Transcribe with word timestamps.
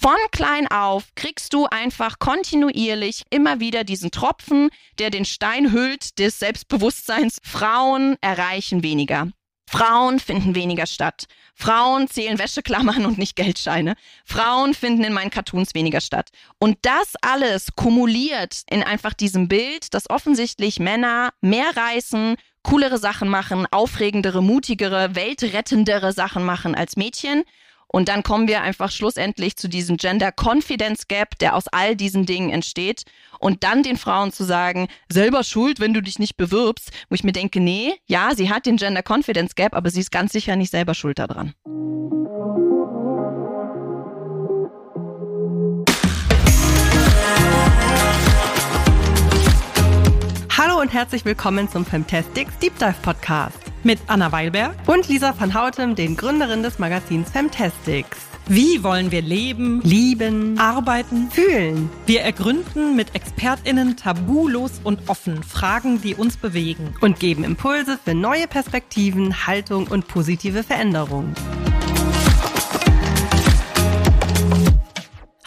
Von 0.00 0.14
klein 0.30 0.68
auf 0.68 1.08
kriegst 1.16 1.52
du 1.52 1.66
einfach 1.66 2.20
kontinuierlich 2.20 3.24
immer 3.30 3.58
wieder 3.58 3.82
diesen 3.82 4.12
Tropfen, 4.12 4.70
der 5.00 5.10
den 5.10 5.24
Stein 5.24 5.72
hüllt 5.72 6.20
des 6.20 6.38
Selbstbewusstseins. 6.38 7.40
Frauen 7.42 8.16
erreichen 8.20 8.84
weniger. 8.84 9.26
Frauen 9.68 10.20
finden 10.20 10.54
weniger 10.54 10.86
statt. 10.86 11.24
Frauen 11.56 12.06
zählen 12.06 12.38
Wäscheklammern 12.38 13.06
und 13.06 13.18
nicht 13.18 13.34
Geldscheine. 13.34 13.96
Frauen 14.24 14.72
finden 14.72 15.02
in 15.02 15.12
meinen 15.12 15.30
Cartoons 15.30 15.74
weniger 15.74 16.00
statt. 16.00 16.30
Und 16.60 16.78
das 16.82 17.14
alles 17.20 17.66
kumuliert 17.74 18.62
in 18.70 18.84
einfach 18.84 19.14
diesem 19.14 19.48
Bild, 19.48 19.94
dass 19.94 20.08
offensichtlich 20.08 20.78
Männer 20.78 21.30
mehr 21.40 21.76
reißen, 21.76 22.36
coolere 22.62 22.98
Sachen 22.98 23.28
machen, 23.28 23.66
aufregendere, 23.72 24.44
mutigere, 24.44 25.16
weltrettendere 25.16 26.12
Sachen 26.12 26.44
machen 26.44 26.76
als 26.76 26.96
Mädchen. 26.96 27.42
Und 27.90 28.08
dann 28.08 28.22
kommen 28.22 28.48
wir 28.48 28.60
einfach 28.60 28.90
schlussendlich 28.90 29.56
zu 29.56 29.66
diesem 29.66 29.96
Gender 29.96 30.30
Confidence 30.30 31.08
Gap, 31.08 31.38
der 31.38 31.56
aus 31.56 31.68
all 31.68 31.96
diesen 31.96 32.26
Dingen 32.26 32.50
entsteht. 32.50 33.04
Und 33.40 33.64
dann 33.64 33.82
den 33.82 33.96
Frauen 33.96 34.30
zu 34.30 34.44
sagen, 34.44 34.88
selber 35.08 35.42
schuld, 35.42 35.80
wenn 35.80 35.94
du 35.94 36.02
dich 36.02 36.18
nicht 36.18 36.36
bewirbst, 36.36 36.90
wo 37.08 37.14
ich 37.14 37.24
mir 37.24 37.32
denke, 37.32 37.60
nee, 37.60 37.94
ja, 38.06 38.34
sie 38.34 38.50
hat 38.50 38.66
den 38.66 38.76
Gender 38.76 39.02
Confidence 39.02 39.54
Gap, 39.54 39.74
aber 39.74 39.90
sie 39.90 40.00
ist 40.00 40.10
ganz 40.10 40.32
sicher 40.32 40.56
nicht 40.56 40.70
selber 40.70 40.94
schuld 40.94 41.18
daran. 41.18 41.54
Hallo 50.58 50.80
und 50.80 50.92
herzlich 50.92 51.24
willkommen 51.24 51.70
zum 51.70 51.86
Fantastics 51.86 52.58
Deep 52.58 52.76
Dive 52.78 52.96
Podcast 53.00 53.67
mit 53.88 54.00
Anna 54.06 54.30
Weilberg 54.32 54.76
und 54.86 55.08
Lisa 55.08 55.32
van 55.40 55.54
Hautem, 55.54 55.94
den 55.94 56.14
Gründerin 56.14 56.62
des 56.62 56.78
Magazins 56.78 57.30
Fantastics. 57.30 58.18
Wie 58.46 58.84
wollen 58.84 59.10
wir 59.10 59.22
leben, 59.22 59.80
lieben, 59.80 60.58
arbeiten, 60.58 61.30
fühlen? 61.30 61.88
Wir 62.04 62.20
ergründen 62.20 62.96
mit 62.96 63.14
ExpertInnen 63.14 63.96
tabulos 63.96 64.82
und 64.84 65.08
offen 65.08 65.42
Fragen, 65.42 66.02
die 66.02 66.14
uns 66.14 66.36
bewegen 66.36 66.96
und 67.00 67.18
geben 67.18 67.44
Impulse 67.44 67.96
für 67.96 68.12
neue 68.12 68.46
Perspektiven, 68.46 69.46
Haltung 69.46 69.86
und 69.86 70.06
positive 70.06 70.64
Veränderungen. 70.64 71.34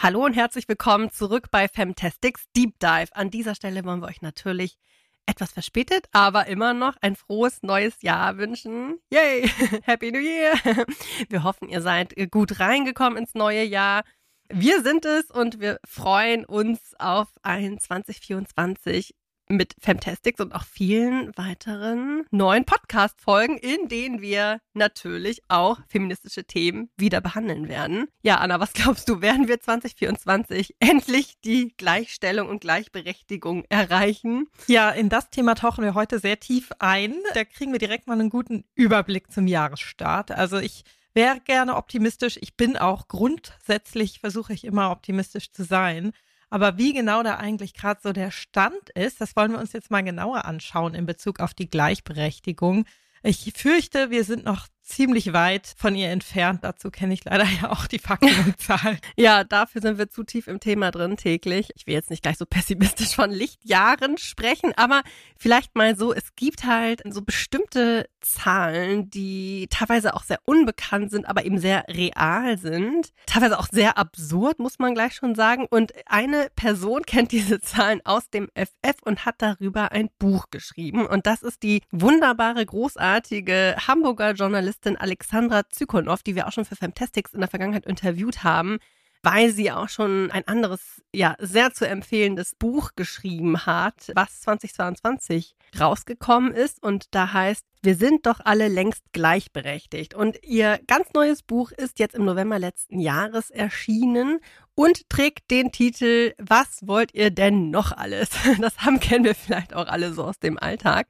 Hallo 0.00 0.24
und 0.24 0.32
herzlich 0.32 0.66
willkommen 0.66 1.12
zurück 1.12 1.46
bei 1.52 1.68
Fantastics 1.68 2.46
Deep 2.56 2.80
Dive. 2.80 3.06
An 3.12 3.30
dieser 3.30 3.54
Stelle 3.54 3.84
wollen 3.84 4.00
wir 4.00 4.08
euch 4.08 4.20
natürlich 4.20 4.78
etwas 5.26 5.52
verspätet, 5.52 6.06
aber 6.12 6.46
immer 6.46 6.74
noch 6.74 6.96
ein 7.00 7.16
frohes 7.16 7.62
neues 7.62 8.02
Jahr 8.02 8.38
wünschen. 8.38 8.98
Yay! 9.10 9.48
Happy 9.84 10.12
New 10.12 10.20
Year! 10.20 10.54
Wir 11.28 11.42
hoffen, 11.44 11.68
ihr 11.68 11.80
seid 11.80 12.14
gut 12.30 12.60
reingekommen 12.60 13.18
ins 13.18 13.34
neue 13.34 13.64
Jahr. 13.64 14.02
Wir 14.48 14.82
sind 14.82 15.06
es 15.06 15.30
und 15.30 15.60
wir 15.60 15.78
freuen 15.86 16.44
uns 16.44 16.94
auf 16.98 17.28
ein 17.42 17.78
2024 17.78 19.14
mit 19.48 19.74
Fantastics 19.80 20.40
und 20.40 20.54
auch 20.54 20.64
vielen 20.64 21.36
weiteren 21.36 22.24
neuen 22.30 22.64
Podcast-Folgen, 22.64 23.58
in 23.58 23.88
denen 23.88 24.20
wir 24.20 24.60
natürlich 24.74 25.42
auch 25.48 25.78
feministische 25.88 26.44
Themen 26.44 26.90
wieder 26.96 27.20
behandeln 27.20 27.68
werden. 27.68 28.08
Ja, 28.22 28.36
Anna, 28.36 28.60
was 28.60 28.72
glaubst 28.72 29.08
du, 29.08 29.20
werden 29.20 29.48
wir 29.48 29.60
2024 29.60 30.76
endlich 30.80 31.34
die 31.44 31.74
Gleichstellung 31.76 32.48
und 32.48 32.60
Gleichberechtigung 32.60 33.64
erreichen? 33.68 34.48
Ja, 34.66 34.90
in 34.90 35.08
das 35.08 35.30
Thema 35.30 35.54
tauchen 35.54 35.84
wir 35.84 35.94
heute 35.94 36.18
sehr 36.18 36.40
tief 36.40 36.70
ein. 36.78 37.14
Da 37.34 37.44
kriegen 37.44 37.72
wir 37.72 37.78
direkt 37.78 38.06
mal 38.06 38.18
einen 38.18 38.30
guten 38.30 38.64
Überblick 38.74 39.30
zum 39.30 39.46
Jahresstart. 39.46 40.30
Also 40.30 40.58
ich 40.58 40.84
wäre 41.14 41.40
gerne 41.40 41.76
optimistisch. 41.76 42.38
Ich 42.40 42.56
bin 42.56 42.76
auch 42.76 43.08
grundsätzlich, 43.08 44.20
versuche 44.20 44.52
ich 44.52 44.64
immer 44.64 44.90
optimistisch 44.90 45.52
zu 45.52 45.64
sein. 45.64 46.12
Aber 46.52 46.76
wie 46.76 46.92
genau 46.92 47.22
da 47.22 47.36
eigentlich 47.36 47.72
gerade 47.72 48.00
so 48.02 48.12
der 48.12 48.30
Stand 48.30 48.90
ist, 48.94 49.22
das 49.22 49.36
wollen 49.36 49.52
wir 49.52 49.58
uns 49.58 49.72
jetzt 49.72 49.90
mal 49.90 50.02
genauer 50.02 50.44
anschauen 50.44 50.92
in 50.92 51.06
Bezug 51.06 51.40
auf 51.40 51.54
die 51.54 51.70
Gleichberechtigung. 51.70 52.84
Ich 53.22 53.50
fürchte, 53.56 54.10
wir 54.10 54.22
sind 54.22 54.44
noch 54.44 54.68
ziemlich 54.82 55.32
weit 55.32 55.74
von 55.76 55.94
ihr 55.94 56.10
entfernt. 56.10 56.60
Dazu 56.62 56.90
kenne 56.90 57.14
ich 57.14 57.24
leider 57.24 57.44
ja 57.62 57.70
auch 57.70 57.86
die 57.86 57.98
Fakten 57.98 58.34
und 58.44 58.60
Zahlen. 58.60 58.98
ja, 59.16 59.44
dafür 59.44 59.80
sind 59.80 59.98
wir 59.98 60.10
zu 60.10 60.24
tief 60.24 60.48
im 60.48 60.60
Thema 60.60 60.90
drin 60.90 61.16
täglich. 61.16 61.70
Ich 61.76 61.86
will 61.86 61.94
jetzt 61.94 62.10
nicht 62.10 62.22
gleich 62.22 62.36
so 62.36 62.46
pessimistisch 62.46 63.14
von 63.14 63.30
Lichtjahren 63.30 64.18
sprechen, 64.18 64.72
aber 64.76 65.02
vielleicht 65.36 65.76
mal 65.76 65.96
so, 65.96 66.12
es 66.12 66.34
gibt 66.34 66.64
halt 66.64 67.02
so 67.08 67.22
bestimmte 67.22 68.06
Zahlen, 68.20 69.10
die 69.10 69.66
teilweise 69.70 70.14
auch 70.14 70.24
sehr 70.24 70.38
unbekannt 70.44 71.10
sind, 71.10 71.26
aber 71.26 71.44
eben 71.44 71.58
sehr 71.58 71.84
real 71.88 72.58
sind. 72.58 73.10
Teilweise 73.26 73.58
auch 73.58 73.68
sehr 73.70 73.98
absurd, 73.98 74.58
muss 74.58 74.78
man 74.78 74.94
gleich 74.94 75.14
schon 75.14 75.34
sagen. 75.34 75.66
Und 75.70 75.92
eine 76.06 76.48
Person 76.56 77.02
kennt 77.06 77.32
diese 77.32 77.60
Zahlen 77.60 78.00
aus 78.04 78.30
dem 78.30 78.48
FF 78.54 78.96
und 79.04 79.24
hat 79.24 79.36
darüber 79.38 79.92
ein 79.92 80.08
Buch 80.18 80.46
geschrieben. 80.50 81.06
Und 81.06 81.26
das 81.26 81.42
ist 81.42 81.62
die 81.62 81.82
wunderbare, 81.90 82.64
großartige 82.64 83.76
Hamburger 83.86 84.32
Journalistin 84.32 84.71
Journalistin 84.72 84.96
Alexandra 84.96 85.68
Zykonow, 85.68 86.22
die 86.22 86.34
wir 86.34 86.48
auch 86.48 86.52
schon 86.52 86.64
für 86.64 86.76
Fantastics 86.76 87.34
in 87.34 87.40
der 87.40 87.48
Vergangenheit 87.48 87.84
interviewt 87.84 88.42
haben, 88.42 88.78
weil 89.22 89.52
sie 89.52 89.70
auch 89.70 89.88
schon 89.88 90.30
ein 90.30 90.48
anderes, 90.48 91.02
ja, 91.14 91.36
sehr 91.38 91.72
zu 91.72 91.86
empfehlendes 91.86 92.54
Buch 92.54 92.92
geschrieben 92.96 93.66
hat, 93.66 94.10
was 94.14 94.40
2022 94.40 95.54
rausgekommen 95.78 96.52
ist 96.52 96.82
und 96.82 97.14
da 97.14 97.32
heißt, 97.32 97.64
wir 97.82 97.96
sind 97.96 98.26
doch 98.26 98.40
alle 98.44 98.68
längst 98.68 99.02
gleichberechtigt. 99.12 100.14
Und 100.14 100.38
ihr 100.44 100.78
ganz 100.86 101.12
neues 101.14 101.42
Buch 101.42 101.72
ist 101.72 101.98
jetzt 101.98 102.14
im 102.14 102.24
November 102.24 102.58
letzten 102.58 102.98
Jahres 103.00 103.50
erschienen 103.50 104.38
und 104.74 105.08
trägt 105.08 105.50
den 105.50 105.72
Titel 105.72 106.34
Was 106.38 106.86
wollt 106.86 107.12
ihr 107.14 107.30
denn 107.30 107.70
noch 107.70 107.92
alles? 107.92 108.30
Das 108.60 108.78
haben 108.78 109.00
kennen 109.00 109.24
wir 109.24 109.34
vielleicht 109.34 109.74
auch 109.74 109.86
alle 109.86 110.14
so 110.14 110.24
aus 110.24 110.38
dem 110.38 110.58
Alltag. 110.58 111.08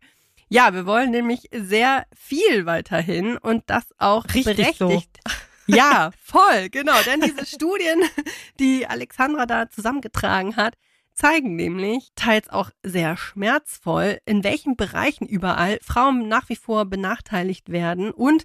Ja, 0.52 0.74
wir 0.74 0.84
wollen 0.84 1.10
nämlich 1.10 1.48
sehr 1.50 2.04
viel 2.14 2.66
weiterhin 2.66 3.38
und 3.38 3.62
das 3.68 3.84
auch 3.96 4.26
Richtig 4.26 4.44
berechtigt. 4.44 5.18
So. 5.26 5.34
Ja, 5.68 6.10
voll, 6.22 6.68
genau. 6.70 7.00
Denn 7.06 7.20
diese 7.20 7.46
Studien, 7.46 8.02
die 8.58 8.86
Alexandra 8.86 9.46
da 9.46 9.70
zusammengetragen 9.70 10.56
hat, 10.56 10.74
zeigen 11.14 11.54
nämlich, 11.56 12.10
teils 12.16 12.50
auch 12.50 12.70
sehr 12.82 13.16
schmerzvoll, 13.16 14.18
in 14.26 14.44
welchen 14.44 14.76
Bereichen 14.76 15.26
überall 15.26 15.78
Frauen 15.80 16.28
nach 16.28 16.50
wie 16.50 16.56
vor 16.56 16.84
benachteiligt 16.84 17.70
werden 17.70 18.10
und 18.10 18.44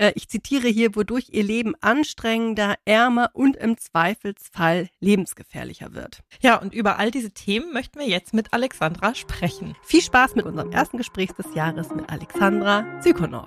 äh, 0.00 0.12
ich 0.14 0.28
zitiere 0.28 0.68
hier, 0.68 0.96
wodurch 0.96 1.28
ihr 1.30 1.44
Leben 1.44 1.74
anstrengender, 1.80 2.74
ärmer 2.84 3.30
und 3.34 3.56
im 3.56 3.76
Zweifelsfall 3.76 4.88
lebensgefährlicher 4.98 5.92
wird. 5.92 6.20
Ja, 6.40 6.56
und 6.56 6.74
über 6.74 6.98
all 6.98 7.10
diese 7.10 7.30
Themen 7.30 7.72
möchten 7.72 7.98
wir 8.00 8.08
jetzt 8.08 8.34
mit 8.34 8.52
Alexandra 8.52 9.14
sprechen. 9.14 9.76
Viel 9.82 10.02
Spaß 10.02 10.34
mit 10.34 10.46
unserem 10.46 10.72
ersten 10.72 10.96
Gespräch 10.96 11.32
des 11.32 11.54
Jahres 11.54 11.90
mit 11.94 12.08
Alexandra 12.10 13.00
Zykonow. 13.00 13.46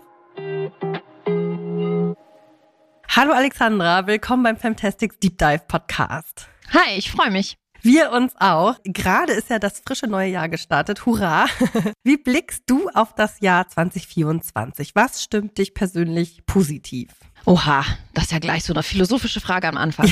Hallo 3.09 3.33
Alexandra, 3.33 4.07
willkommen 4.07 4.43
beim 4.43 4.57
Fantastics 4.57 5.19
Deep 5.19 5.37
Dive 5.37 5.63
Podcast. 5.67 6.47
Hi, 6.71 6.97
ich 6.97 7.11
freue 7.11 7.31
mich. 7.31 7.57
Wir 7.85 8.13
uns 8.13 8.31
auch. 8.39 8.77
Gerade 8.85 9.33
ist 9.33 9.49
ja 9.49 9.59
das 9.59 9.81
frische 9.85 10.07
neue 10.07 10.29
Jahr 10.29 10.47
gestartet. 10.47 11.05
Hurra! 11.05 11.47
Wie 12.05 12.15
blickst 12.15 12.63
du 12.65 12.87
auf 12.93 13.13
das 13.13 13.41
Jahr 13.41 13.67
2024? 13.67 14.95
Was 14.95 15.21
stimmt 15.21 15.57
dich 15.57 15.73
persönlich 15.73 16.45
positiv? 16.45 17.09
Oha, 17.45 17.83
das 18.13 18.25
ist 18.25 18.31
ja 18.31 18.39
gleich 18.39 18.63
so 18.63 18.71
eine 18.71 18.83
philosophische 18.83 19.41
Frage 19.41 19.67
am 19.67 19.75
Anfang. 19.75 20.09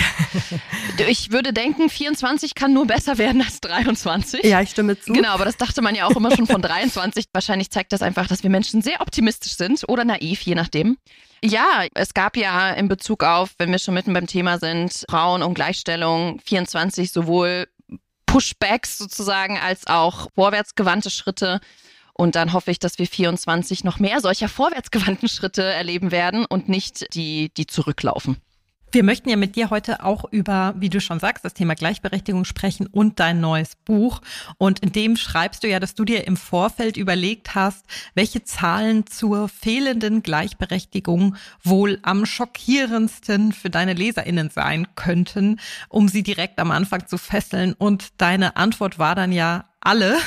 ich 1.08 1.31
würde 1.31 1.54
denken, 1.54 1.90
24 1.90 2.56
kann 2.56 2.74
nur 2.74 2.88
besser 2.88 3.18
werden 3.18 3.42
als 3.42 3.62
23. 3.62 4.44
Ja, 4.44 4.60
ich 4.60 4.72
stimme 4.72 5.00
zu. 5.00 5.14
Genau, 5.14 5.30
aber 5.30 5.46
das 5.46 5.56
dachte 5.56 5.81
man 5.81 5.96
ja 5.96 6.08
auch 6.08 6.16
immer 6.18 6.36
schon 6.36 6.48
von 6.48 6.62
23. 6.62 7.24
Wahrscheinlich 7.31 7.70
zeigt 7.70 7.94
das 7.94 8.02
einfach, 8.02 8.28
dass 8.28 8.44
wir 8.44 8.50
Menschen 8.50 8.81
sehr 8.81 9.00
optimistisch 9.00 9.56
sind 9.56 9.88
oder 9.88 10.04
naiv, 10.04 10.42
je 10.42 10.56
nachdem. 10.56 10.98
Ja, 11.44 11.85
es 11.96 12.13
gab 12.13 12.38
ja 12.38 12.72
in 12.72 12.88
Bezug 12.88 13.24
auf, 13.24 13.56
wenn 13.57 13.72
wir 13.72 13.79
schon 13.79 13.96
mitten 13.96 14.13
beim 14.13 14.28
Thema 14.28 14.59
sind, 14.59 15.06
Frauen 15.09 15.41
und 15.41 15.56
Gleichstellung, 15.56 16.40
24 16.46 17.12
sowohl 17.12 17.68
Pushbacks 18.27 19.00
sozusagen 19.00 19.57
als 19.57 19.88
auch 19.88 20.30
vorwärtsgewandte 20.36 21.10
Schritte. 21.10 21.60
Und 22.13 22.36
dann 22.36 22.54
hoffe 22.54 22.69
ich, 22.69 22.77
dass 22.77 23.00
wir 23.00 23.07
24 23.07 23.83
noch 23.83 23.98
mehr 23.98 24.21
solcher 24.21 24.50
vorwärtsgewandten 24.50 25.30
Schritte 25.30 25.63
erleben 25.63 26.12
werden 26.12 26.45
und 26.45 26.69
nicht 26.69 27.13
die, 27.16 27.51
die 27.56 27.66
zurücklaufen. 27.66 28.38
Wir 28.94 29.04
möchten 29.04 29.30
ja 29.30 29.38
mit 29.38 29.56
dir 29.56 29.70
heute 29.70 30.04
auch 30.04 30.26
über, 30.32 30.74
wie 30.78 30.90
du 30.90 31.00
schon 31.00 31.22
sagst, 31.22 31.46
das 31.46 31.54
Thema 31.54 31.76
Gleichberechtigung 31.76 32.44
sprechen 32.44 32.88
und 32.88 33.22
dein 33.22 33.40
neues 33.40 33.78
Buch. 33.78 34.22
Und 34.58 34.80
in 34.80 34.92
dem 34.92 35.16
schreibst 35.16 35.64
du 35.64 35.70
ja, 35.70 35.80
dass 35.80 35.96
du 35.96 36.04
dir 36.04 36.28
im 36.28 36.36
Vorfeld 36.36 36.98
überlegt 36.98 37.56
hast, 37.56 37.86
welche 38.16 38.44
Zahlen 38.44 39.08
zur 39.08 39.48
fehlenden 39.48 40.24
Gleichberechtigung 40.24 41.38
wohl 41.64 42.00
am 42.02 42.26
schockierendsten 42.26 43.54
für 43.54 43.70
deine 43.70 43.94
LeserInnen 43.94 44.50
sein 44.50 44.88
könnten, 44.96 45.62
um 45.88 46.10
sie 46.10 46.24
direkt 46.24 46.60
am 46.60 46.72
Anfang 46.72 47.08
zu 47.08 47.18
fesseln. 47.18 47.72
Und 47.72 48.10
deine 48.18 48.58
Antwort 48.58 49.00
war 49.00 49.16
dann 49.16 49.32
ja 49.32 49.70
alle. 49.80 50.18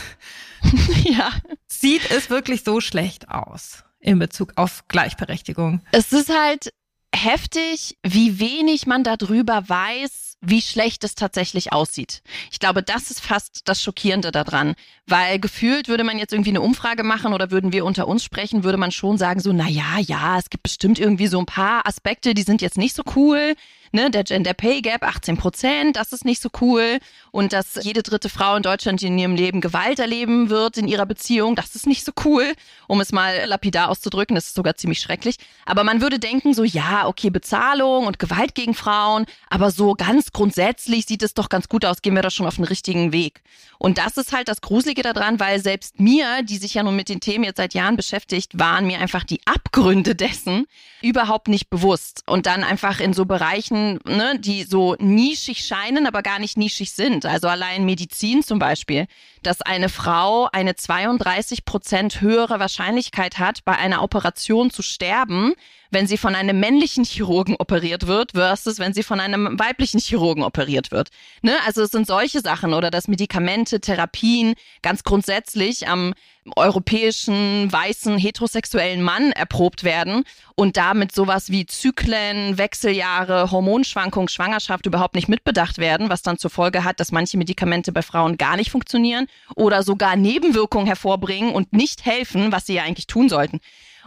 ja. 1.04 1.30
Sieht 1.66 2.10
es 2.10 2.30
wirklich 2.30 2.64
so 2.64 2.80
schlecht 2.80 3.28
aus? 3.28 3.84
in 4.04 4.18
Bezug 4.18 4.52
auf 4.56 4.86
Gleichberechtigung. 4.88 5.80
Es 5.90 6.12
ist 6.12 6.28
halt 6.28 6.74
heftig, 7.14 7.96
wie 8.02 8.38
wenig 8.38 8.86
man 8.86 9.04
darüber 9.04 9.68
weiß, 9.68 10.36
wie 10.40 10.60
schlecht 10.60 11.04
es 11.04 11.14
tatsächlich 11.14 11.72
aussieht. 11.72 12.22
Ich 12.50 12.58
glaube, 12.58 12.82
das 12.82 13.10
ist 13.10 13.20
fast 13.20 13.62
das 13.64 13.80
Schockierende 13.80 14.30
daran, 14.30 14.74
weil 15.06 15.38
gefühlt 15.38 15.88
würde 15.88 16.04
man 16.04 16.18
jetzt 16.18 16.32
irgendwie 16.32 16.50
eine 16.50 16.60
Umfrage 16.60 17.02
machen 17.02 17.32
oder 17.32 17.50
würden 17.50 17.72
wir 17.72 17.84
unter 17.84 18.08
uns 18.08 18.24
sprechen, 18.24 18.64
würde 18.64 18.78
man 18.78 18.92
schon 18.92 19.16
sagen 19.16 19.40
so, 19.40 19.52
na 19.52 19.68
ja, 19.68 19.98
ja, 19.98 20.38
es 20.38 20.50
gibt 20.50 20.62
bestimmt 20.62 20.98
irgendwie 20.98 21.28
so 21.28 21.38
ein 21.38 21.46
paar 21.46 21.86
Aspekte, 21.86 22.34
die 22.34 22.42
sind 22.42 22.62
jetzt 22.62 22.78
nicht 22.78 22.94
so 22.94 23.02
cool 23.16 23.54
ne, 23.94 24.10
der 24.10 24.24
Gender 24.24 24.52
Pay 24.52 24.82
Gap 24.82 25.02
18 25.02 25.36
Prozent, 25.36 25.96
das 25.96 26.12
ist 26.12 26.24
nicht 26.24 26.42
so 26.42 26.50
cool. 26.60 26.98
Und 27.30 27.52
dass 27.52 27.78
jede 27.82 28.02
dritte 28.02 28.28
Frau 28.28 28.56
in 28.56 28.62
Deutschland 28.62 29.02
in 29.02 29.18
ihrem 29.18 29.34
Leben 29.34 29.60
Gewalt 29.60 29.98
erleben 29.98 30.50
wird 30.50 30.76
in 30.76 30.88
ihrer 30.88 31.06
Beziehung, 31.06 31.56
das 31.56 31.74
ist 31.74 31.86
nicht 31.86 32.04
so 32.04 32.12
cool, 32.24 32.52
um 32.88 33.00
es 33.00 33.12
mal 33.12 33.46
lapidar 33.46 33.88
auszudrücken, 33.88 34.34
das 34.34 34.46
ist 34.46 34.54
sogar 34.54 34.76
ziemlich 34.76 35.00
schrecklich. 35.00 35.36
Aber 35.64 35.84
man 35.84 36.00
würde 36.00 36.18
denken, 36.18 36.52
so 36.52 36.64
ja, 36.64 37.06
okay, 37.06 37.30
Bezahlung 37.30 38.06
und 38.06 38.18
Gewalt 38.18 38.54
gegen 38.54 38.74
Frauen, 38.74 39.26
aber 39.48 39.70
so 39.70 39.94
ganz 39.94 40.32
grundsätzlich 40.32 41.06
sieht 41.06 41.22
es 41.22 41.34
doch 41.34 41.48
ganz 41.48 41.68
gut 41.68 41.84
aus, 41.84 42.02
gehen 42.02 42.14
wir 42.14 42.22
da 42.22 42.30
schon 42.30 42.46
auf 42.46 42.56
den 42.56 42.64
richtigen 42.64 43.12
Weg. 43.12 43.42
Und 43.78 43.98
das 43.98 44.16
ist 44.16 44.32
halt 44.32 44.48
das 44.48 44.60
Gruselige 44.60 45.02
daran, 45.02 45.40
weil 45.40 45.60
selbst 45.60 46.00
mir, 46.00 46.42
die 46.42 46.56
sich 46.56 46.74
ja 46.74 46.82
nun 46.82 46.96
mit 46.96 47.08
den 47.08 47.20
Themen 47.20 47.44
jetzt 47.44 47.58
seit 47.58 47.74
Jahren 47.74 47.96
beschäftigt, 47.96 48.58
waren 48.58 48.86
mir 48.86 48.98
einfach 48.98 49.24
die 49.24 49.40
Abgründe 49.44 50.14
dessen 50.14 50.66
überhaupt 51.02 51.48
nicht 51.48 51.68
bewusst. 51.68 52.22
Und 52.26 52.46
dann 52.46 52.64
einfach 52.64 53.00
in 53.00 53.12
so 53.12 53.26
Bereichen 53.26 53.83
ne, 54.04 54.38
die 54.38 54.64
so 54.64 54.96
nischig 54.98 55.64
scheinen, 55.64 56.06
aber 56.06 56.22
gar 56.22 56.38
nicht 56.38 56.56
nischig 56.56 56.92
sind. 56.92 57.26
Also 57.26 57.48
allein 57.48 57.84
Medizin 57.84 58.42
zum 58.42 58.58
Beispiel, 58.58 59.06
dass 59.42 59.60
eine 59.62 59.88
Frau 59.88 60.48
eine 60.52 60.74
32 60.74 61.64
Prozent 61.64 62.20
höhere 62.20 62.60
Wahrscheinlichkeit 62.60 63.38
hat, 63.38 63.64
bei 63.64 63.76
einer 63.76 64.02
Operation 64.02 64.70
zu 64.70 64.82
sterben, 64.82 65.54
wenn 65.94 66.06
sie 66.06 66.18
von 66.18 66.34
einem 66.34 66.60
männlichen 66.60 67.04
Chirurgen 67.04 67.56
operiert 67.58 68.06
wird, 68.06 68.32
versus 68.32 68.78
wenn 68.78 68.92
sie 68.92 69.02
von 69.02 69.20
einem 69.20 69.58
weiblichen 69.58 70.00
Chirurgen 70.00 70.42
operiert 70.42 70.90
wird. 70.90 71.08
Ne? 71.40 71.52
Also 71.64 71.82
es 71.82 71.92
sind 71.92 72.06
solche 72.06 72.40
Sachen 72.40 72.74
oder 72.74 72.90
dass 72.90 73.08
Medikamente, 73.08 73.80
Therapien 73.80 74.54
ganz 74.82 75.04
grundsätzlich 75.04 75.88
am 75.88 76.12
europäischen, 76.56 77.72
weißen, 77.72 78.18
heterosexuellen 78.18 79.02
Mann 79.02 79.32
erprobt 79.32 79.82
werden 79.82 80.24
und 80.56 80.76
damit 80.76 81.14
sowas 81.14 81.50
wie 81.50 81.64
Zyklen, 81.64 82.58
Wechseljahre, 82.58 83.50
Hormonschwankungen, 83.50 84.28
Schwangerschaft 84.28 84.84
überhaupt 84.84 85.14
nicht 85.14 85.28
mitbedacht 85.28 85.78
werden, 85.78 86.10
was 86.10 86.22
dann 86.22 86.36
zur 86.36 86.50
Folge 86.50 86.84
hat, 86.84 87.00
dass 87.00 87.12
manche 87.12 87.38
Medikamente 87.38 87.92
bei 87.92 88.02
Frauen 88.02 88.36
gar 88.36 88.56
nicht 88.56 88.70
funktionieren 88.70 89.26
oder 89.56 89.82
sogar 89.82 90.16
Nebenwirkungen 90.16 90.86
hervorbringen 90.86 91.54
und 91.54 91.72
nicht 91.72 92.04
helfen, 92.04 92.52
was 92.52 92.66
sie 92.66 92.74
ja 92.74 92.82
eigentlich 92.82 93.06
tun 93.06 93.28
sollten. 93.28 93.60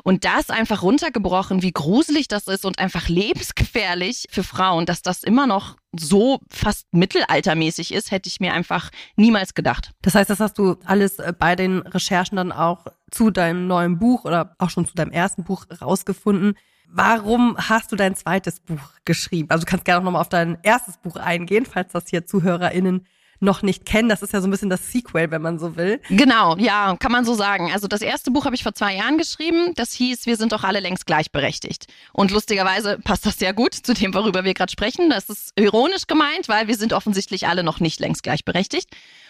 Und 0.07 0.23
das 0.23 0.49
einfach 0.49 0.83
runtergebrochen, 0.83 1.61
wie 1.63 1.73
gruselig 1.73 2.29
das 2.29 2.47
ist 2.47 2.63
und 2.63 2.79
einfach 2.79 3.09
lebensgefährlich 3.09 4.27
für 4.31 4.41
Frauen, 4.41 4.85
dass 4.85 5.01
das 5.01 5.21
immer 5.21 5.47
noch 5.47 5.75
so 5.91 6.39
fast 6.49 6.85
mittelaltermäßig 6.93 7.93
ist, 7.93 8.11
hätte 8.11 8.29
ich 8.29 8.39
mir 8.39 8.53
einfach 8.53 8.89
niemals 9.17 9.53
gedacht. 9.53 9.91
Das 10.01 10.15
heißt, 10.15 10.29
das 10.29 10.39
hast 10.39 10.57
du 10.59 10.77
alles 10.85 11.19
äh, 11.19 11.33
bei 11.37 11.57
den 11.57 11.79
Recherchen 11.79 12.37
dann 12.37 12.53
auch 12.53 12.85
zu 13.11 13.31
deinem 13.31 13.67
neuen 13.67 13.99
Buch 13.99 14.23
oder 14.23 14.55
auch 14.59 14.69
schon 14.69 14.87
zu 14.87 14.95
deinem 14.95 15.11
ersten 15.11 15.43
Buch 15.43 15.65
rausgefunden. 15.81 16.57
Warum 16.87 17.57
hast 17.57 17.91
du 17.91 17.97
dein 17.97 18.15
zweites 18.15 18.61
Buch 18.61 18.93
geschrieben? 19.03 19.49
Also 19.49 19.65
du 19.65 19.69
kannst 19.69 19.83
gerne 19.83 19.99
auch 19.99 20.05
nochmal 20.05 20.21
auf 20.21 20.29
dein 20.29 20.57
erstes 20.63 20.95
Buch 20.99 21.17
eingehen, 21.17 21.65
falls 21.65 21.91
das 21.91 22.07
hier 22.07 22.25
ZuhörerInnen 22.25 23.05
noch 23.39 23.61
nicht 23.61 23.85
kennen. 23.85 24.09
Das 24.09 24.21
ist 24.21 24.33
ja 24.33 24.41
so 24.41 24.47
ein 24.47 24.51
bisschen 24.51 24.69
das 24.69 24.91
Sequel, 24.91 25.31
wenn 25.31 25.41
man 25.41 25.59
so 25.59 25.75
will. 25.75 26.01
Genau, 26.09 26.55
ja, 26.57 26.95
kann 26.97 27.11
man 27.11 27.25
so 27.25 27.33
sagen. 27.33 27.71
Also 27.71 27.87
das 27.87 28.01
erste 28.01 28.31
Buch 28.31 28.45
habe 28.45 28.55
ich 28.55 28.63
vor 28.63 28.73
zwei 28.73 28.95
Jahren 28.95 29.17
geschrieben. 29.17 29.73
Das 29.75 29.93
hieß 29.93 30.25
Wir 30.25 30.37
sind 30.37 30.51
doch 30.51 30.63
alle 30.63 30.79
längst 30.79 31.05
gleichberechtigt. 31.05 31.87
Und 32.13 32.31
lustigerweise 32.31 32.97
passt 33.03 33.25
das 33.25 33.37
sehr 33.37 33.53
gut 33.53 33.73
zu 33.73 33.93
dem, 33.93 34.13
worüber 34.13 34.43
wir 34.43 34.53
gerade 34.53 34.71
sprechen. 34.71 35.09
Das 35.09 35.29
ist 35.29 35.53
ironisch 35.55 36.07
gemeint, 36.07 36.47
weil 36.47 36.67
wir 36.67 36.75
sind 36.75 36.93
offensichtlich 36.93 37.47
alle 37.47 37.63
noch 37.63 37.79
nicht 37.79 37.99
längst 37.99 38.23
gleichberechtigt. 38.23 38.89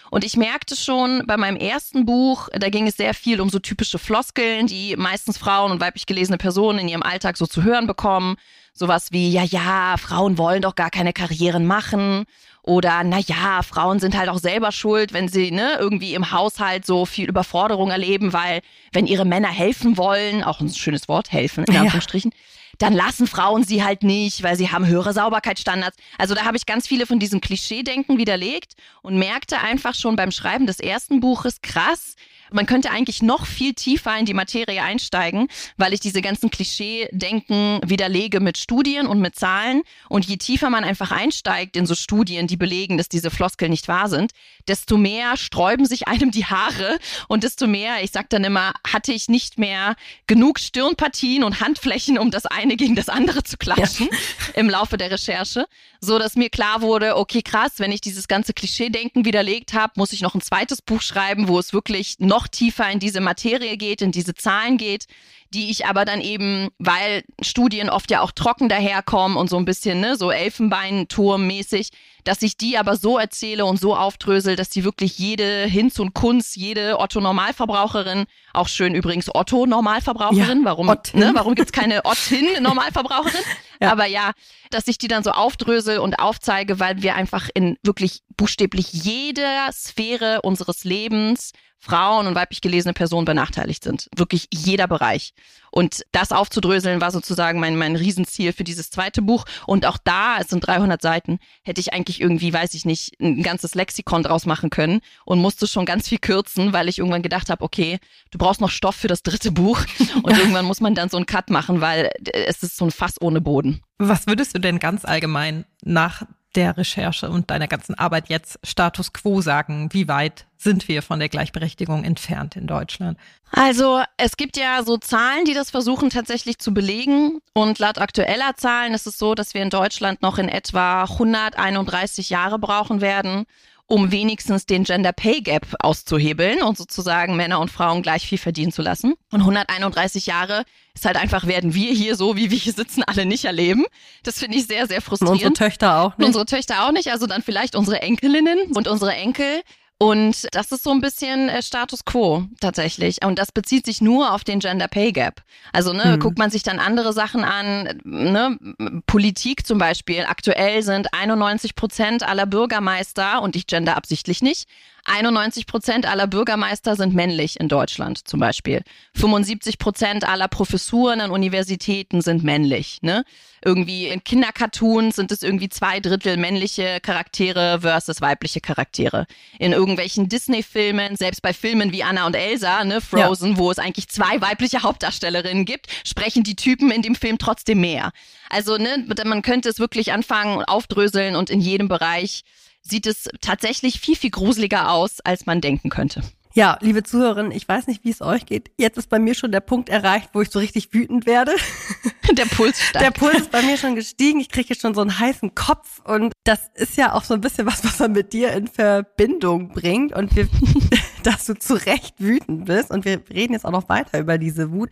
Und 0.09 0.23
ich 0.23 0.37
merkte 0.37 0.75
schon 0.75 1.23
bei 1.25 1.37
meinem 1.37 1.57
ersten 1.57 2.05
Buch, 2.05 2.49
da 2.53 2.69
ging 2.69 2.87
es 2.87 2.95
sehr 2.95 3.13
viel 3.13 3.41
um 3.41 3.49
so 3.49 3.59
typische 3.59 3.99
Floskeln, 3.99 4.67
die 4.67 4.95
meistens 4.95 5.37
Frauen 5.37 5.71
und 5.71 5.81
weiblich 5.81 6.05
gelesene 6.05 6.37
Personen 6.37 6.79
in 6.79 6.87
ihrem 6.87 7.03
Alltag 7.03 7.37
so 7.37 7.45
zu 7.45 7.63
hören 7.63 7.87
bekommen. 7.87 8.37
Sowas 8.73 9.11
wie, 9.11 9.29
ja, 9.31 9.43
ja, 9.43 9.95
Frauen 9.97 10.37
wollen 10.37 10.61
doch 10.61 10.75
gar 10.75 10.91
keine 10.91 11.11
Karrieren 11.11 11.65
machen. 11.65 12.25
Oder, 12.67 13.05
na 13.05 13.19
ja, 13.19 13.63
Frauen 13.63 14.01
sind 14.01 14.17
halt 14.17 14.27
auch 14.27 14.39
selber 14.39 14.73
schuld, 14.73 15.13
wenn 15.13 15.29
sie 15.29 15.51
ne, 15.51 15.77
irgendwie 15.79 16.15
im 16.15 16.33
Haushalt 16.33 16.85
so 16.85 17.05
viel 17.05 17.29
Überforderung 17.29 17.91
erleben, 17.91 18.33
weil 18.33 18.59
wenn 18.91 19.07
ihre 19.07 19.23
Männer 19.23 19.47
helfen 19.47 19.95
wollen, 19.95 20.43
auch 20.43 20.59
ein 20.59 20.69
schönes 20.69 21.07
Wort, 21.07 21.31
helfen, 21.31 21.63
in 21.63 21.77
Anführungsstrichen, 21.77 22.31
ja. 22.31 22.37
dann 22.77 22.91
lassen 22.91 23.25
Frauen 23.25 23.63
sie 23.63 23.85
halt 23.85 24.03
nicht, 24.03 24.43
weil 24.43 24.57
sie 24.57 24.69
haben 24.69 24.85
höhere 24.85 25.13
Sauberkeitsstandards. 25.13 25.95
Also 26.17 26.35
da 26.35 26.43
habe 26.43 26.57
ich 26.57 26.65
ganz 26.65 26.89
viele 26.89 27.05
von 27.05 27.19
diesem 27.19 27.39
Klischee-Denken 27.39 28.17
widerlegt 28.17 28.73
und 29.01 29.17
merkte 29.17 29.59
einfach 29.59 29.95
schon 29.95 30.17
beim 30.17 30.31
Schreiben 30.31 30.67
des 30.67 30.81
ersten 30.81 31.21
Buches, 31.21 31.61
krass, 31.61 32.17
man 32.51 32.65
könnte 32.65 32.91
eigentlich 32.91 33.21
noch 33.21 33.45
viel 33.45 33.73
tiefer 33.73 34.17
in 34.17 34.25
die 34.25 34.33
Materie 34.33 34.81
einsteigen, 34.81 35.47
weil 35.77 35.93
ich 35.93 35.99
diese 35.99 36.21
ganzen 36.21 36.49
Klischee-Denken 36.49 37.81
widerlege 37.85 38.39
mit 38.39 38.57
Studien 38.57 39.07
und 39.07 39.19
mit 39.19 39.35
Zahlen. 39.35 39.83
Und 40.09 40.25
je 40.25 40.37
tiefer 40.37 40.69
man 40.69 40.83
einfach 40.83 41.11
einsteigt 41.11 41.75
in 41.75 41.85
so 41.85 41.95
Studien, 41.95 42.47
die 42.47 42.57
belegen, 42.57 42.97
dass 42.97 43.09
diese 43.09 43.31
Floskeln 43.31 43.71
nicht 43.71 43.87
wahr 43.87 44.09
sind, 44.09 44.31
desto 44.67 44.97
mehr 44.97 45.37
sträuben 45.37 45.85
sich 45.85 46.07
einem 46.07 46.31
die 46.31 46.45
Haare 46.45 46.99
und 47.27 47.43
desto 47.43 47.67
mehr, 47.67 48.03
ich 48.03 48.11
sag 48.11 48.29
dann 48.29 48.43
immer, 48.43 48.73
hatte 48.85 49.11
ich 49.11 49.27
nicht 49.27 49.57
mehr 49.57 49.95
genug 50.27 50.59
Stirnpartien 50.59 51.43
und 51.43 51.61
Handflächen, 51.61 52.17
um 52.17 52.31
das 52.31 52.45
eine 52.45 52.75
gegen 52.75 52.95
das 52.95 53.09
andere 53.09 53.43
zu 53.43 53.57
klatschen 53.57 54.09
ja. 54.11 54.17
im 54.55 54.69
Laufe 54.69 54.97
der 54.97 55.11
Recherche, 55.11 55.65
so 55.99 56.19
dass 56.19 56.35
mir 56.35 56.49
klar 56.49 56.81
wurde, 56.81 57.17
okay, 57.17 57.41
krass, 57.41 57.73
wenn 57.77 57.91
ich 57.91 58.01
dieses 58.01 58.27
ganze 58.27 58.53
Klischee-Denken 58.53 59.25
widerlegt 59.25 59.73
habe, 59.73 59.93
muss 59.95 60.13
ich 60.13 60.21
noch 60.21 60.35
ein 60.35 60.41
zweites 60.41 60.81
Buch 60.81 61.01
schreiben, 61.01 61.47
wo 61.47 61.59
es 61.59 61.73
wirklich 61.73 62.15
noch 62.19 62.36
noch 62.37 62.47
tiefer 62.47 62.87
in 62.91 62.99
diese 62.99 63.19
Materie 63.19 63.77
geht, 63.77 64.03
in 64.03 64.11
diese 64.11 64.35
Zahlen 64.35 64.77
geht, 64.77 65.07
die 65.53 65.71
ich 65.71 65.87
aber 65.87 66.05
dann 66.05 66.21
eben, 66.21 66.69
weil 66.77 67.23
Studien 67.41 67.89
oft 67.89 68.11
ja 68.11 68.21
auch 68.21 68.31
trocken 68.31 68.69
daherkommen 68.69 69.37
und 69.37 69.49
so 69.49 69.57
ein 69.57 69.65
bisschen, 69.65 69.99
ne, 69.99 70.15
so 70.15 70.29
Elfenbeinturm-mäßig, 70.29 71.89
dass 72.23 72.43
ich 72.43 72.57
die 72.57 72.77
aber 72.77 72.95
so 72.95 73.17
erzähle 73.17 73.65
und 73.65 73.79
so 73.79 73.95
aufdrösel, 73.95 74.55
dass 74.55 74.69
die 74.69 74.83
wirklich 74.83 75.17
jede 75.17 75.65
Hinz 75.65 75.97
und 75.97 76.13
Kunst, 76.13 76.57
jede 76.57 76.99
Otto-Normalverbraucherin, 76.99 78.25
auch 78.53 78.67
schön 78.67 78.93
übrigens 78.93 79.33
Otto-Normalverbraucherin, 79.33 80.59
ja, 80.59 80.65
warum, 80.65 80.87
ne, 81.13 81.31
warum 81.33 81.55
gibt's 81.55 81.71
keine 81.71 82.01
Ottin-Normalverbraucherin? 82.05 83.43
ja. 83.81 83.91
Aber 83.91 84.05
ja, 84.05 84.33
dass 84.69 84.87
ich 84.87 84.99
die 84.99 85.07
dann 85.07 85.23
so 85.23 85.31
aufdrösel 85.31 85.97
und 85.97 86.19
aufzeige, 86.19 86.79
weil 86.79 87.01
wir 87.01 87.15
einfach 87.15 87.49
in 87.53 87.77
wirklich 87.81 88.21
buchstäblich 88.35 88.91
jeder 88.91 89.71
Sphäre 89.71 90.41
unseres 90.43 90.83
Lebens 90.83 91.53
Frauen 91.79 92.27
und 92.27 92.35
weiblich 92.35 92.61
gelesene 92.61 92.93
Personen 92.93 93.25
benachteiligt 93.25 93.83
sind. 93.83 94.09
Wirklich 94.15 94.47
jeder 94.51 94.87
Bereich. 94.87 95.33
Und 95.71 96.03
das 96.11 96.31
aufzudröseln 96.31 97.01
war 97.01 97.11
sozusagen 97.11 97.59
mein, 97.59 97.77
mein 97.77 97.95
Riesenziel 97.95 98.53
für 98.53 98.63
dieses 98.63 98.89
zweite 98.89 99.21
Buch. 99.21 99.45
Und 99.65 99.85
auch 99.85 99.97
da, 100.03 100.37
es 100.39 100.49
sind 100.49 100.65
300 100.65 101.01
Seiten, 101.01 101.39
hätte 101.63 101.81
ich 101.81 101.93
eigentlich 101.93 102.21
irgendwie, 102.21 102.51
weiß 102.51 102.73
ich 102.73 102.85
nicht, 102.85 103.19
ein 103.19 103.43
ganzes 103.43 103.75
Lexikon 103.75 104.23
draus 104.23 104.45
machen 104.45 104.69
können 104.69 105.01
und 105.25 105.39
musste 105.39 105.67
schon 105.67 105.85
ganz 105.85 106.07
viel 106.07 106.17
kürzen, 106.17 106.73
weil 106.73 106.89
ich 106.89 106.99
irgendwann 106.99 107.21
gedacht 107.21 107.49
habe, 107.49 107.63
okay, 107.63 107.99
du 108.31 108.37
brauchst 108.37 108.61
noch 108.61 108.71
Stoff 108.71 108.95
für 108.95 109.07
das 109.07 109.23
dritte 109.23 109.51
Buch. 109.51 109.79
Und 110.23 110.37
irgendwann 110.37 110.65
muss 110.65 110.81
man 110.81 110.95
dann 110.95 111.09
so 111.09 111.17
einen 111.17 111.25
Cut 111.25 111.49
machen, 111.49 111.81
weil 111.81 112.09
es 112.33 112.63
ist 112.63 112.77
so 112.77 112.85
ein 112.85 112.91
Fass 112.91 113.21
ohne 113.21 113.41
Boden. 113.41 113.81
Was 113.97 114.27
würdest 114.27 114.55
du 114.55 114.59
denn 114.59 114.79
ganz 114.79 115.05
allgemein 115.05 115.65
nach 115.83 116.23
der 116.57 116.75
Recherche 116.75 117.29
und 117.29 117.51
deiner 117.51 117.67
ganzen 117.67 117.95
Arbeit 117.95 118.27
jetzt 118.29 118.59
Status 118.63 119.13
quo 119.13 119.41
sagen? 119.41 119.89
Wie 119.93 120.07
weit 120.07 120.45
sind 120.57 120.87
wir 120.87 121.03
von 121.03 121.19
der 121.19 121.29
Gleichberechtigung 121.29 122.03
entfernt 122.03 122.55
in 122.55 122.65
Deutschland? 122.65 123.17
Also 123.51 124.01
es 124.17 124.35
gibt 124.35 124.57
ja 124.57 124.83
so 124.83 124.97
Zahlen, 124.97 125.45
die 125.45 125.53
das 125.53 125.69
versuchen 125.69 126.09
tatsächlich 126.09 126.57
zu 126.57 126.73
belegen. 126.73 127.39
Und 127.53 127.79
laut 127.79 127.99
aktueller 127.99 128.55
Zahlen 128.57 128.93
ist 128.93 129.07
es 129.07 129.17
so, 129.17 129.35
dass 129.35 129.53
wir 129.53 129.61
in 129.61 129.69
Deutschland 129.69 130.21
noch 130.21 130.39
in 130.39 130.49
etwa 130.49 131.03
131 131.03 132.29
Jahre 132.31 132.59
brauchen 132.59 133.01
werden, 133.01 133.45
um 133.87 134.11
wenigstens 134.11 134.65
den 134.65 134.83
Gender 134.83 135.13
Pay 135.13 135.41
Gap 135.41 135.65
auszuhebeln 135.79 136.61
und 136.61 136.77
sozusagen 136.77 137.35
Männer 137.35 137.59
und 137.59 137.71
Frauen 137.71 138.01
gleich 138.01 138.27
viel 138.27 138.37
verdienen 138.37 138.71
zu 138.71 138.81
lassen. 138.81 139.15
Und 139.31 139.39
131 139.39 140.25
Jahre 140.25 140.63
ist 140.93 141.05
halt 141.05 141.15
einfach, 141.15 141.47
werden 141.47 141.73
wir 141.73 141.93
hier 141.93 142.15
so, 142.15 142.35
wie 142.35 142.51
wir 142.51 142.57
hier 142.57 142.73
sitzen, 142.73 143.03
alle 143.03 143.25
nicht 143.25 143.45
erleben. 143.45 143.85
Das 144.23 144.39
finde 144.39 144.57
ich 144.57 144.67
sehr, 144.67 144.87
sehr 144.87 145.01
frustrierend. 145.01 145.41
Und 145.41 145.47
unsere 145.47 145.69
Töchter 145.69 146.01
auch 146.01 146.17
nicht. 146.17 146.27
Unsere 146.27 146.45
Töchter 146.45 146.85
auch 146.85 146.91
nicht, 146.91 147.11
also 147.11 147.27
dann 147.27 147.41
vielleicht 147.41 147.75
unsere 147.75 148.01
Enkelinnen 148.01 148.71
und 148.73 148.87
unsere 148.87 149.13
Enkel. 149.13 149.61
Und 149.99 150.47
das 150.51 150.71
ist 150.71 150.83
so 150.83 150.91
ein 150.91 151.01
bisschen 151.01 151.49
äh, 151.49 151.63
Status 151.63 152.05
quo 152.05 152.45
tatsächlich. 152.59 153.25
Und 153.25 153.39
das 153.39 153.51
bezieht 153.51 153.85
sich 153.85 153.99
nur 153.99 154.31
auf 154.31 154.43
den 154.43 154.59
Gender 154.59 154.87
Pay 154.87 155.11
Gap. 155.11 155.41
Also 155.73 155.91
ne, 155.91 156.13
hm. 156.13 156.19
guckt 156.19 156.37
man 156.37 156.51
sich 156.51 156.61
dann 156.61 156.77
andere 156.77 157.13
Sachen 157.13 157.43
an, 157.43 157.99
ne, 158.03 158.59
Politik 159.07 159.65
zum 159.65 159.79
Beispiel. 159.79 160.25
Aktuell 160.27 160.83
sind 160.83 161.13
91 161.13 161.73
Prozent 161.73 162.21
aller 162.21 162.45
Bürgermeister, 162.45 163.41
und 163.41 163.55
ich 163.55 163.65
gender 163.65 163.97
absichtlich 163.97 164.43
nicht, 164.43 164.69
91 165.07 165.67
Prozent 165.67 166.05
aller 166.05 166.27
Bürgermeister 166.27 166.95
sind 166.95 167.15
männlich 167.15 167.59
in 167.59 167.69
Deutschland 167.69 168.27
zum 168.27 168.39
Beispiel. 168.39 168.83
75 169.15 169.79
Prozent 169.79 170.27
aller 170.27 170.47
Professuren 170.49 171.21
an 171.21 171.31
Universitäten 171.31 172.21
sind 172.21 172.43
männlich. 172.43 172.99
Ne? 173.01 173.23
Irgendwie 173.63 174.07
in 174.07 174.23
Kindercartoons 174.23 175.15
sind 175.15 175.31
es 175.31 175.43
irgendwie 175.43 175.69
zwei 175.69 176.01
Drittel 176.01 176.35
männliche 176.37 176.99
Charaktere 177.01 177.79
versus 177.81 178.21
weibliche 178.21 178.59
Charaktere. 178.59 179.27
In 179.59 179.71
irgendwelchen 179.71 180.27
Disney-Filmen, 180.27 181.15
selbst 181.15 181.41
bei 181.41 181.53
Filmen 181.53 181.93
wie 181.93 182.03
Anna 182.03 182.27
und 182.27 182.35
Elsa, 182.35 182.83
ne, 182.83 182.99
Frozen, 182.99 183.51
ja. 183.51 183.57
wo 183.57 183.71
es 183.71 183.79
eigentlich 183.79 184.09
zwei 184.09 184.41
weibliche 184.41 184.83
Hauptdarstellerinnen 184.83 185.65
gibt, 185.65 185.87
sprechen 186.05 186.43
die 186.43 186.55
Typen 186.55 186.91
in 186.91 187.01
dem 187.01 187.15
Film 187.15 187.37
trotzdem 187.37 187.79
mehr. 187.79 188.11
Also 188.49 188.77
ne, 188.77 189.05
man 189.25 189.41
könnte 189.41 189.69
es 189.69 189.79
wirklich 189.79 190.11
anfangen, 190.11 190.63
aufdröseln 190.63 191.35
und 191.35 191.49
in 191.49 191.61
jedem 191.61 191.87
Bereich 191.87 192.43
sieht 192.89 193.07
es 193.07 193.29
tatsächlich 193.41 193.99
viel, 193.99 194.15
viel 194.15 194.31
gruseliger 194.31 194.91
aus, 194.91 195.19
als 195.21 195.45
man 195.45 195.61
denken 195.61 195.89
könnte. 195.89 196.21
Ja, 196.57 196.79
liebe 196.81 197.03
Zuhörerinnen, 197.03 197.51
ich 197.51 197.67
weiß 197.67 197.85
nicht, 197.85 198.03
wie 198.03 198.09
es 198.09 198.19
euch 198.19 198.47
geht. 198.47 198.71
Jetzt 198.79 198.97
ist 198.97 199.09
bei 199.09 199.19
mir 199.19 199.35
schon 199.35 199.51
der 199.51 199.59
Punkt 199.59 199.89
erreicht, 199.89 200.31
wo 200.33 200.41
ich 200.41 200.49
so 200.49 200.57
richtig 200.57 200.91
wütend 200.91 201.27
werde. 201.27 201.55
Der 202.31 202.45
Puls 202.45 202.81
steigt. 202.81 203.05
Der 203.05 203.11
Puls 203.11 203.35
ist 203.35 203.51
bei 203.51 203.61
mir 203.61 203.77
schon 203.77 203.93
gestiegen. 203.93 204.39
Ich 204.39 204.49
kriege 204.49 204.69
jetzt 204.69 204.81
schon 204.81 204.95
so 204.95 205.01
einen 205.01 205.19
heißen 205.19 205.53
Kopf 205.55 206.01
und 206.03 206.33
das 206.43 206.59
ist 206.73 206.97
ja 206.97 207.13
auch 207.13 207.23
so 207.23 207.35
ein 207.35 207.41
bisschen 207.41 207.67
was, 207.67 207.85
was 207.85 207.99
man 207.99 208.11
mit 208.11 208.33
dir 208.33 208.51
in 208.53 208.67
Verbindung 208.67 209.69
bringt 209.69 210.13
und 210.13 210.35
wir, 210.35 210.49
dass 211.23 211.45
du 211.45 211.53
zu 211.53 211.75
Recht 211.75 212.15
wütend 212.17 212.65
bist 212.65 212.89
und 212.89 213.05
wir 213.05 213.21
reden 213.29 213.53
jetzt 213.53 213.65
auch 213.65 213.71
noch 213.71 213.87
weiter 213.87 214.19
über 214.19 214.39
diese 214.39 214.71
Wut. 214.71 214.89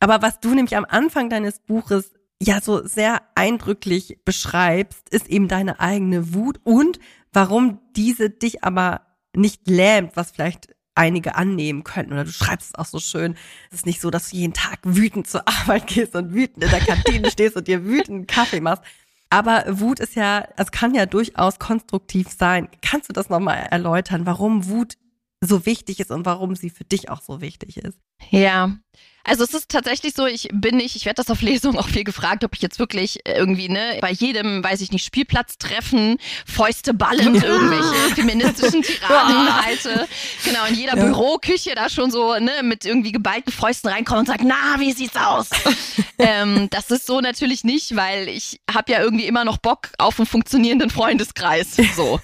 Aber 0.00 0.20
was 0.20 0.40
du 0.40 0.52
nämlich 0.52 0.76
am 0.76 0.84
Anfang 0.84 1.30
deines 1.30 1.60
Buches 1.60 2.12
ja 2.40 2.60
so 2.60 2.86
sehr 2.86 3.22
eindrücklich 3.34 4.18
beschreibst, 4.24 5.08
ist 5.10 5.28
eben 5.28 5.48
deine 5.48 5.80
eigene 5.80 6.34
Wut 6.34 6.60
und 6.64 6.98
warum 7.32 7.80
diese 7.96 8.30
dich 8.30 8.64
aber 8.64 9.02
nicht 9.34 9.68
lähmt, 9.68 10.16
was 10.16 10.30
vielleicht 10.30 10.74
einige 10.98 11.36
annehmen 11.36 11.84
könnten. 11.84 12.12
Oder 12.12 12.24
du 12.24 12.32
schreibst 12.32 12.70
es 12.70 12.74
auch 12.74 12.84
so 12.84 12.98
schön. 12.98 13.36
Es 13.70 13.78
ist 13.78 13.86
nicht 13.86 14.00
so, 14.00 14.10
dass 14.10 14.30
du 14.30 14.36
jeden 14.36 14.52
Tag 14.52 14.80
wütend 14.82 15.28
zur 15.28 15.46
Arbeit 15.48 15.86
gehst 15.86 16.14
und 16.14 16.34
wütend 16.34 16.64
in 16.64 16.70
der 16.70 16.80
Kantine 16.80 17.30
stehst 17.30 17.56
und 17.56 17.68
dir 17.68 17.84
wütend 17.84 18.28
Kaffee 18.28 18.60
machst. 18.60 18.82
Aber 19.30 19.64
Wut 19.68 20.00
ist 20.00 20.16
ja, 20.16 20.48
es 20.56 20.70
kann 20.72 20.94
ja 20.94 21.06
durchaus 21.06 21.58
konstruktiv 21.58 22.28
sein. 22.30 22.68
Kannst 22.80 23.08
du 23.08 23.12
das 23.12 23.28
nochmal 23.28 23.68
erläutern, 23.70 24.26
warum 24.26 24.68
Wut 24.68 24.94
so 25.40 25.66
wichtig 25.66 26.00
ist 26.00 26.10
und 26.10 26.26
warum 26.26 26.56
sie 26.56 26.70
für 26.70 26.84
dich 26.84 27.10
auch 27.10 27.20
so 27.20 27.40
wichtig 27.40 27.76
ist? 27.76 27.98
Ja, 28.30 28.76
also 29.24 29.44
es 29.44 29.52
ist 29.52 29.68
tatsächlich 29.68 30.14
so, 30.14 30.26
ich 30.26 30.48
bin 30.52 30.76
nicht, 30.76 30.96
ich 30.96 31.04
werde 31.04 31.16
das 31.16 31.30
auf 31.30 31.42
Lesungen 31.42 31.78
auch 31.78 31.88
viel 31.88 32.04
gefragt, 32.04 32.44
ob 32.44 32.54
ich 32.54 32.62
jetzt 32.62 32.78
wirklich 32.78 33.20
irgendwie, 33.26 33.68
ne, 33.68 33.98
bei 34.00 34.10
jedem, 34.10 34.64
weiß 34.64 34.80
ich 34.80 34.90
nicht, 34.90 35.04
Spielplatztreffen, 35.04 36.18
Fäuste 36.46 36.94
ballend 36.94 37.42
irgendwelche 37.42 38.14
feministischen 38.14 38.82
Tiraden 38.82 39.64
halte. 39.64 40.08
Genau, 40.44 40.64
in 40.66 40.74
jeder 40.74 40.96
ja. 40.96 41.04
Büroküche 41.04 41.74
da 41.74 41.90
schon 41.90 42.10
so, 42.10 42.34
ne, 42.38 42.62
mit 42.62 42.84
irgendwie 42.84 43.12
geballten 43.12 43.52
Fäusten 43.52 43.90
reinkomme 43.90 44.20
und 44.20 44.26
sage, 44.26 44.44
na, 44.46 44.78
wie 44.78 44.92
sieht's 44.92 45.16
aus? 45.16 45.50
ähm, 46.18 46.68
das 46.70 46.90
ist 46.90 47.06
so 47.06 47.20
natürlich 47.20 47.64
nicht, 47.64 47.96
weil 47.96 48.28
ich 48.28 48.60
habe 48.72 48.92
ja 48.92 49.00
irgendwie 49.00 49.26
immer 49.26 49.44
noch 49.44 49.58
Bock 49.58 49.90
auf 49.98 50.18
einen 50.18 50.26
funktionierenden 50.26 50.90
Freundeskreis. 50.90 51.76
So. 51.96 52.20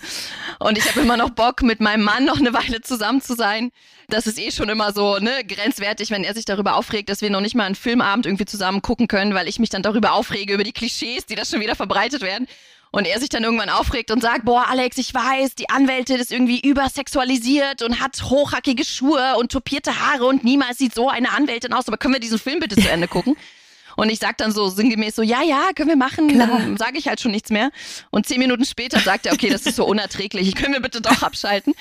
Und 0.59 0.79
ich 0.79 0.89
habe 0.89 1.01
immer 1.01 1.17
noch 1.17 1.31
Bock, 1.31 1.63
mit 1.63 1.81
meinem 1.81 2.05
Mann 2.05 2.25
noch 2.25 2.39
eine 2.39 2.53
Weile 2.53 2.81
zusammen 2.81 3.21
zu 3.21 3.35
sein. 3.35 3.71
Das 4.14 4.28
ist 4.28 4.38
eh 4.38 4.52
schon 4.52 4.68
immer 4.68 4.92
so 4.92 5.18
ne, 5.18 5.42
grenzwertig, 5.44 6.12
wenn 6.12 6.23
er 6.23 6.35
sich 6.35 6.44
darüber 6.44 6.76
aufregt, 6.76 7.09
dass 7.09 7.21
wir 7.21 7.30
noch 7.30 7.40
nicht 7.40 7.56
mal 7.56 7.64
einen 7.64 7.75
Filmabend 7.75 8.26
irgendwie 8.26 8.44
zusammen 8.44 8.80
gucken 8.80 9.09
können, 9.09 9.35
weil 9.35 9.49
ich 9.49 9.59
mich 9.59 9.71
dann 9.71 9.83
darüber 9.83 10.12
aufrege, 10.12 10.54
über 10.54 10.62
die 10.62 10.71
Klischees, 10.71 11.26
die 11.26 11.35
da 11.35 11.44
schon 11.44 11.61
wieder 11.61 11.75
verbreitet 11.75 12.23
werden. 12.23 12.47
Und 12.92 13.09
er 13.09 13.18
sich 13.18 13.28
dann 13.28 13.42
irgendwann 13.42 13.71
aufregt 13.71 14.12
und 14.12 14.21
sagt, 14.21 14.44
boah, 14.44 14.66
Alex, 14.71 14.99
ich 14.99 15.12
weiß, 15.12 15.56
die 15.56 15.68
Anwältin 15.68 16.21
ist 16.21 16.30
irgendwie 16.30 16.61
übersexualisiert 16.61 17.83
und 17.83 18.00
hat 18.00 18.23
hochhackige 18.23 18.85
Schuhe 18.85 19.35
und 19.37 19.50
topierte 19.50 19.99
Haare 19.99 20.26
und 20.26 20.44
niemals 20.44 20.78
sieht 20.78 20.94
so 20.94 21.09
eine 21.09 21.33
Anwältin 21.33 21.73
aus. 21.73 21.88
Aber 21.88 21.97
können 21.97 22.14
wir 22.14 22.21
diesen 22.21 22.38
Film 22.38 22.61
bitte 22.61 22.76
zu 22.76 22.88
Ende 22.88 23.09
gucken? 23.09 23.37
Und 23.97 24.11
ich 24.11 24.19
sag 24.19 24.39
dann 24.39 24.53
so 24.53 24.69
sinngemäß 24.69 25.17
so, 25.17 25.23
ja, 25.23 25.43
ja, 25.43 25.71
können 25.75 25.89
wir 25.89 25.97
machen. 25.97 26.29
Klar. 26.29 26.49
Dann 26.49 26.77
sage 26.77 26.99
ich 26.99 27.09
halt 27.09 27.21
schon 27.21 27.31
nichts 27.31 27.51
mehr. 27.51 27.71
Und 28.11 28.27
zehn 28.27 28.39
Minuten 28.39 28.65
später 28.65 28.99
sagt 29.01 29.27
er, 29.27 29.33
okay, 29.33 29.51
das 29.51 29.67
ist 29.67 29.77
so 29.77 29.85
unerträglich, 29.85 30.49
ich 30.49 30.55
können 30.55 30.73
wir 30.73 30.81
bitte 30.81 31.01
doch 31.01 31.23
abschalten. 31.23 31.75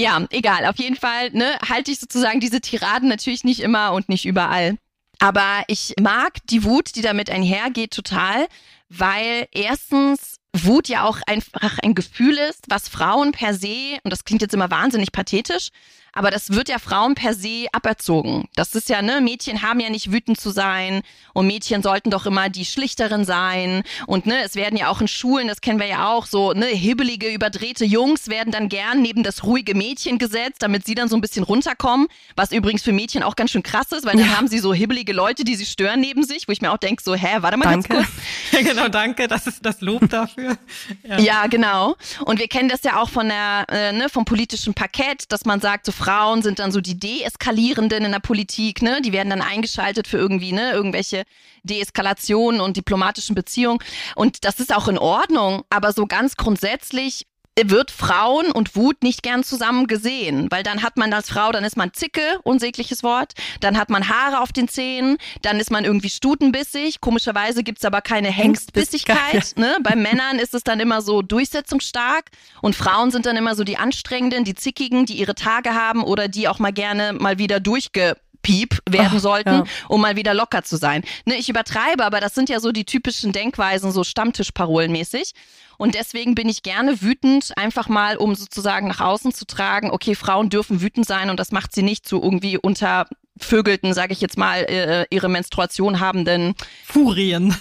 ja, 0.00 0.24
egal. 0.30 0.66
Auf 0.66 0.78
jeden 0.78 0.96
Fall 0.96 1.30
ne, 1.30 1.58
halte 1.68 1.90
ich 1.90 2.00
sozusagen 2.00 2.40
diese 2.40 2.60
Tiraden 2.60 3.08
natürlich 3.08 3.44
nicht 3.44 3.60
immer 3.60 3.92
und 3.92 4.08
nicht 4.08 4.26
überall. 4.26 4.76
Aber 5.18 5.62
ich 5.68 5.94
mag 6.00 6.38
die 6.50 6.64
Wut, 6.64 6.96
die 6.96 7.02
damit 7.02 7.30
einhergeht, 7.30 7.92
total, 7.92 8.46
weil 8.88 9.46
erstens 9.52 10.36
Wut 10.52 10.88
ja 10.88 11.04
auch 11.04 11.18
einfach 11.26 11.78
ein 11.82 11.94
Gefühl 11.94 12.36
ist, 12.38 12.64
was 12.68 12.88
Frauen 12.88 13.32
per 13.32 13.54
se, 13.54 13.98
und 14.02 14.12
das 14.12 14.24
klingt 14.24 14.42
jetzt 14.42 14.54
immer 14.54 14.70
wahnsinnig 14.70 15.12
pathetisch, 15.12 15.70
aber 16.14 16.30
das 16.30 16.50
wird 16.50 16.68
ja 16.68 16.78
Frauen 16.78 17.14
per 17.14 17.34
se 17.34 17.66
aberzogen. 17.72 18.48
Das 18.54 18.74
ist 18.74 18.88
ja, 18.88 19.02
ne, 19.02 19.20
Mädchen 19.20 19.62
haben 19.62 19.80
ja 19.80 19.90
nicht 19.90 20.12
wütend 20.12 20.40
zu 20.40 20.50
sein 20.50 21.02
und 21.32 21.46
Mädchen 21.46 21.82
sollten 21.82 22.10
doch 22.10 22.26
immer 22.26 22.48
die 22.48 22.64
schlichteren 22.64 23.24
sein. 23.24 23.82
Und 24.06 24.26
ne, 24.26 24.42
es 24.44 24.54
werden 24.54 24.76
ja 24.76 24.88
auch 24.88 25.00
in 25.00 25.08
Schulen, 25.08 25.48
das 25.48 25.60
kennen 25.60 25.78
wir 25.78 25.86
ja 25.86 26.08
auch, 26.08 26.26
so 26.26 26.52
ne, 26.52 26.66
hibbelige, 26.66 27.32
überdrehte 27.32 27.84
Jungs 27.84 28.28
werden 28.28 28.52
dann 28.52 28.68
gern 28.68 29.02
neben 29.02 29.22
das 29.22 29.44
ruhige 29.44 29.74
Mädchen 29.74 30.18
gesetzt, 30.18 30.62
damit 30.62 30.86
sie 30.86 30.94
dann 30.94 31.08
so 31.08 31.16
ein 31.16 31.20
bisschen 31.20 31.44
runterkommen. 31.44 32.06
Was 32.36 32.52
übrigens 32.52 32.82
für 32.82 32.92
Mädchen 32.92 33.22
auch 33.22 33.36
ganz 33.36 33.50
schön 33.50 33.62
krass 33.62 33.92
ist, 33.92 34.06
weil 34.06 34.18
ja. 34.18 34.24
dann 34.24 34.36
haben 34.36 34.48
sie 34.48 34.58
so 34.58 34.72
hibbelige 34.72 35.12
Leute, 35.12 35.44
die 35.44 35.56
sie 35.56 35.66
stören 35.66 36.00
neben 36.00 36.22
sich, 36.24 36.48
wo 36.48 36.52
ich 36.52 36.60
mir 36.60 36.72
auch 36.72 36.78
denke, 36.78 37.02
so, 37.02 37.14
hä, 37.14 37.38
warte 37.40 37.56
mal 37.56 37.64
danke. 37.64 37.88
ganz 37.88 38.06
kurz. 38.06 38.64
Genau, 38.64 38.88
danke, 38.88 39.28
das 39.28 39.46
ist 39.46 39.64
das 39.64 39.80
Lob 39.80 40.08
dafür. 40.08 40.56
Ja. 41.02 41.18
ja, 41.18 41.46
genau. 41.48 41.96
Und 42.24 42.38
wir 42.38 42.48
kennen 42.48 42.68
das 42.68 42.82
ja 42.82 43.00
auch 43.00 43.10
von 43.10 43.28
der, 43.28 43.66
äh, 43.68 43.92
ne, 43.92 44.08
vom 44.08 44.24
politischen 44.24 44.74
Parkett, 44.74 45.30
dass 45.30 45.44
man 45.44 45.60
sagt, 45.60 45.86
so 45.86 45.92
Frauen 46.04 46.42
sind 46.42 46.58
dann 46.58 46.70
so 46.70 46.82
die 46.82 46.98
Deeskalierenden 46.98 48.04
in 48.04 48.12
der 48.12 48.18
Politik, 48.18 48.82
ne? 48.82 49.00
Die 49.00 49.12
werden 49.12 49.30
dann 49.30 49.40
eingeschaltet 49.40 50.06
für 50.06 50.18
irgendwie, 50.18 50.52
ne, 50.52 50.72
irgendwelche 50.72 51.24
Deeskalationen 51.62 52.60
und 52.60 52.76
diplomatischen 52.76 53.34
Beziehungen. 53.34 53.78
Und 54.14 54.44
das 54.44 54.60
ist 54.60 54.74
auch 54.74 54.88
in 54.88 54.98
Ordnung, 54.98 55.62
aber 55.70 55.92
so 55.92 56.04
ganz 56.04 56.36
grundsätzlich 56.36 57.26
wird 57.62 57.90
Frauen 57.90 58.50
und 58.50 58.74
Wut 58.74 59.02
nicht 59.02 59.22
gern 59.22 59.44
zusammen 59.44 59.86
gesehen, 59.86 60.50
weil 60.50 60.62
dann 60.62 60.82
hat 60.82 60.96
man 60.96 61.12
als 61.12 61.30
Frau, 61.30 61.52
dann 61.52 61.64
ist 61.64 61.76
man 61.76 61.92
Zicke, 61.92 62.40
unsägliches 62.42 63.02
Wort, 63.02 63.34
dann 63.60 63.78
hat 63.78 63.90
man 63.90 64.08
Haare 64.08 64.40
auf 64.40 64.52
den 64.52 64.68
Zähnen, 64.68 65.18
dann 65.42 65.60
ist 65.60 65.70
man 65.70 65.84
irgendwie 65.84 66.10
stutenbissig, 66.10 67.00
komischerweise 67.00 67.62
gibt's 67.62 67.84
aber 67.84 68.00
keine 68.00 68.28
Hengstbissigkeit. 68.28 69.54
Ne? 69.56 69.76
Bei 69.82 69.94
Männern 69.94 70.38
ist 70.38 70.54
es 70.54 70.64
dann 70.64 70.80
immer 70.80 71.00
so 71.00 71.22
durchsetzungsstark 71.22 72.30
und 72.60 72.74
Frauen 72.74 73.10
sind 73.10 73.26
dann 73.26 73.36
immer 73.36 73.54
so 73.54 73.62
die 73.62 73.76
Anstrengenden, 73.76 74.44
die 74.44 74.54
Zickigen, 74.54 75.06
die 75.06 75.14
ihre 75.14 75.34
Tage 75.34 75.74
haben 75.74 76.02
oder 76.02 76.28
die 76.28 76.48
auch 76.48 76.58
mal 76.58 76.72
gerne 76.72 77.12
mal 77.12 77.38
wieder 77.38 77.60
durchge 77.60 78.16
Piep 78.44 78.78
werden 78.88 79.14
Ach, 79.16 79.20
sollten, 79.20 79.50
ja. 79.50 79.64
um 79.88 80.00
mal 80.00 80.14
wieder 80.14 80.34
locker 80.34 80.62
zu 80.62 80.76
sein. 80.76 81.02
Ne, 81.24 81.34
ich 81.36 81.48
übertreibe, 81.48 82.04
aber 82.04 82.20
das 82.20 82.34
sind 82.34 82.48
ja 82.48 82.60
so 82.60 82.70
die 82.70 82.84
typischen 82.84 83.32
Denkweisen, 83.32 83.90
so 83.90 84.04
Stammtischparolenmäßig. 84.04 85.32
Und 85.78 85.94
deswegen 85.94 86.34
bin 86.34 86.48
ich 86.48 86.62
gerne 86.62 87.02
wütend, 87.02 87.52
einfach 87.56 87.88
mal, 87.88 88.16
um 88.16 88.34
sozusagen 88.34 88.88
nach 88.88 89.00
außen 89.00 89.32
zu 89.32 89.46
tragen, 89.46 89.90
okay, 89.90 90.14
Frauen 90.14 90.50
dürfen 90.50 90.80
wütend 90.80 91.06
sein 91.06 91.30
und 91.30 91.38
das 91.38 91.52
macht 91.52 91.74
sie 91.74 91.82
nicht 91.82 92.06
zu 92.06 92.22
irgendwie 92.22 92.58
unter 92.58 93.06
Vögelten, 93.36 93.94
sage 93.94 94.12
ich 94.12 94.20
jetzt 94.20 94.38
mal, 94.38 94.60
äh, 94.60 95.06
ihre 95.10 95.28
Menstruation 95.28 95.98
habenden 95.98 96.54
Furien. 96.84 97.52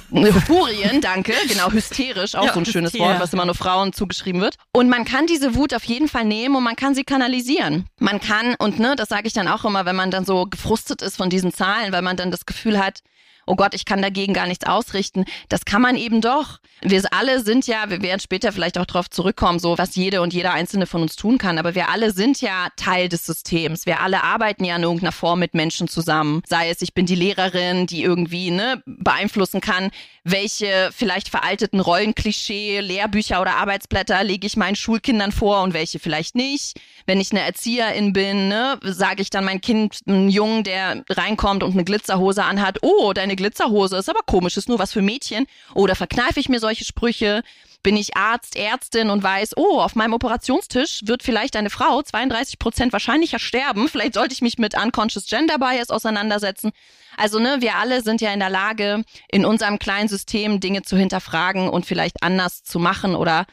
Furien, 0.45 1.01
danke, 1.01 1.33
genau, 1.47 1.71
hysterisch, 1.71 2.35
auch 2.35 2.45
ja, 2.45 2.53
so 2.53 2.59
ein 2.59 2.65
schönes 2.65 2.93
Wort, 2.99 3.19
was 3.19 3.33
immer 3.33 3.45
nur 3.45 3.55
Frauen 3.55 3.91
zugeschrieben 3.91 4.39
wird. 4.39 4.55
Und 4.71 4.87
man 4.89 5.03
kann 5.03 5.25
diese 5.25 5.55
Wut 5.55 5.73
auf 5.73 5.83
jeden 5.85 6.07
Fall 6.07 6.25
nehmen 6.25 6.55
und 6.55 6.63
man 6.63 6.75
kann 6.75 6.93
sie 6.93 7.03
kanalisieren. 7.03 7.87
Man 7.99 8.21
kann, 8.21 8.53
und 8.59 8.77
ne, 8.77 8.95
das 8.95 9.09
sage 9.09 9.25
ich 9.25 9.33
dann 9.33 9.47
auch 9.47 9.65
immer, 9.65 9.85
wenn 9.85 9.95
man 9.95 10.11
dann 10.11 10.25
so 10.25 10.45
gefrustet 10.45 11.01
ist 11.01 11.17
von 11.17 11.31
diesen 11.31 11.51
Zahlen, 11.51 11.91
weil 11.91 12.03
man 12.03 12.17
dann 12.17 12.29
das 12.29 12.45
Gefühl 12.45 12.77
hat, 12.77 12.99
oh 13.45 13.55
Gott, 13.55 13.73
ich 13.73 13.85
kann 13.85 14.01
dagegen 14.01 14.33
gar 14.33 14.47
nichts 14.47 14.65
ausrichten. 14.65 15.25
Das 15.49 15.65
kann 15.65 15.81
man 15.81 15.95
eben 15.95 16.21
doch. 16.21 16.59
Wir 16.81 17.01
alle 17.11 17.41
sind 17.41 17.67
ja, 17.67 17.89
wir 17.89 18.01
werden 18.01 18.19
später 18.19 18.51
vielleicht 18.51 18.77
auch 18.77 18.85
darauf 18.85 19.09
zurückkommen, 19.09 19.59
so 19.59 19.77
was 19.77 19.95
jede 19.95 20.21
und 20.21 20.33
jeder 20.33 20.53
einzelne 20.53 20.85
von 20.85 21.01
uns 21.01 21.15
tun 21.15 21.37
kann, 21.37 21.57
aber 21.57 21.75
wir 21.75 21.89
alle 21.89 22.11
sind 22.11 22.41
ja 22.41 22.67
Teil 22.75 23.09
des 23.09 23.25
Systems. 23.25 23.85
Wir 23.85 24.01
alle 24.01 24.23
arbeiten 24.23 24.65
ja 24.65 24.75
in 24.75 24.83
irgendeiner 24.83 25.11
Form 25.11 25.39
mit 25.39 25.53
Menschen 25.53 25.87
zusammen. 25.87 26.41
Sei 26.47 26.69
es, 26.69 26.81
ich 26.81 26.93
bin 26.93 27.05
die 27.05 27.15
Lehrerin, 27.15 27.87
die 27.87 28.03
irgendwie 28.03 28.51
ne, 28.51 28.81
beeinflussen 28.85 29.61
kann, 29.61 29.91
welche 30.23 30.89
vielleicht 30.95 31.29
veralteten 31.29 31.79
Rollenklischee, 31.79 32.79
Lehrbücher 32.79 33.41
oder 33.41 33.55
Arbeitsblätter 33.55 34.23
lege 34.23 34.47
ich 34.47 34.57
meinen 34.57 34.75
Schulkindern 34.75 35.31
vor 35.31 35.61
und 35.63 35.73
welche 35.73 35.99
vielleicht 35.99 36.35
nicht. 36.35 36.79
Wenn 37.05 37.19
ich 37.19 37.31
eine 37.31 37.41
Erzieherin 37.41 38.13
bin, 38.13 38.47
ne, 38.47 38.79
sage 38.83 39.21
ich 39.21 39.29
dann 39.29 39.45
mein 39.45 39.61
Kind, 39.61 39.99
einen 40.07 40.29
Jungen, 40.29 40.63
der 40.63 41.03
reinkommt 41.09 41.63
und 41.63 41.73
eine 41.73 41.83
Glitzerhose 41.83 42.43
anhat, 42.43 42.79
oh, 42.81 43.11
deine 43.13 43.32
Glitzerhose 43.35 43.97
ist 43.97 44.09
aber 44.09 44.21
komisch, 44.25 44.57
ist 44.57 44.69
nur 44.69 44.79
was 44.79 44.93
für 44.93 45.01
Mädchen. 45.01 45.45
Oder 45.73 45.95
verkneife 45.95 46.39
ich 46.39 46.49
mir 46.49 46.59
solche 46.59 46.85
Sprüche? 46.85 47.43
Bin 47.83 47.97
ich 47.97 48.15
Arzt, 48.15 48.55
Ärztin 48.55 49.09
und 49.09 49.23
weiß, 49.23 49.57
oh, 49.57 49.79
auf 49.79 49.95
meinem 49.95 50.13
Operationstisch 50.13 51.01
wird 51.03 51.21
vielleicht 51.21 51.57
eine 51.57 51.69
Frau 51.69 52.01
32 52.01 52.57
Prozent 52.57 52.93
wahrscheinlicher 52.93 53.39
sterben. 53.39 53.89
Vielleicht 53.89 54.13
sollte 54.13 54.33
ich 54.33 54.41
mich 54.41 54.57
mit 54.57 54.81
Unconscious 54.81 55.25
Gender 55.25 55.57
Bias 55.59 55.89
auseinandersetzen. 55.89 56.71
Also, 57.17 57.39
ne, 57.39 57.57
wir 57.59 57.75
alle 57.75 58.01
sind 58.01 58.21
ja 58.21 58.33
in 58.33 58.39
der 58.39 58.49
Lage, 58.49 59.03
in 59.29 59.45
unserem 59.45 59.79
kleinen 59.79 60.07
System 60.07 60.61
Dinge 60.61 60.83
zu 60.83 60.95
hinterfragen 60.95 61.69
und 61.69 61.85
vielleicht 61.85 62.23
anders 62.23 62.63
zu 62.63 62.79
machen 62.79 63.15
oder 63.15 63.45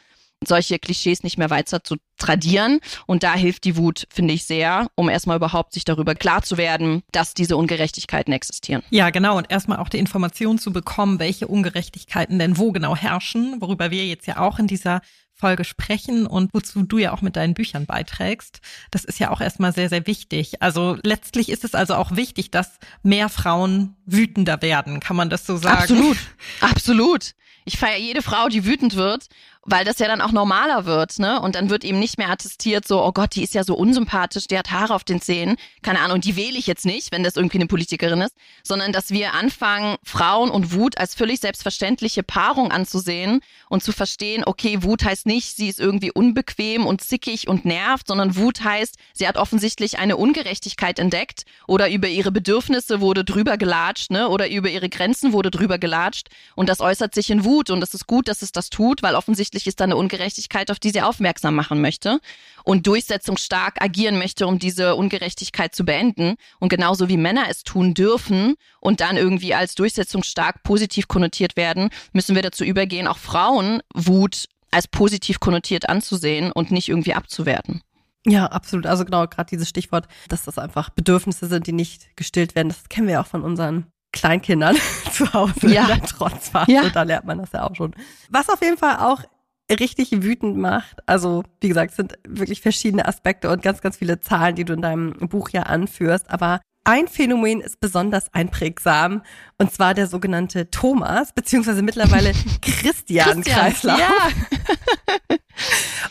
solche 0.45 0.79
Klischees 0.79 1.23
nicht 1.23 1.37
mehr 1.37 1.49
weiter 1.49 1.83
zu 1.83 1.97
tradieren. 2.17 2.79
Und 3.05 3.23
da 3.23 3.33
hilft 3.33 3.63
die 3.63 3.77
Wut, 3.77 4.07
finde 4.09 4.33
ich, 4.33 4.45
sehr, 4.45 4.87
um 4.95 5.09
erstmal 5.09 5.37
überhaupt 5.37 5.73
sich 5.73 5.85
darüber 5.85 6.15
klar 6.15 6.41
zu 6.43 6.57
werden, 6.57 7.03
dass 7.11 7.33
diese 7.33 7.57
Ungerechtigkeiten 7.57 8.33
existieren. 8.33 8.83
Ja, 8.89 9.09
genau. 9.09 9.37
Und 9.37 9.51
erstmal 9.51 9.79
auch 9.79 9.89
die 9.89 9.99
Information 9.99 10.57
zu 10.57 10.71
bekommen, 10.71 11.19
welche 11.19 11.47
Ungerechtigkeiten 11.47 12.39
denn 12.39 12.57
wo 12.57 12.71
genau 12.71 12.95
herrschen, 12.95 13.61
worüber 13.61 13.91
wir 13.91 14.05
jetzt 14.05 14.27
ja 14.27 14.39
auch 14.39 14.59
in 14.59 14.67
dieser 14.67 15.01
Folge 15.33 15.63
sprechen 15.63 16.27
und 16.27 16.53
wozu 16.53 16.83
du 16.83 16.99
ja 16.99 17.13
auch 17.13 17.21
mit 17.21 17.35
deinen 17.35 17.55
Büchern 17.55 17.87
beiträgst. 17.87 18.61
Das 18.91 19.03
ist 19.03 19.19
ja 19.19 19.31
auch 19.31 19.41
erstmal 19.41 19.73
sehr, 19.73 19.89
sehr 19.89 20.05
wichtig. 20.05 20.61
Also 20.61 20.97
letztlich 21.03 21.49
ist 21.49 21.63
es 21.63 21.73
also 21.73 21.95
auch 21.95 22.15
wichtig, 22.15 22.51
dass 22.51 22.77
mehr 23.01 23.27
Frauen 23.27 23.95
wütender 24.05 24.61
werden. 24.61 24.99
Kann 24.99 25.15
man 25.15 25.31
das 25.31 25.47
so 25.47 25.57
sagen? 25.57 25.81
Absolut. 25.81 26.17
Absolut. 26.61 27.31
Ich 27.65 27.77
feiere 27.77 27.97
jede 27.97 28.21
Frau, 28.21 28.49
die 28.49 28.65
wütend 28.65 28.95
wird 28.95 29.27
weil 29.63 29.85
das 29.85 29.99
ja 29.99 30.07
dann 30.07 30.21
auch 30.21 30.31
normaler 30.31 30.85
wird, 30.85 31.19
ne? 31.19 31.39
Und 31.39 31.55
dann 31.55 31.69
wird 31.69 31.83
eben 31.83 31.99
nicht 31.99 32.17
mehr 32.17 32.29
attestiert 32.31 32.87
so, 32.87 33.03
oh 33.03 33.11
Gott, 33.11 33.35
die 33.35 33.43
ist 33.43 33.53
ja 33.53 33.63
so 33.63 33.75
unsympathisch, 33.75 34.47
die 34.47 34.57
hat 34.57 34.71
Haare 34.71 34.95
auf 34.95 35.03
den 35.03 35.21
Zähnen, 35.21 35.55
keine 35.83 35.99
Ahnung, 35.99 36.19
die 36.19 36.35
wähle 36.35 36.57
ich 36.57 36.65
jetzt 36.65 36.85
nicht, 36.85 37.11
wenn 37.11 37.23
das 37.23 37.35
irgendwie 37.35 37.59
eine 37.59 37.67
Politikerin 37.67 38.21
ist, 38.21 38.35
sondern 38.63 38.91
dass 38.91 39.11
wir 39.11 39.33
anfangen, 39.33 39.97
Frauen 40.03 40.49
und 40.49 40.73
Wut 40.73 40.97
als 40.97 41.13
völlig 41.13 41.39
selbstverständliche 41.39 42.23
Paarung 42.23 42.71
anzusehen 42.71 43.41
und 43.69 43.83
zu 43.83 43.91
verstehen, 43.91 44.43
okay, 44.45 44.81
Wut 44.81 45.03
heißt 45.03 45.27
nicht, 45.27 45.55
sie 45.55 45.69
ist 45.69 45.79
irgendwie 45.79 46.11
unbequem 46.11 46.87
und 46.87 47.01
zickig 47.01 47.47
und 47.47 47.63
nervt, 47.63 48.07
sondern 48.07 48.35
Wut 48.35 48.63
heißt, 48.63 48.97
sie 49.13 49.27
hat 49.27 49.37
offensichtlich 49.37 49.99
eine 49.99 50.17
Ungerechtigkeit 50.17 50.97
entdeckt 50.97 51.45
oder 51.67 51.89
über 51.91 52.07
ihre 52.07 52.31
Bedürfnisse 52.31 52.99
wurde 52.99 53.23
drüber 53.23 53.57
gelatscht, 53.57 54.09
ne? 54.09 54.27
Oder 54.29 54.49
über 54.49 54.69
ihre 54.69 54.89
Grenzen 54.89 55.33
wurde 55.33 55.51
drüber 55.51 55.77
gelatscht 55.77 56.29
und 56.55 56.67
das 56.67 56.81
äußert 56.81 57.13
sich 57.13 57.29
in 57.29 57.45
Wut 57.45 57.69
und 57.69 57.83
es 57.83 57.93
ist 57.93 58.07
gut, 58.07 58.27
dass 58.27 58.41
es 58.41 58.51
das 58.51 58.69
tut, 58.69 59.03
weil 59.03 59.15
offensichtlich 59.15 59.50
offensichtlich 59.51 59.67
ist 59.67 59.79
da 59.81 59.83
eine 59.83 59.97
Ungerechtigkeit, 59.97 60.71
auf 60.71 60.79
die 60.79 60.91
sie 60.91 61.01
aufmerksam 61.01 61.55
machen 61.55 61.81
möchte 61.81 62.19
und 62.63 62.87
durchsetzungsstark 62.87 63.81
agieren 63.81 64.17
möchte, 64.17 64.47
um 64.47 64.59
diese 64.59 64.95
Ungerechtigkeit 64.95 65.75
zu 65.75 65.83
beenden. 65.83 66.35
Und 66.59 66.69
genauso 66.69 67.09
wie 67.09 67.17
Männer 67.17 67.45
es 67.49 67.63
tun 67.63 67.93
dürfen 67.93 68.55
und 68.79 69.01
dann 69.01 69.17
irgendwie 69.17 69.53
als 69.53 69.75
durchsetzungsstark 69.75 70.63
positiv 70.63 71.09
konnotiert 71.09 71.57
werden, 71.57 71.89
müssen 72.13 72.35
wir 72.35 72.41
dazu 72.41 72.63
übergehen, 72.63 73.07
auch 73.07 73.17
Frauen 73.17 73.81
Wut 73.93 74.45
als 74.71 74.87
positiv 74.87 75.41
konnotiert 75.41 75.89
anzusehen 75.89 76.53
und 76.53 76.71
nicht 76.71 76.87
irgendwie 76.87 77.13
abzuwerten. 77.13 77.81
Ja, 78.25 78.45
absolut. 78.45 78.85
Also 78.85 79.03
genau, 79.03 79.27
gerade 79.27 79.49
dieses 79.49 79.67
Stichwort, 79.67 80.07
dass 80.29 80.43
das 80.43 80.57
einfach 80.57 80.91
Bedürfnisse 80.91 81.47
sind, 81.47 81.67
die 81.67 81.73
nicht 81.73 82.15
gestillt 82.15 82.55
werden, 82.55 82.69
das 82.69 82.87
kennen 82.87 83.07
wir 83.07 83.15
ja 83.15 83.21
auch 83.21 83.27
von 83.27 83.43
unseren 83.43 83.91
Kleinkindern 84.13 84.77
zu 85.11 85.33
Hause 85.33 85.67
ja. 85.67 85.83
in 85.83 85.87
der 85.87 86.01
Trotzphase. 86.03 86.71
Ja. 86.71 86.89
Da 86.89 87.03
lernt 87.03 87.25
man 87.25 87.39
das 87.39 87.51
ja 87.51 87.67
auch 87.67 87.75
schon. 87.75 87.93
Was 88.29 88.49
auf 88.49 88.61
jeden 88.61 88.77
Fall 88.77 88.97
auch 88.97 89.23
richtig 89.69 90.23
wütend 90.23 90.57
macht. 90.57 91.07
Also, 91.07 91.43
wie 91.61 91.67
gesagt, 91.67 91.91
es 91.91 91.97
sind 91.97 92.17
wirklich 92.27 92.61
verschiedene 92.61 93.07
Aspekte 93.07 93.49
und 93.49 93.61
ganz, 93.61 93.81
ganz 93.81 93.97
viele 93.97 94.19
Zahlen, 94.19 94.55
die 94.55 94.65
du 94.65 94.73
in 94.73 94.81
deinem 94.81 95.13
Buch 95.29 95.49
ja 95.49 95.63
anführst. 95.63 96.29
Aber 96.29 96.61
ein 96.83 97.07
Phänomen 97.07 97.61
ist 97.61 97.79
besonders 97.79 98.33
einprägsam, 98.33 99.21
und 99.59 99.71
zwar 99.71 99.93
der 99.93 100.07
sogenannte 100.07 100.71
Thomas, 100.71 101.33
beziehungsweise 101.33 101.83
mittlerweile 101.83 102.33
Christian-Kreislauf. 102.61 103.99
Ja. 103.99 104.29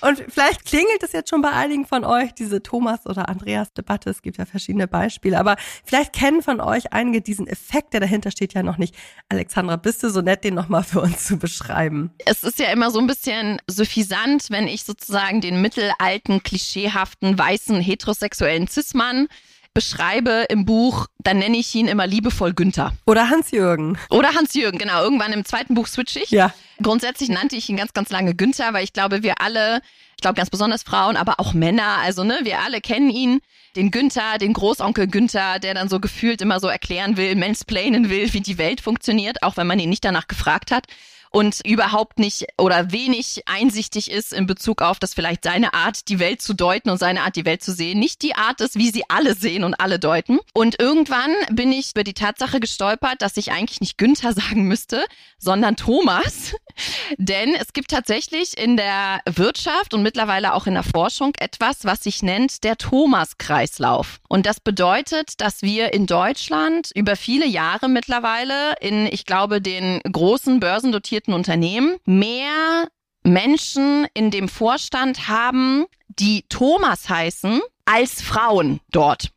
und 0.09 0.25
vielleicht 0.29 0.65
klingelt 0.65 1.03
es 1.03 1.13
jetzt 1.13 1.31
schon 1.31 1.43
bei 1.43 1.51
einigen 1.51 1.87
von 1.87 2.05
euch, 2.05 2.33
diese 2.35 2.63
Thomas- 2.63 3.07
oder 3.07 3.29
Andreas-Debatte. 3.29 4.11
Es 4.11 4.23
gibt 4.23 4.39
ja 4.39 4.45
verschiedene 4.45 4.87
Beispiele, 4.87 5.39
aber 5.41 5.57
vielleicht 5.85 6.13
kennen 6.13 6.41
von 6.41 6.61
euch 6.61 6.93
einige 6.93 7.21
diesen 7.21 7.49
Effekt, 7.49 7.93
der 7.93 8.01
dahinter 8.01 8.31
steht, 8.31 8.55
ja 8.55 8.63
noch 8.63 8.79
nicht. 8.79 8.95
Alexandra, 9.29 9.75
bist 9.75 10.05
du 10.05 10.11
so 10.11 10.21
nett, 10.21 10.45
den 10.45 10.55
nochmal 10.55 10.85
für 10.85 11.01
uns 11.01 11.25
zu 11.25 11.37
beschreiben? 11.37 12.13
Es 12.27 12.45
ist 12.45 12.61
ja 12.61 12.71
immer 12.71 12.93
so 12.93 13.01
ein 13.01 13.09
bisschen 13.09 13.61
suffisant, 13.67 14.51
wenn 14.51 14.69
ich 14.69 14.85
sozusagen 14.85 15.41
den 15.41 15.61
mittelalten, 15.61 16.45
klischeehaften, 16.45 17.37
weißen, 17.37 17.81
heterosexuellen 17.81 18.69
Cis-Mann 18.69 19.27
beschreibe 19.75 20.47
im 20.49 20.65
Buch, 20.65 21.07
dann 21.19 21.39
nenne 21.39 21.57
ich 21.57 21.75
ihn 21.75 21.87
immer 21.89 22.07
liebevoll 22.07 22.55
Günther. 22.55 22.93
Oder 23.07 23.31
Hans-Jürgen. 23.31 23.99
Oder 24.11 24.35
Hans-Jürgen, 24.35 24.79
genau. 24.79 25.03
Irgendwann 25.03 25.33
im 25.33 25.45
zweiten 25.45 25.75
Buch 25.75 25.87
switch 25.87 26.17
ich. 26.17 26.31
Ja. 26.31 26.53
Grundsätzlich 26.83 27.29
nannte 27.29 27.57
ich 27.57 27.69
ihn 27.69 27.77
ganz, 27.77 27.93
ganz 27.93 28.11
lange 28.11 28.35
Günther, 28.35 28.73
weil 28.73 28.85
ich 28.85 28.93
glaube, 28.93 29.23
wir 29.23 29.41
alle, 29.41 29.81
ich 30.17 30.23
glaube 30.23 30.37
ganz 30.37 30.51
besonders 30.51 30.83
Frauen, 30.83 31.17
aber 31.17 31.39
auch 31.39 31.53
Männer, 31.53 31.99
also 32.03 32.25
ne, 32.25 32.41
wir 32.43 32.61
alle 32.61 32.81
kennen 32.81 33.11
ihn. 33.11 33.41
Den 33.77 33.93
Günther, 33.93 34.39
den 34.39 34.53
Großonkel 34.53 35.07
Günther, 35.07 35.61
der 35.61 35.75
dann 35.75 35.89
so 35.89 36.01
gefühlt 36.01 36.43
immer 36.43 36.59
so 36.59 36.67
erklären 36.67 37.17
will, 37.17 37.37
mansplainen 37.37 38.11
will, 38.11 38.33
wie 38.33 38.41
die 38.41 38.59
Welt 38.59 38.81
funktioniert, 38.81 39.45
auch 39.45 39.57
wenn 39.57 39.69
man 39.69 39.79
ihn 39.79 39.91
nicht 39.91 40.05
danach 40.05 40.27
gefragt 40.27 40.73
hat 40.73 40.87
und 41.31 41.61
überhaupt 41.65 42.19
nicht 42.19 42.47
oder 42.59 42.93
wenig 42.93 43.43
einsichtig 43.47 44.11
ist 44.11 44.33
in 44.33 44.47
Bezug 44.47 44.83
auf, 44.83 44.99
dass 44.99 45.15
vielleicht 45.15 45.45
seine 45.45 45.75
Art, 45.75 46.09
die 46.09 46.19
Welt 46.19 46.43
zu 46.43 46.55
deuten 46.55 46.91
und 46.91 46.99
seine 46.99 47.23
Art, 47.23 47.37
die 47.37 47.45
Welt 47.45 47.63
zu 47.63 47.73
sehen, 47.73 47.99
nicht 47.99 48.23
die 48.23 48.35
Art 48.35 48.61
ist, 48.61 48.77
wie 48.77 48.91
sie 48.91 49.05
alle 49.09 49.35
sehen 49.35 49.65
und 49.65 49.75
alle 49.75 49.99
deuten. 49.99 50.41
Und 50.55 50.81
irgendwann 50.81 51.33
bin 51.53 51.73
ich 51.73 51.93
über 51.93 52.05
die 52.05 52.15
Tatsache 52.15 52.61
gestolpert, 52.61 53.23
dass 53.23 53.37
ich 53.37 53.53
eigentlich 53.53 53.81
nicht 53.81 53.99
Günther 53.99 54.33
sagen 54.35 54.65
müsste, 54.65 55.05
sondern 55.39 55.77
Thomas. 55.77 56.55
Denn 57.17 57.55
es 57.55 57.73
gibt 57.73 57.91
tatsächlich 57.91 58.59
in 58.59 58.77
der 58.77 59.21
Wirtschaft 59.27 59.95
und 59.95 60.03
mittlerweile 60.03 60.55
auch 60.55 60.67
in 60.67 60.75
der 60.75 60.83
Forschung 60.83 61.33
etwas, 61.39 61.85
was 61.85 62.03
sich 62.03 62.23
nennt 62.23 62.65
der 62.65 62.77
Thomas-Kreislauf. 62.77 64.21
Und 64.29 64.47
das 64.47 64.61
bedeutet, 64.61 65.41
dass 65.41 65.63
wir 65.63 65.93
in 65.93 66.07
Deutschland 66.07 66.91
über 66.95 67.17
viele 67.17 67.47
Jahre 67.47 67.89
mittlerweile 67.89 68.75
in, 68.81 69.07
ich 69.07 69.27
glaube, 69.27 69.61
den 69.61 70.01
großen 70.11 70.61
börsendotierten 70.61 71.35
Unternehmen 71.35 71.97
mehr 72.05 72.89
Menschen 73.23 74.07
in 74.15 74.31
dem 74.31 74.49
Vorstand 74.49 75.29
haben, 75.29 75.87
die 76.09 76.45
Thomas 76.49 77.09
heißen, 77.09 77.61
als 77.85 78.23
Frauen 78.23 78.81
dort. 78.91 79.31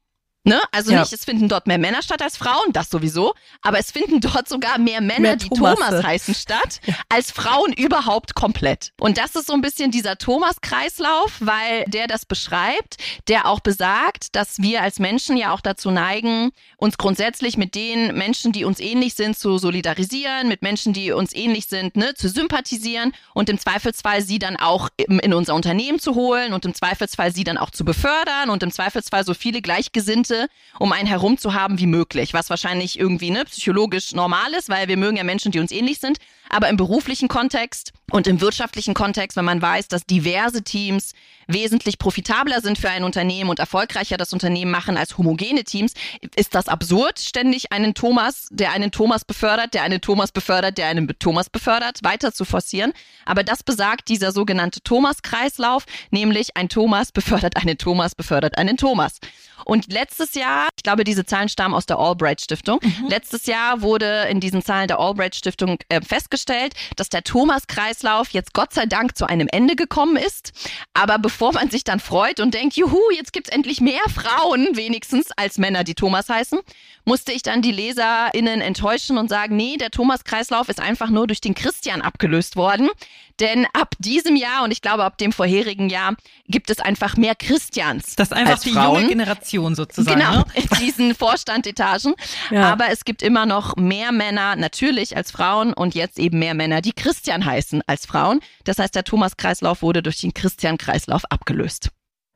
Ne? 0.45 0.59
Also 0.73 0.91
ja. 0.91 0.99
nicht, 0.99 1.13
es 1.13 1.23
finden 1.23 1.47
dort 1.47 1.67
mehr 1.67 1.77
Männer 1.77 2.01
statt 2.01 2.21
als 2.21 2.35
Frauen, 2.35 2.73
das 2.73 2.89
sowieso, 2.89 3.33
aber 3.61 3.79
es 3.79 3.91
finden 3.91 4.19
dort 4.19 4.49
sogar 4.49 4.77
mehr 4.77 4.99
Männer, 4.99 5.19
mehr 5.21 5.35
die. 5.37 5.47
Thomas 5.47 6.03
heißen, 6.03 6.35
statt 6.35 6.81
als 7.07 7.31
Frauen 7.31 7.71
überhaupt 7.71 8.35
komplett. 8.35 8.91
Und 8.99 9.17
das 9.17 9.35
ist 9.35 9.47
so 9.47 9.53
ein 9.53 9.61
bisschen 9.61 9.91
dieser 9.91 10.17
Thomas-Kreislauf, 10.17 11.37
weil 11.39 11.85
der 11.87 12.07
das 12.07 12.25
beschreibt, 12.25 12.97
der 13.29 13.47
auch 13.47 13.61
besagt, 13.61 14.35
dass 14.35 14.59
wir 14.59 14.81
als 14.81 14.99
Menschen 14.99 15.37
ja 15.37 15.53
auch 15.53 15.61
dazu 15.61 15.91
neigen, 15.91 16.51
uns 16.75 16.97
grundsätzlich 16.97 17.55
mit 17.55 17.73
den 17.73 18.13
Menschen, 18.13 18.51
die 18.51 18.65
uns 18.65 18.81
ähnlich 18.81 19.13
sind, 19.13 19.37
zu 19.37 19.57
solidarisieren, 19.57 20.49
mit 20.49 20.61
Menschen, 20.61 20.91
die 20.91 21.13
uns 21.13 21.33
ähnlich 21.33 21.67
sind, 21.67 21.95
ne, 21.95 22.15
zu 22.15 22.27
sympathisieren 22.27 23.13
und 23.33 23.47
im 23.47 23.59
Zweifelsfall 23.59 24.21
sie 24.21 24.39
dann 24.39 24.57
auch 24.57 24.89
in 24.97 25.33
unser 25.33 25.55
Unternehmen 25.55 25.99
zu 25.99 26.15
holen 26.15 26.51
und 26.51 26.65
im 26.65 26.73
Zweifelsfall 26.73 27.33
sie 27.33 27.45
dann 27.45 27.57
auch 27.57 27.69
zu 27.69 27.85
befördern 27.85 28.49
und 28.49 28.61
im 28.61 28.71
Zweifelsfall 28.71 29.23
so 29.23 29.33
viele 29.33 29.61
Gleichgesinnte 29.61 30.32
Leute 30.33 30.49
um 30.79 30.91
einen 30.91 31.07
herum 31.07 31.37
zu 31.37 31.53
haben 31.53 31.79
wie 31.79 31.85
möglich, 31.85 32.33
was 32.33 32.49
wahrscheinlich 32.49 32.99
irgendwie 32.99 33.29
ne, 33.29 33.45
psychologisch 33.45 34.13
normal 34.13 34.53
ist, 34.57 34.69
weil 34.69 34.87
wir 34.87 34.97
mögen 34.97 35.17
ja 35.17 35.23
Menschen, 35.23 35.51
die 35.51 35.59
uns 35.59 35.71
ähnlich 35.71 35.99
sind. 35.99 36.17
Aber 36.49 36.67
im 36.67 36.77
beruflichen 36.77 37.27
Kontext 37.27 37.93
und 38.11 38.27
im 38.27 38.41
wirtschaftlichen 38.41 38.93
Kontext, 38.93 39.37
wenn 39.37 39.45
man 39.45 39.61
weiß, 39.61 39.87
dass 39.87 40.05
diverse 40.05 40.63
Teams 40.63 41.13
wesentlich 41.47 41.97
profitabler 41.99 42.61
sind 42.61 42.77
für 42.77 42.89
ein 42.89 43.03
Unternehmen 43.03 43.49
und 43.49 43.59
erfolgreicher 43.59 44.17
das 44.17 44.33
Unternehmen 44.33 44.71
machen 44.71 44.97
als 44.97 45.17
homogene 45.17 45.63
Teams, 45.63 45.93
ist 46.35 46.53
das 46.55 46.67
absurd, 46.67 47.19
ständig 47.19 47.71
einen 47.71 47.93
Thomas, 47.93 48.47
der 48.51 48.71
einen 48.71 48.91
Thomas 48.91 49.25
befördert, 49.25 49.73
der 49.73 49.83
einen 49.83 50.01
Thomas 50.01 50.31
befördert, 50.31 50.77
der 50.77 50.87
einen 50.87 51.07
Thomas 51.19 51.49
befördert, 51.49 51.99
weiter 52.03 52.33
zu 52.33 52.45
forcieren. 52.45 52.93
Aber 53.25 53.43
das 53.43 53.63
besagt 53.63 54.09
dieser 54.09 54.31
sogenannte 54.31 54.81
Thomas-Kreislauf, 54.81 55.85
nämlich 56.11 56.55
ein 56.55 56.69
Thomas 56.69 57.11
befördert 57.11 57.57
einen 57.57 57.77
Thomas, 57.77 58.15
befördert 58.15 58.57
einen 58.57 58.77
Thomas. 58.77 59.19
Und 59.65 59.91
letztes 60.23 60.41
Jahr, 60.41 60.69
ich 60.77 60.83
glaube, 60.83 61.03
diese 61.03 61.25
Zahlen 61.25 61.49
stammen 61.49 61.73
aus 61.73 61.85
der 61.85 61.97
Albright 61.97 62.41
Stiftung. 62.41 62.79
Mhm. 62.81 63.07
Letztes 63.09 63.45
Jahr 63.45 63.81
wurde 63.81 64.27
in 64.29 64.39
diesen 64.39 64.61
Zahlen 64.61 64.87
der 64.87 64.99
Albright 64.99 65.35
Stiftung 65.35 65.77
äh, 65.89 66.01
festgestellt, 66.01 66.73
dass 66.95 67.09
der 67.09 67.23
Thomas-Kreislauf 67.23 68.29
jetzt 68.29 68.53
Gott 68.53 68.73
sei 68.73 68.85
Dank 68.85 69.17
zu 69.17 69.27
einem 69.27 69.47
Ende 69.51 69.75
gekommen 69.75 70.15
ist. 70.15 70.53
Aber 70.93 71.19
bevor 71.19 71.53
man 71.53 71.69
sich 71.69 71.83
dann 71.83 71.99
freut 71.99 72.39
und 72.39 72.53
denkt, 72.53 72.75
juhu, 72.75 72.99
jetzt 73.15 73.33
gibt's 73.33 73.49
endlich 73.49 73.81
mehr 73.81 74.01
Frauen 74.13 74.67
wenigstens 74.73 75.31
als 75.35 75.57
Männer, 75.57 75.83
die 75.83 75.95
Thomas 75.95 76.29
heißen, 76.29 76.59
musste 77.05 77.33
ich 77.33 77.43
dann 77.43 77.61
die 77.61 77.71
LeserInnen 77.71 78.61
enttäuschen 78.61 79.17
und 79.17 79.27
sagen, 79.27 79.57
nee, 79.57 79.75
der 79.77 79.91
Thomas-Kreislauf 79.91 80.69
ist 80.69 80.79
einfach 80.79 81.09
nur 81.09 81.27
durch 81.27 81.41
den 81.41 81.53
Christian 81.53 82.01
abgelöst 82.01 82.55
worden. 82.55 82.89
Denn 83.39 83.65
ab 83.73 83.95
diesem 83.99 84.35
Jahr 84.35 84.63
und 84.63 84.71
ich 84.71 84.81
glaube 84.81 85.03
ab 85.03 85.17
dem 85.17 85.31
vorherigen 85.31 85.89
Jahr 85.89 86.15
gibt 86.47 86.69
es 86.69 86.79
einfach 86.79 87.17
mehr 87.17 87.35
Christians. 87.35 88.15
Das 88.15 88.29
ist 88.29 88.33
einfach 88.33 88.59
die 88.59 88.71
Frauen. 88.71 88.95
junge 88.95 89.07
Generation 89.07 89.75
sozusagen. 89.75 90.19
Genau, 90.19 90.37
ne? 90.37 90.45
in 90.55 90.67
diesen 90.79 91.15
Vorstandetagen. 91.23 92.13
Ja. 92.51 92.71
Aber 92.71 92.89
es 92.89 93.05
gibt 93.05 93.21
immer 93.21 93.45
noch 93.45 93.75
mehr 93.75 94.11
Männer 94.11 94.55
natürlich 94.55 95.17
als 95.17 95.31
Frauen 95.31 95.73
und 95.73 95.95
jetzt 95.95 96.19
eben 96.19 96.39
mehr 96.39 96.53
Männer, 96.53 96.81
die 96.81 96.93
Christian 96.93 97.45
heißen 97.45 97.81
als 97.87 98.05
Frauen. 98.05 98.39
Das 98.65 98.77
heißt, 98.79 98.95
der 98.95 99.03
Thomas-Kreislauf 99.03 99.81
wurde 99.81 100.03
durch 100.03 100.21
den 100.21 100.33
Christian-Kreislauf 100.33 101.23
abgelöst. 101.29 101.89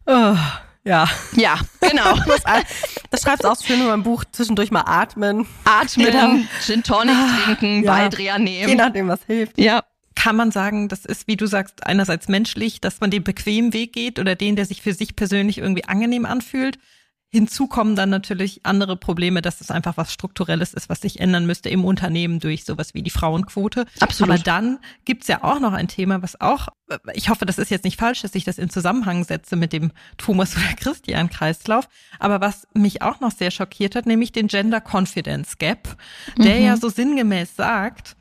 Oh. 0.06 0.36
Ja. 0.88 1.06
Ja, 1.34 1.60
genau. 1.82 2.16
das 3.10 3.22
schreibst 3.22 3.44
du 3.44 3.50
auch 3.50 3.62
schön 3.62 3.82
in 3.82 3.88
meinem 3.88 4.04
Buch, 4.04 4.24
zwischendurch 4.32 4.72
mal 4.72 4.86
atmen. 4.86 5.46
Atmen, 5.66 6.48
Gin 6.66 6.82
Tonic 6.82 7.16
trinken, 7.44 7.84
ja. 7.84 7.92
Baldrian 7.92 8.44
nehmen. 8.44 8.70
Je 8.70 8.76
nachdem, 8.76 9.10
was 9.10 9.20
hilft. 9.28 9.58
Ja. 9.58 9.84
Kann 10.18 10.36
man 10.36 10.50
sagen, 10.50 10.88
das 10.88 11.06
ist, 11.06 11.28
wie 11.28 11.38
du 11.38 11.46
sagst, 11.46 11.86
einerseits 11.86 12.28
menschlich, 12.28 12.82
dass 12.82 13.02
man 13.02 13.12
den 13.12 13.24
bequemen 13.24 13.72
Weg 13.72 13.94
geht 13.94 14.18
oder 14.18 14.34
den, 14.34 14.56
der 14.56 14.66
sich 14.66 14.82
für 14.82 14.94
sich 14.94 15.16
persönlich 15.16 15.60
irgendwie 15.60 15.86
angenehm 15.86 16.26
anfühlt. 16.26 16.80
Hinzu 17.30 17.68
kommen 17.68 17.96
dann 17.96 18.10
natürlich 18.10 18.66
andere 18.66 18.98
Probleme, 18.98 19.44
dass 19.44 19.62
es 19.62 19.70
einfach 19.70 19.96
was 19.96 20.12
Strukturelles 20.12 20.74
ist, 20.74 20.90
was 20.90 21.02
sich 21.02 21.20
ändern 21.20 21.46
müsste 21.46 21.70
im 21.70 21.86
Unternehmen 21.86 22.40
durch 22.40 22.66
sowas 22.66 22.96
wie 22.96 23.04
die 23.04 23.12
Frauenquote. 23.12 23.86
Absolut. 24.00 24.34
Aber 24.34 24.42
dann 24.42 24.80
gibt's 25.06 25.28
ja 25.28 25.44
auch 25.44 25.60
noch 25.60 25.74
ein 25.74 25.88
Thema, 25.88 26.24
was 26.24 26.42
auch, 26.42 26.70
ich 27.14 27.30
hoffe, 27.30 27.46
das 27.46 27.60
ist 27.60 27.70
jetzt 27.70 27.84
nicht 27.84 28.00
falsch, 28.00 28.24
dass 28.24 28.34
ich 28.34 28.44
das 28.44 28.58
in 28.58 28.72
Zusammenhang 28.72 29.24
setze 29.24 29.56
mit 29.56 29.72
dem 29.72 29.92
Thomas 30.18 30.56
oder 30.58 30.74
Christian 30.80 31.30
Kreislauf, 31.30 31.88
aber 32.18 32.42
was 32.42 32.68
mich 32.74 33.04
auch 33.04 33.20
noch 33.20 33.32
sehr 33.32 33.52
schockiert 33.52 33.96
hat, 33.96 34.08
nämlich 34.08 34.32
den 34.32 34.48
Gender 34.48 34.82
Confidence 34.82 35.60
Gap, 35.60 35.96
der 36.40 36.56
mhm. 36.56 36.66
ja 36.66 36.78
so 36.78 36.90
sinngemäß 36.90 37.56
sagt, 37.56 38.16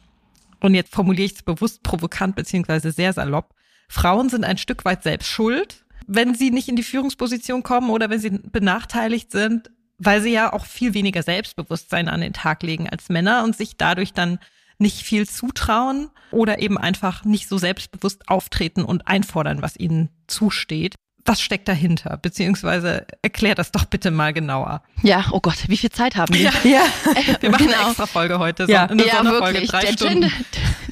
und 0.60 0.74
jetzt 0.74 0.92
formuliere 0.92 1.26
ich 1.26 1.34
es 1.34 1.42
bewusst 1.42 1.82
provokant 1.82 2.36
beziehungsweise 2.36 2.90
sehr 2.90 3.12
salopp, 3.12 3.54
Frauen 3.88 4.28
sind 4.28 4.44
ein 4.44 4.58
Stück 4.58 4.84
weit 4.84 5.02
selbst 5.02 5.28
schuld, 5.28 5.84
wenn 6.06 6.34
sie 6.34 6.50
nicht 6.50 6.68
in 6.68 6.76
die 6.76 6.82
Führungsposition 6.82 7.62
kommen 7.62 7.90
oder 7.90 8.10
wenn 8.10 8.20
sie 8.20 8.30
benachteiligt 8.30 9.30
sind, 9.30 9.70
weil 9.98 10.20
sie 10.20 10.32
ja 10.32 10.52
auch 10.52 10.66
viel 10.66 10.94
weniger 10.94 11.22
Selbstbewusstsein 11.22 12.08
an 12.08 12.20
den 12.20 12.32
Tag 12.32 12.62
legen 12.62 12.88
als 12.88 13.08
Männer 13.08 13.44
und 13.44 13.56
sich 13.56 13.76
dadurch 13.76 14.12
dann 14.12 14.38
nicht 14.78 15.02
viel 15.02 15.26
zutrauen 15.26 16.10
oder 16.30 16.60
eben 16.60 16.76
einfach 16.76 17.24
nicht 17.24 17.48
so 17.48 17.58
selbstbewusst 17.58 18.28
auftreten 18.28 18.84
und 18.84 19.08
einfordern, 19.08 19.62
was 19.62 19.76
ihnen 19.76 20.10
zusteht 20.26 20.96
was 21.26 21.40
steckt 21.40 21.68
dahinter? 21.68 22.18
Beziehungsweise 22.20 23.06
erklär 23.22 23.54
das 23.54 23.72
doch 23.72 23.84
bitte 23.84 24.10
mal 24.10 24.32
genauer. 24.32 24.82
Ja, 25.02 25.26
oh 25.30 25.40
Gott, 25.40 25.56
wie 25.68 25.76
viel 25.76 25.90
Zeit 25.90 26.16
haben 26.16 26.34
wir? 26.34 26.42
Ja, 26.42 26.52
ja. 26.64 26.82
wir 27.40 27.50
machen 27.50 27.66
genau. 27.66 27.78
eine 27.78 27.88
extra 27.88 28.06
Folge 28.06 28.38
heute. 28.38 28.66
So 28.66 28.72
ja, 28.72 28.84
eine 28.86 29.06
ja 29.06 29.24
wirklich. 29.24 29.68
Drei 29.68 29.80
der, 29.80 29.94
Gender, 29.94 30.30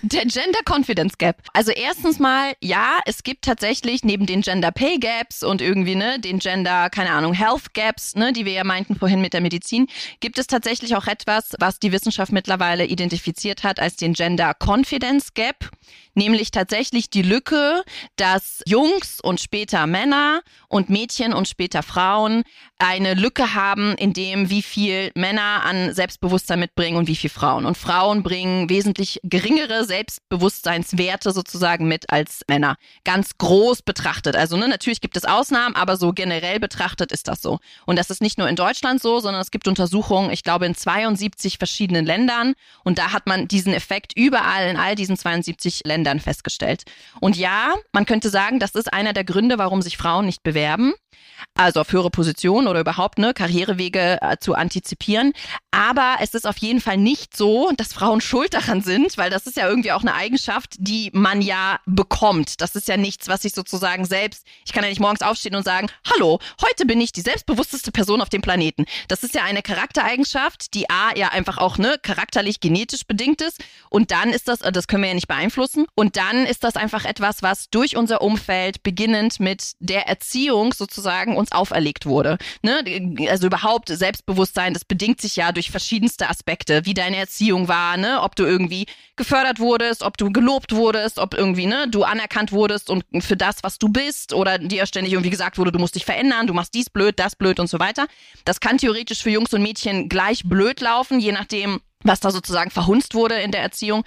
der 0.02 0.26
Gender 0.26 0.60
Confidence 0.64 1.18
Gap. 1.18 1.42
Also 1.52 1.72
erstens 1.72 2.18
mal, 2.18 2.52
ja, 2.60 2.98
es 3.06 3.22
gibt 3.22 3.44
tatsächlich 3.44 4.04
neben 4.04 4.26
den 4.26 4.42
Gender 4.42 4.70
Pay 4.70 4.98
Gaps 4.98 5.42
und 5.42 5.60
irgendwie, 5.60 5.94
ne, 5.94 6.18
den 6.18 6.38
Gender, 6.38 6.90
keine 6.90 7.10
Ahnung, 7.10 7.32
Health 7.32 7.74
Gaps, 7.74 8.14
ne, 8.14 8.32
die 8.32 8.44
wir 8.44 8.52
ja 8.52 8.64
meinten 8.64 8.96
vorhin 8.96 9.20
mit 9.20 9.32
der 9.32 9.40
Medizin, 9.40 9.86
gibt 10.20 10.38
es 10.38 10.46
tatsächlich 10.46 10.96
auch 10.96 11.06
etwas, 11.06 11.54
was 11.58 11.78
die 11.78 11.92
Wissenschaft 11.92 12.32
mittlerweile 12.32 12.84
identifiziert 12.86 13.62
hat 13.62 13.80
als 13.80 13.96
den 13.96 14.14
Gender 14.14 14.54
Confidence 14.58 15.34
Gap 15.34 15.70
nämlich 16.14 16.50
tatsächlich 16.50 17.10
die 17.10 17.22
Lücke, 17.22 17.82
dass 18.16 18.62
Jungs 18.66 19.20
und 19.20 19.40
später 19.40 19.86
Männer 19.86 20.42
und 20.68 20.90
Mädchen 20.90 21.32
und 21.32 21.48
später 21.48 21.82
Frauen 21.82 22.44
eine 22.78 23.14
Lücke 23.14 23.54
haben, 23.54 23.94
in 23.96 24.12
dem 24.12 24.50
wie 24.50 24.62
viel 24.62 25.10
Männer 25.14 25.64
an 25.64 25.94
Selbstbewusstsein 25.94 26.58
mitbringen 26.60 26.96
und 26.96 27.08
wie 27.08 27.16
viel 27.16 27.30
Frauen. 27.30 27.66
Und 27.66 27.78
Frauen 27.78 28.22
bringen 28.22 28.68
wesentlich 28.68 29.20
geringere 29.22 29.84
Selbstbewusstseinswerte 29.84 31.32
sozusagen 31.32 31.88
mit 31.88 32.10
als 32.10 32.42
Männer. 32.48 32.76
Ganz 33.04 33.38
groß 33.38 33.82
betrachtet. 33.82 34.36
Also 34.36 34.56
ne, 34.56 34.68
natürlich 34.68 35.00
gibt 35.00 35.16
es 35.16 35.24
Ausnahmen, 35.24 35.76
aber 35.76 35.96
so 35.96 36.12
generell 36.12 36.60
betrachtet 36.60 37.12
ist 37.12 37.28
das 37.28 37.40
so. 37.40 37.58
Und 37.86 37.98
das 37.98 38.10
ist 38.10 38.22
nicht 38.22 38.38
nur 38.38 38.48
in 38.48 38.56
Deutschland 38.56 39.00
so, 39.00 39.20
sondern 39.20 39.40
es 39.40 39.50
gibt 39.50 39.68
Untersuchungen, 39.68 40.30
ich 40.30 40.42
glaube, 40.42 40.66
in 40.66 40.74
72 40.74 41.58
verschiedenen 41.58 42.04
Ländern. 42.04 42.54
Und 42.82 42.98
da 42.98 43.12
hat 43.12 43.26
man 43.26 43.48
diesen 43.48 43.72
Effekt 43.72 44.12
überall 44.16 44.68
in 44.68 44.76
all 44.76 44.94
diesen 44.94 45.16
72 45.16 45.82
Ländern 45.84 46.03
festgestellt. 46.20 46.84
Und 47.20 47.36
ja, 47.36 47.74
man 47.92 48.06
könnte 48.06 48.30
sagen, 48.30 48.58
das 48.58 48.72
ist 48.72 48.92
einer 48.92 49.12
der 49.12 49.24
Gründe, 49.24 49.58
warum 49.58 49.82
sich 49.82 49.96
Frauen 49.96 50.26
nicht 50.26 50.42
bewerben 50.42 50.94
also 51.54 51.80
auf 51.80 51.92
höhere 51.92 52.10
Positionen 52.10 52.66
oder 52.66 52.80
überhaupt 52.80 53.18
ne, 53.18 53.34
Karrierewege 53.34 54.18
äh, 54.20 54.36
zu 54.38 54.54
antizipieren. 54.54 55.32
Aber 55.70 56.16
es 56.20 56.34
ist 56.34 56.46
auf 56.46 56.58
jeden 56.58 56.80
Fall 56.80 56.96
nicht 56.96 57.36
so, 57.36 57.70
dass 57.76 57.92
Frauen 57.92 58.20
schuld 58.20 58.54
daran 58.54 58.80
sind, 58.80 59.16
weil 59.18 59.30
das 59.30 59.46
ist 59.46 59.56
ja 59.56 59.68
irgendwie 59.68 59.92
auch 59.92 60.02
eine 60.02 60.14
Eigenschaft, 60.14 60.74
die 60.78 61.10
man 61.12 61.42
ja 61.42 61.78
bekommt. 61.86 62.60
Das 62.60 62.74
ist 62.74 62.88
ja 62.88 62.96
nichts, 62.96 63.28
was 63.28 63.44
ich 63.44 63.54
sozusagen 63.54 64.04
selbst, 64.04 64.46
ich 64.64 64.72
kann 64.72 64.82
ja 64.82 64.88
nicht 64.88 65.00
morgens 65.00 65.22
aufstehen 65.22 65.54
und 65.54 65.64
sagen, 65.64 65.88
hallo, 66.12 66.38
heute 66.62 66.86
bin 66.86 67.00
ich 67.00 67.12
die 67.12 67.20
selbstbewussteste 67.20 67.92
Person 67.92 68.20
auf 68.20 68.28
dem 68.28 68.42
Planeten. 68.42 68.84
Das 69.08 69.22
ist 69.22 69.34
ja 69.34 69.42
eine 69.44 69.62
Charaktereigenschaft, 69.62 70.74
die 70.74 70.90
A 70.90 71.14
ja 71.16 71.28
einfach 71.28 71.58
auch 71.58 71.78
ne, 71.78 71.96
charakterlich 72.02 72.60
genetisch 72.60 73.06
bedingt 73.06 73.40
ist. 73.40 73.62
Und 73.90 74.10
dann 74.10 74.30
ist 74.30 74.48
das, 74.48 74.60
das 74.60 74.88
können 74.88 75.02
wir 75.02 75.08
ja 75.08 75.14
nicht 75.14 75.28
beeinflussen. 75.28 75.86
Und 75.96 76.16
dann 76.16 76.44
ist 76.44 76.64
das 76.64 76.76
einfach 76.76 77.04
etwas, 77.04 77.42
was 77.42 77.70
durch 77.70 77.96
unser 77.96 78.20
Umfeld, 78.20 78.82
beginnend 78.82 79.38
mit 79.38 79.72
der 79.78 80.08
Erziehung 80.08 80.72
sozusagen 80.72 81.36
uns 81.36 81.52
auferlegt 81.52 82.06
wurde. 82.06 82.38
Ne? 82.62 83.28
Also 83.28 83.46
überhaupt 83.46 83.88
Selbstbewusstsein, 83.88 84.74
das 84.74 84.84
bedingt 84.84 85.20
sich 85.20 85.36
ja 85.36 85.52
durch 85.52 85.70
verschiedenste 85.70 86.28
Aspekte, 86.28 86.84
wie 86.84 86.94
deine 86.94 87.16
Erziehung 87.16 87.68
war, 87.68 87.96
ne? 87.96 88.22
ob 88.22 88.34
du 88.34 88.44
irgendwie 88.44 88.86
gefördert 89.16 89.60
wurdest, 89.60 90.02
ob 90.02 90.16
du 90.16 90.32
gelobt 90.32 90.74
wurdest, 90.74 91.18
ob 91.18 91.34
irgendwie 91.34 91.66
ne, 91.66 91.86
du 91.88 92.02
anerkannt 92.02 92.50
wurdest 92.50 92.90
und 92.90 93.04
für 93.20 93.36
das, 93.36 93.58
was 93.62 93.78
du 93.78 93.88
bist 93.88 94.32
oder 94.32 94.58
dir 94.58 94.86
ständig 94.86 95.12
irgendwie 95.12 95.30
gesagt 95.30 95.58
wurde, 95.58 95.70
du 95.70 95.78
musst 95.78 95.94
dich 95.94 96.04
verändern, 96.04 96.48
du 96.48 96.54
machst 96.54 96.74
dies 96.74 96.90
blöd, 96.90 97.18
das 97.20 97.36
blöd 97.36 97.60
und 97.60 97.68
so 97.68 97.78
weiter. 97.78 98.06
Das 98.44 98.58
kann 98.58 98.78
theoretisch 98.78 99.22
für 99.22 99.30
Jungs 99.30 99.54
und 99.54 99.62
Mädchen 99.62 100.08
gleich 100.08 100.42
blöd 100.44 100.80
laufen, 100.80 101.20
je 101.20 101.30
nachdem, 101.30 101.80
was 102.02 102.18
da 102.18 102.32
sozusagen 102.32 102.70
verhunzt 102.70 103.14
wurde 103.14 103.36
in 103.36 103.52
der 103.52 103.62
Erziehung. 103.62 104.04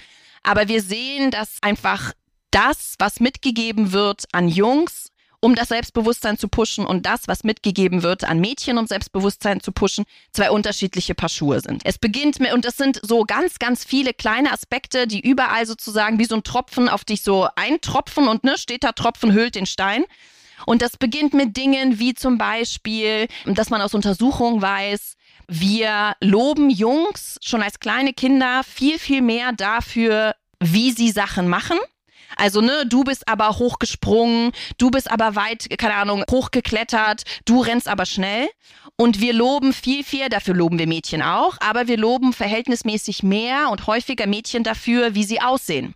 Aber 0.47 0.69
wir 0.69 0.81
sehen, 0.81 1.29
dass 1.29 1.57
einfach 1.61 2.13
das, 2.51 2.95
was 2.99 3.19
mitgegeben 3.19 3.91
wird 3.91 4.23
an 4.31 4.47
Jungs, 4.47 5.09
um 5.41 5.55
das 5.55 5.67
Selbstbewusstsein 5.67 6.37
zu 6.37 6.47
pushen 6.47 6.85
und 6.85 7.05
das, 7.05 7.27
was 7.27 7.43
mitgegeben 7.43 8.01
wird 8.01 8.23
an 8.23 8.39
Mädchen, 8.39 8.77
um 8.77 8.87
Selbstbewusstsein 8.87 9.59
zu 9.59 9.73
pushen, 9.73 10.05
zwei 10.31 10.49
unterschiedliche 10.49 11.15
Paar 11.15 11.27
Schuhe 11.27 11.59
sind. 11.59 11.81
Es 11.83 11.97
beginnt 11.97 12.39
mit, 12.39 12.53
und 12.53 12.63
das 12.63 12.77
sind 12.77 13.01
so 13.03 13.23
ganz, 13.25 13.59
ganz 13.59 13.83
viele 13.83 14.13
kleine 14.13 14.53
Aspekte, 14.53 15.05
die 15.05 15.19
überall 15.19 15.65
sozusagen 15.65 16.17
wie 16.17 16.25
so 16.25 16.35
ein 16.35 16.43
Tropfen 16.43 16.87
auf 16.87 17.03
dich 17.03 17.23
so 17.23 17.49
eintropfen 17.57 18.29
und 18.29 18.45
ne, 18.45 18.57
steht 18.57 18.85
da 18.85 18.93
Tropfen 18.93 19.33
hüllt 19.33 19.55
den 19.55 19.65
Stein. 19.65 20.05
Und 20.65 20.81
das 20.81 20.95
beginnt 20.95 21.33
mit 21.33 21.57
Dingen 21.57 21.99
wie 21.99 22.13
zum 22.13 22.37
Beispiel, 22.37 23.27
dass 23.45 23.69
man 23.69 23.81
aus 23.81 23.93
Untersuchungen 23.93 24.61
weiß, 24.61 25.17
wir 25.47 26.15
loben 26.21 26.69
Jungs 26.69 27.37
schon 27.41 27.61
als 27.61 27.79
kleine 27.79 28.13
Kinder 28.13 28.61
viel, 28.63 28.99
viel 28.99 29.21
mehr 29.21 29.51
dafür, 29.53 30.35
wie 30.59 30.91
sie 30.91 31.11
Sachen 31.11 31.47
machen 31.47 31.77
also, 32.37 32.61
ne, 32.61 32.85
du 32.87 33.03
bist 33.03 33.27
aber 33.27 33.57
hochgesprungen, 33.57 34.51
du 34.77 34.91
bist 34.91 35.09
aber 35.09 35.35
weit, 35.35 35.67
keine 35.77 35.95
Ahnung, 35.95 36.23
hochgeklettert, 36.29 37.23
du 37.45 37.61
rennst 37.61 37.87
aber 37.87 38.05
schnell. 38.05 38.47
Und 38.95 39.21
wir 39.21 39.33
loben 39.33 39.73
viel, 39.73 40.03
viel, 40.03 40.29
dafür 40.29 40.55
loben 40.55 40.79
wir 40.79 40.87
Mädchen 40.87 41.21
auch, 41.21 41.57
aber 41.59 41.87
wir 41.87 41.97
loben 41.97 42.33
verhältnismäßig 42.33 43.21
mehr 43.21 43.69
und 43.69 43.85
häufiger 43.85 44.27
Mädchen 44.27 44.63
dafür, 44.63 45.13
wie 45.13 45.23
sie 45.23 45.39
aussehen. 45.39 45.93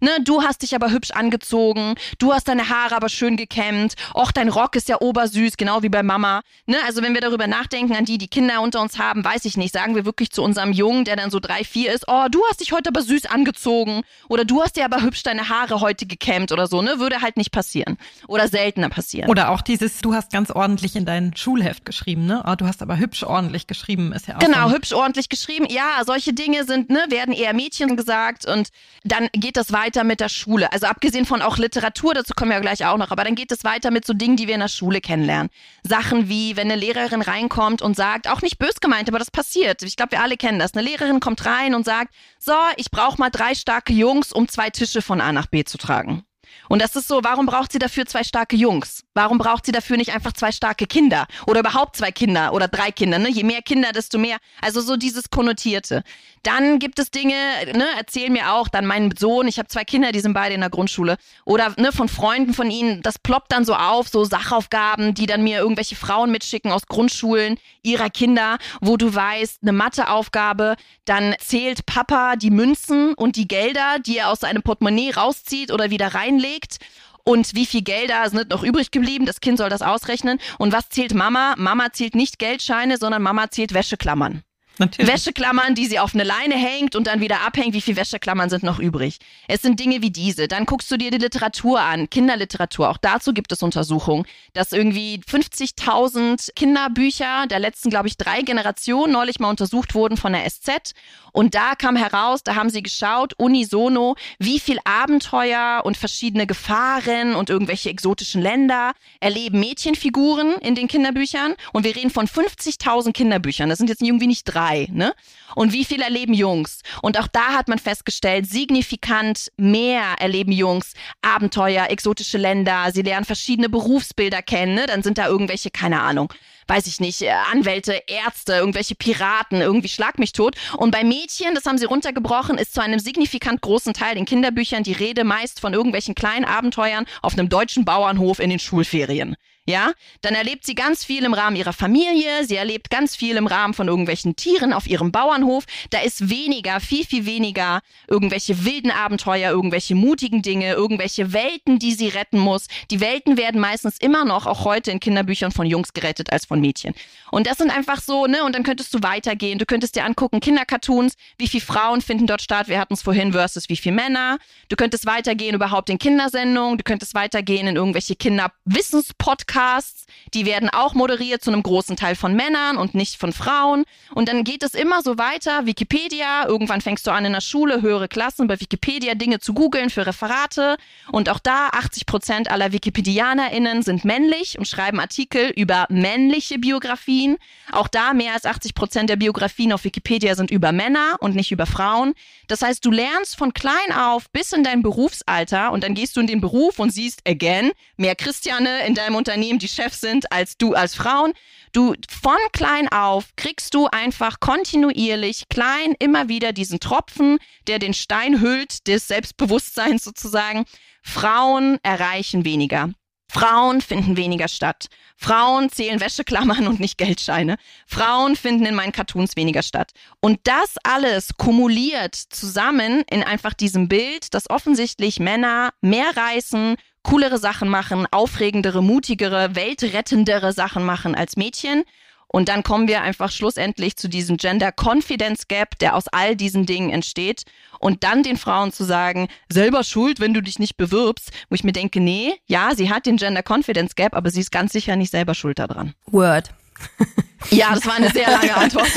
Ne, 0.00 0.10
du 0.22 0.42
hast 0.42 0.62
dich 0.62 0.74
aber 0.74 0.90
hübsch 0.90 1.10
angezogen, 1.10 1.94
du 2.18 2.32
hast 2.32 2.48
deine 2.48 2.68
Haare 2.68 2.96
aber 2.96 3.08
schön 3.08 3.36
gekämmt, 3.36 3.94
och, 4.14 4.32
dein 4.32 4.48
Rock 4.48 4.76
ist 4.76 4.88
ja 4.88 5.00
obersüß, 5.00 5.56
genau 5.56 5.82
wie 5.82 5.88
bei 5.88 6.02
Mama. 6.02 6.42
Ne, 6.66 6.76
also 6.86 7.02
wenn 7.02 7.14
wir 7.14 7.20
darüber 7.20 7.46
nachdenken, 7.46 7.94
an 7.94 8.04
die, 8.04 8.18
die 8.18 8.28
Kinder 8.28 8.60
unter 8.60 8.80
uns 8.80 8.98
haben, 8.98 9.24
weiß 9.24 9.44
ich 9.44 9.56
nicht, 9.56 9.72
sagen 9.72 9.94
wir 9.94 10.04
wirklich 10.04 10.30
zu 10.30 10.42
unserem 10.42 10.72
Jungen, 10.72 11.04
der 11.04 11.16
dann 11.16 11.30
so 11.30 11.40
drei, 11.40 11.64
vier 11.64 11.92
ist, 11.92 12.04
oh, 12.08 12.26
du 12.30 12.42
hast 12.48 12.60
dich 12.60 12.72
heute 12.72 12.88
aber 12.88 13.02
süß 13.02 13.26
angezogen. 13.26 14.02
Oder 14.28 14.44
du 14.44 14.62
hast 14.62 14.76
dir 14.76 14.84
aber 14.84 15.02
hübsch 15.02 15.22
deine 15.22 15.48
Haare 15.48 15.80
heute 15.80 16.06
gekämmt 16.06 16.52
oder 16.52 16.66
so, 16.66 16.82
ne, 16.82 16.98
würde 16.98 17.20
halt 17.22 17.36
nicht 17.36 17.52
passieren. 17.52 17.96
Oder 18.26 18.48
seltener 18.48 18.88
passieren. 18.88 19.30
Oder 19.30 19.50
auch 19.50 19.60
dieses, 19.60 20.00
du 20.00 20.14
hast 20.14 20.32
ganz 20.32 20.50
ordentlich 20.50 20.96
in 20.96 21.04
dein 21.06 21.36
Schulheft 21.36 21.84
geschrieben, 21.84 22.26
ne, 22.26 22.42
oh, 22.46 22.54
du 22.56 22.66
hast 22.66 22.82
aber 22.82 22.98
hübsch 22.98 23.22
ordentlich 23.22 23.66
geschrieben, 23.66 24.12
ist 24.12 24.28
ja 24.28 24.36
auch 24.36 24.40
Genau, 24.40 24.70
hübsch 24.70 24.92
ordentlich 24.92 25.28
geschrieben, 25.28 25.66
ja, 25.68 26.02
solche 26.04 26.32
Dinge 26.32 26.64
sind, 26.64 26.90
ne, 26.90 27.04
werden 27.08 27.32
eher 27.32 27.54
Mädchen 27.54 27.96
gesagt 27.96 28.46
und 28.46 28.68
dann 29.04 29.28
geht 29.32 29.56
das 29.56 29.72
weiter 29.72 29.83
weiter 29.84 30.04
mit 30.04 30.20
der 30.20 30.28
Schule. 30.28 30.72
Also 30.72 30.86
abgesehen 30.86 31.26
von 31.26 31.42
auch 31.42 31.58
Literatur, 31.58 32.14
dazu 32.14 32.32
kommen 32.34 32.50
wir 32.50 32.56
ja 32.56 32.60
gleich 32.60 32.86
auch 32.86 32.96
noch, 32.96 33.10
aber 33.10 33.24
dann 33.24 33.34
geht 33.34 33.52
es 33.52 33.64
weiter 33.64 33.90
mit 33.90 34.06
so 34.06 34.14
Dingen, 34.14 34.36
die 34.36 34.46
wir 34.46 34.54
in 34.54 34.60
der 34.60 34.68
Schule 34.68 35.00
kennenlernen. 35.00 35.50
Sachen 35.82 36.28
wie, 36.28 36.56
wenn 36.56 36.70
eine 36.70 36.80
Lehrerin 36.80 37.20
reinkommt 37.20 37.82
und 37.82 37.94
sagt, 37.94 38.28
auch 38.28 38.40
nicht 38.40 38.58
bös 38.58 38.80
gemeint, 38.80 39.08
aber 39.08 39.18
das 39.18 39.30
passiert. 39.30 39.82
Ich 39.82 39.96
glaube, 39.96 40.12
wir 40.12 40.22
alle 40.22 40.36
kennen 40.36 40.58
das. 40.58 40.74
Eine 40.74 40.88
Lehrerin 40.88 41.20
kommt 41.20 41.44
rein 41.44 41.74
und 41.74 41.84
sagt, 41.84 42.14
so, 42.38 42.54
ich 42.76 42.90
brauche 42.90 43.18
mal 43.18 43.30
drei 43.30 43.54
starke 43.54 43.92
Jungs, 43.92 44.32
um 44.32 44.48
zwei 44.48 44.70
Tische 44.70 45.02
von 45.02 45.20
A 45.20 45.32
nach 45.32 45.46
B 45.46 45.64
zu 45.64 45.76
tragen. 45.76 46.24
Und 46.68 46.80
das 46.80 46.96
ist 46.96 47.08
so, 47.08 47.20
warum 47.22 47.46
braucht 47.46 47.72
sie 47.72 47.78
dafür 47.78 48.06
zwei 48.06 48.24
starke 48.24 48.56
Jungs? 48.56 49.03
Warum 49.14 49.38
braucht 49.38 49.64
sie 49.64 49.72
dafür 49.72 49.96
nicht 49.96 50.12
einfach 50.12 50.32
zwei 50.32 50.50
starke 50.50 50.86
Kinder? 50.86 51.26
Oder 51.46 51.60
überhaupt 51.60 51.96
zwei 51.96 52.10
Kinder 52.10 52.52
oder 52.52 52.66
drei 52.66 52.90
Kinder, 52.90 53.18
ne? 53.20 53.30
Je 53.30 53.44
mehr 53.44 53.62
Kinder, 53.62 53.92
desto 53.92 54.18
mehr. 54.18 54.38
Also 54.60 54.80
so 54.80 54.96
dieses 54.96 55.30
Konnotierte. 55.30 56.02
Dann 56.42 56.78
gibt 56.80 56.98
es 56.98 57.10
Dinge, 57.10 57.34
ne, 57.72 57.86
erzähl 57.96 58.28
mir 58.28 58.52
auch, 58.52 58.68
dann 58.68 58.84
mein 58.84 59.14
Sohn, 59.16 59.48
ich 59.48 59.58
habe 59.58 59.68
zwei 59.68 59.84
Kinder, 59.84 60.12
die 60.12 60.20
sind 60.20 60.34
beide 60.34 60.54
in 60.54 60.60
der 60.60 60.68
Grundschule. 60.68 61.16
Oder 61.44 61.74
ne, 61.78 61.92
von 61.92 62.08
Freunden 62.08 62.52
von 62.52 62.70
ihnen, 62.70 63.02
das 63.02 63.18
ploppt 63.18 63.52
dann 63.52 63.64
so 63.64 63.74
auf, 63.74 64.08
so 64.08 64.24
Sachaufgaben, 64.24 65.14
die 65.14 65.26
dann 65.26 65.42
mir 65.44 65.58
irgendwelche 65.58 65.96
Frauen 65.96 66.30
mitschicken 66.32 66.72
aus 66.72 66.86
Grundschulen 66.86 67.56
ihrer 67.82 68.10
Kinder, 68.10 68.58
wo 68.80 68.96
du 68.96 69.14
weißt, 69.14 69.60
eine 69.62 69.72
Matheaufgabe, 69.72 70.76
dann 71.04 71.34
zählt 71.38 71.86
Papa 71.86 72.36
die 72.36 72.50
Münzen 72.50 73.14
und 73.14 73.36
die 73.36 73.48
Gelder, 73.48 73.98
die 74.04 74.18
er 74.18 74.30
aus 74.30 74.40
seinem 74.40 74.62
Portemonnaie 74.62 75.12
rauszieht 75.12 75.70
oder 75.70 75.90
wieder 75.90 76.14
reinlegt 76.14 76.78
und 77.24 77.54
wie 77.54 77.66
viel 77.66 77.82
Gelder 77.82 78.28
sind 78.30 78.50
noch 78.50 78.62
übrig 78.62 78.90
geblieben. 78.90 79.26
Das 79.26 79.40
Kind 79.40 79.58
soll 79.58 79.70
das 79.70 79.82
ausrechnen. 79.82 80.38
Und 80.58 80.72
was 80.72 80.90
zählt 80.90 81.14
Mama? 81.14 81.54
Mama 81.56 81.92
zählt 81.92 82.14
nicht 82.14 82.38
Geldscheine, 82.38 82.98
sondern 82.98 83.22
Mama 83.22 83.50
zählt 83.50 83.74
Wäscheklammern. 83.74 84.42
Natürlich. 84.78 85.12
Wäscheklammern, 85.12 85.74
die 85.74 85.86
sie 85.86 85.98
auf 85.98 86.14
eine 86.14 86.24
Leine 86.24 86.56
hängt 86.56 86.96
und 86.96 87.06
dann 87.06 87.20
wieder 87.20 87.42
abhängt. 87.42 87.74
Wie 87.74 87.80
viele 87.80 87.96
Wäscheklammern 87.96 88.50
sind 88.50 88.62
noch 88.62 88.78
übrig? 88.78 89.18
Es 89.46 89.62
sind 89.62 89.78
Dinge 89.78 90.02
wie 90.02 90.10
diese. 90.10 90.48
Dann 90.48 90.66
guckst 90.66 90.90
du 90.90 90.96
dir 90.96 91.10
die 91.10 91.18
Literatur 91.18 91.80
an, 91.80 92.10
Kinderliteratur. 92.10 92.88
Auch 92.90 92.98
dazu 92.98 93.32
gibt 93.32 93.52
es 93.52 93.62
Untersuchungen, 93.62 94.26
dass 94.52 94.72
irgendwie 94.72 95.20
50.000 95.28 96.54
Kinderbücher 96.56 97.46
der 97.48 97.60
letzten, 97.60 97.90
glaube 97.90 98.08
ich, 98.08 98.16
drei 98.16 98.42
Generationen 98.42 99.12
neulich 99.12 99.38
mal 99.38 99.50
untersucht 99.50 99.94
wurden 99.94 100.16
von 100.16 100.32
der 100.32 100.48
SZ. 100.48 100.94
Und 101.32 101.54
da 101.56 101.74
kam 101.74 101.96
heraus, 101.96 102.44
da 102.44 102.54
haben 102.54 102.70
sie 102.70 102.82
geschaut, 102.82 103.34
unisono, 103.34 104.14
wie 104.38 104.60
viel 104.60 104.78
Abenteuer 104.84 105.82
und 105.84 105.96
verschiedene 105.96 106.46
Gefahren 106.46 107.34
und 107.34 107.50
irgendwelche 107.50 107.90
exotischen 107.90 108.40
Länder 108.40 108.92
erleben 109.18 109.58
Mädchenfiguren 109.58 110.54
in 110.60 110.76
den 110.76 110.86
Kinderbüchern. 110.86 111.54
Und 111.72 111.84
wir 111.84 111.96
reden 111.96 112.10
von 112.10 112.28
50.000 112.28 113.12
Kinderbüchern. 113.12 113.68
Das 113.68 113.78
sind 113.78 113.88
jetzt 113.88 114.00
irgendwie 114.00 114.28
nicht 114.28 114.44
drei, 114.44 114.63
ne? 114.90 115.14
Und 115.54 115.72
wie 115.72 115.84
viel 115.84 116.02
erleben 116.02 116.34
Jungs? 116.34 116.82
Und 117.02 117.18
auch 117.18 117.28
da 117.28 117.54
hat 117.54 117.68
man 117.68 117.78
festgestellt, 117.78 118.48
signifikant 118.48 119.52
mehr 119.56 120.16
erleben 120.18 120.52
Jungs 120.52 120.94
Abenteuer, 121.22 121.90
exotische 121.90 122.38
Länder. 122.38 122.90
Sie 122.92 123.02
lernen 123.02 123.24
verschiedene 123.24 123.68
Berufsbilder 123.68 124.42
kennen, 124.42 124.74
ne? 124.74 124.86
Dann 124.86 125.02
sind 125.02 125.18
da 125.18 125.28
irgendwelche, 125.28 125.70
keine 125.70 126.00
Ahnung, 126.00 126.32
weiß 126.66 126.86
ich 126.86 127.00
nicht, 127.00 127.22
äh, 127.22 127.30
Anwälte, 127.52 128.02
Ärzte, 128.06 128.54
irgendwelche 128.54 128.94
Piraten, 128.94 129.60
irgendwie 129.60 129.88
schlag 129.88 130.18
mich 130.18 130.32
tot. 130.32 130.56
Und 130.76 130.90
bei 130.90 131.04
Mädchen, 131.04 131.54
das 131.54 131.66
haben 131.66 131.78
sie 131.78 131.86
runtergebrochen, 131.86 132.58
ist 132.58 132.74
zu 132.74 132.82
einem 132.82 132.98
signifikant 132.98 133.60
großen 133.60 133.94
Teil 133.94 134.16
in 134.16 134.24
Kinderbüchern 134.24 134.82
die 134.82 134.92
Rede 134.92 135.24
meist 135.24 135.60
von 135.60 135.74
irgendwelchen 135.74 136.14
kleinen 136.14 136.44
Abenteuern 136.44 137.06
auf 137.22 137.34
einem 137.34 137.48
deutschen 137.48 137.84
Bauernhof 137.84 138.38
in 138.38 138.50
den 138.50 138.58
Schulferien. 138.58 139.36
Ja, 139.66 139.92
dann 140.20 140.34
erlebt 140.34 140.66
sie 140.66 140.74
ganz 140.74 141.06
viel 141.06 141.24
im 141.24 141.32
Rahmen 141.32 141.56
ihrer 141.56 141.72
Familie, 141.72 142.44
sie 142.44 142.56
erlebt 142.56 142.90
ganz 142.90 143.16
viel 143.16 143.36
im 143.36 143.46
Rahmen 143.46 143.72
von 143.72 143.88
irgendwelchen 143.88 144.36
Tieren 144.36 144.74
auf 144.74 144.86
ihrem 144.86 145.10
Bauernhof. 145.10 145.64
Da 145.88 146.00
ist 146.00 146.28
weniger, 146.28 146.80
viel, 146.80 147.06
viel 147.06 147.24
weniger 147.24 147.80
irgendwelche 148.06 148.66
wilden 148.66 148.90
Abenteuer, 148.90 149.50
irgendwelche 149.50 149.94
mutigen 149.94 150.42
Dinge, 150.42 150.74
irgendwelche 150.74 151.32
Welten, 151.32 151.78
die 151.78 151.94
sie 151.94 152.08
retten 152.08 152.38
muss. 152.38 152.66
Die 152.90 153.00
Welten 153.00 153.38
werden 153.38 153.58
meistens 153.58 153.96
immer 153.96 154.26
noch, 154.26 154.44
auch 154.44 154.66
heute 154.66 154.90
in 154.90 155.00
Kinderbüchern 155.00 155.50
von 155.50 155.64
Jungs 155.64 155.94
gerettet 155.94 156.30
als 156.30 156.44
von 156.44 156.60
Mädchen. 156.60 156.94
Und 157.30 157.46
das 157.46 157.56
sind 157.56 157.70
einfach 157.74 158.02
so, 158.02 158.26
ne, 158.26 158.44
und 158.44 158.54
dann 158.54 158.64
könntest 158.64 158.92
du 158.92 158.98
weitergehen. 159.02 159.58
Du 159.58 159.64
könntest 159.64 159.96
dir 159.96 160.04
angucken, 160.04 160.40
Kindercartoons, 160.40 161.14
wie 161.38 161.48
viele 161.48 161.64
Frauen 161.64 162.02
finden 162.02 162.26
dort 162.26 162.42
statt, 162.42 162.68
wir 162.68 162.78
hatten 162.78 162.94
es 162.94 163.02
vorhin, 163.02 163.32
versus 163.32 163.70
wie 163.70 163.76
viele 163.76 163.94
Männer. 163.94 164.36
Du 164.68 164.76
könntest 164.76 165.06
weitergehen 165.06 165.54
überhaupt 165.54 165.88
in 165.88 165.98
Kindersendungen, 165.98 166.76
du 166.76 166.84
könntest 166.84 167.14
weitergehen 167.14 167.66
in 167.66 167.76
irgendwelche 167.76 168.14
Kinderwissenspodcasts. 168.14 169.53
Podcasts, 169.54 170.03
die 170.32 170.46
werden 170.46 170.68
auch 170.68 170.94
moderiert 170.94 171.42
zu 171.42 171.50
einem 171.50 171.62
großen 171.62 171.96
Teil 171.96 172.14
von 172.14 172.34
Männern 172.34 172.76
und 172.76 172.94
nicht 172.94 173.16
von 173.16 173.32
Frauen. 173.32 173.84
Und 174.14 174.28
dann 174.28 174.44
geht 174.44 174.62
es 174.62 174.74
immer 174.74 175.02
so 175.02 175.18
weiter. 175.18 175.66
Wikipedia, 175.66 176.46
irgendwann 176.46 176.80
fängst 176.80 177.06
du 177.06 177.10
an 177.10 177.24
in 177.24 177.32
der 177.32 177.40
Schule, 177.40 177.82
höhere 177.82 178.08
Klassen, 178.08 178.46
bei 178.46 178.60
Wikipedia 178.60 179.14
Dinge 179.14 179.40
zu 179.40 179.54
googeln 179.54 179.90
für 179.90 180.06
Referate. 180.06 180.76
Und 181.12 181.28
auch 181.28 181.38
da 181.38 181.68
80 181.68 182.06
Prozent 182.06 182.50
aller 182.50 182.72
WikipedianerInnen 182.72 183.82
sind 183.82 184.04
männlich 184.04 184.58
und 184.58 184.66
schreiben 184.66 185.00
Artikel 185.00 185.52
über 185.56 185.86
männliche 185.90 186.58
Biografien. 186.58 187.36
Auch 187.72 187.88
da 187.88 188.12
mehr 188.14 188.34
als 188.34 188.46
80 188.46 188.74
Prozent 188.74 189.10
der 189.10 189.16
Biografien 189.16 189.72
auf 189.72 189.84
Wikipedia 189.84 190.34
sind 190.34 190.50
über 190.50 190.72
Männer 190.72 191.16
und 191.20 191.36
nicht 191.36 191.52
über 191.52 191.66
Frauen. 191.66 192.14
Das 192.48 192.62
heißt, 192.62 192.84
du 192.84 192.90
lernst 192.90 193.36
von 193.36 193.52
klein 193.52 193.92
auf 193.96 194.30
bis 194.30 194.52
in 194.52 194.64
dein 194.64 194.82
Berufsalter 194.82 195.72
und 195.72 195.84
dann 195.84 195.94
gehst 195.94 196.16
du 196.16 196.20
in 196.20 196.26
den 196.26 196.40
Beruf 196.40 196.78
und 196.78 196.90
siehst 196.90 197.22
again 197.26 197.70
mehr 197.96 198.14
Christiane 198.14 198.86
in 198.86 198.94
deinem 198.94 199.14
Unternehmen 199.14 199.34
Unternehmen 199.34 199.58
die 199.58 199.68
Chefs 199.68 200.03
sind 200.04 200.30
als 200.30 200.58
du 200.58 200.74
als 200.74 200.94
Frauen. 200.94 201.32
Du 201.72 201.94
von 202.08 202.36
klein 202.52 202.88
auf 202.88 203.24
kriegst 203.36 203.74
du 203.74 203.86
einfach 203.86 204.38
kontinuierlich 204.38 205.48
klein 205.48 205.94
immer 205.98 206.28
wieder 206.28 206.52
diesen 206.52 206.78
Tropfen, 206.78 207.38
der 207.66 207.78
den 207.78 207.94
Stein 207.94 208.40
hüllt, 208.40 208.86
des 208.86 209.08
Selbstbewusstseins 209.08 210.04
sozusagen. 210.04 210.66
Frauen 211.02 211.78
erreichen 211.82 212.44
weniger. 212.44 212.90
Frauen 213.30 213.80
finden 213.80 214.16
weniger 214.16 214.46
statt. 214.46 214.86
Frauen 215.16 215.70
zählen 215.70 216.00
Wäscheklammern 216.00 216.68
und 216.68 216.78
nicht 216.78 216.98
Geldscheine. 216.98 217.56
Frauen 217.86 218.36
finden 218.36 218.66
in 218.66 218.74
meinen 218.74 218.92
Cartoons 218.92 219.34
weniger 219.34 219.62
statt. 219.62 219.90
Und 220.20 220.38
das 220.44 220.76
alles 220.84 221.30
kumuliert 221.36 222.14
zusammen 222.14 223.02
in 223.10 223.24
einfach 223.24 223.54
diesem 223.54 223.88
Bild, 223.88 224.34
dass 224.34 224.50
offensichtlich 224.50 225.18
Männer 225.18 225.70
mehr 225.80 226.16
reißen, 226.16 226.76
coolere 227.04 227.38
Sachen 227.38 227.68
machen, 227.68 228.06
aufregendere, 228.10 228.82
mutigere, 228.82 229.54
weltrettendere 229.54 230.52
Sachen 230.52 230.84
machen 230.84 231.14
als 231.14 231.36
Mädchen. 231.36 231.84
Und 232.26 232.48
dann 232.48 232.64
kommen 232.64 232.88
wir 232.88 233.02
einfach 233.02 233.30
schlussendlich 233.30 233.96
zu 233.96 234.08
diesem 234.08 234.38
Gender 234.38 234.72
Confidence 234.72 235.46
Gap, 235.46 235.78
der 235.78 235.94
aus 235.94 236.08
all 236.08 236.34
diesen 236.34 236.66
Dingen 236.66 236.90
entsteht. 236.90 237.44
Und 237.78 238.02
dann 238.02 238.24
den 238.24 238.36
Frauen 238.36 238.72
zu 238.72 238.82
sagen, 238.82 239.28
selber 239.48 239.84
schuld, 239.84 240.18
wenn 240.18 240.34
du 240.34 240.42
dich 240.42 240.58
nicht 240.58 240.76
bewirbst, 240.76 241.30
wo 241.48 241.54
ich 241.54 241.62
mir 241.62 241.70
denke, 241.70 242.00
nee, 242.00 242.32
ja, 242.46 242.74
sie 242.74 242.90
hat 242.90 243.06
den 243.06 243.18
Gender 243.18 243.44
Confidence 243.48 243.94
Gap, 243.94 244.14
aber 244.14 244.30
sie 244.30 244.40
ist 244.40 244.50
ganz 244.50 244.72
sicher 244.72 244.96
nicht 244.96 245.12
selber 245.12 245.34
schuld 245.34 245.60
daran. 245.60 245.94
Word. 246.06 246.50
Ja, 247.50 247.74
das 247.74 247.86
war 247.86 247.94
eine 247.94 248.10
sehr 248.10 248.30
lange 248.30 248.56
Antwort. 248.56 248.90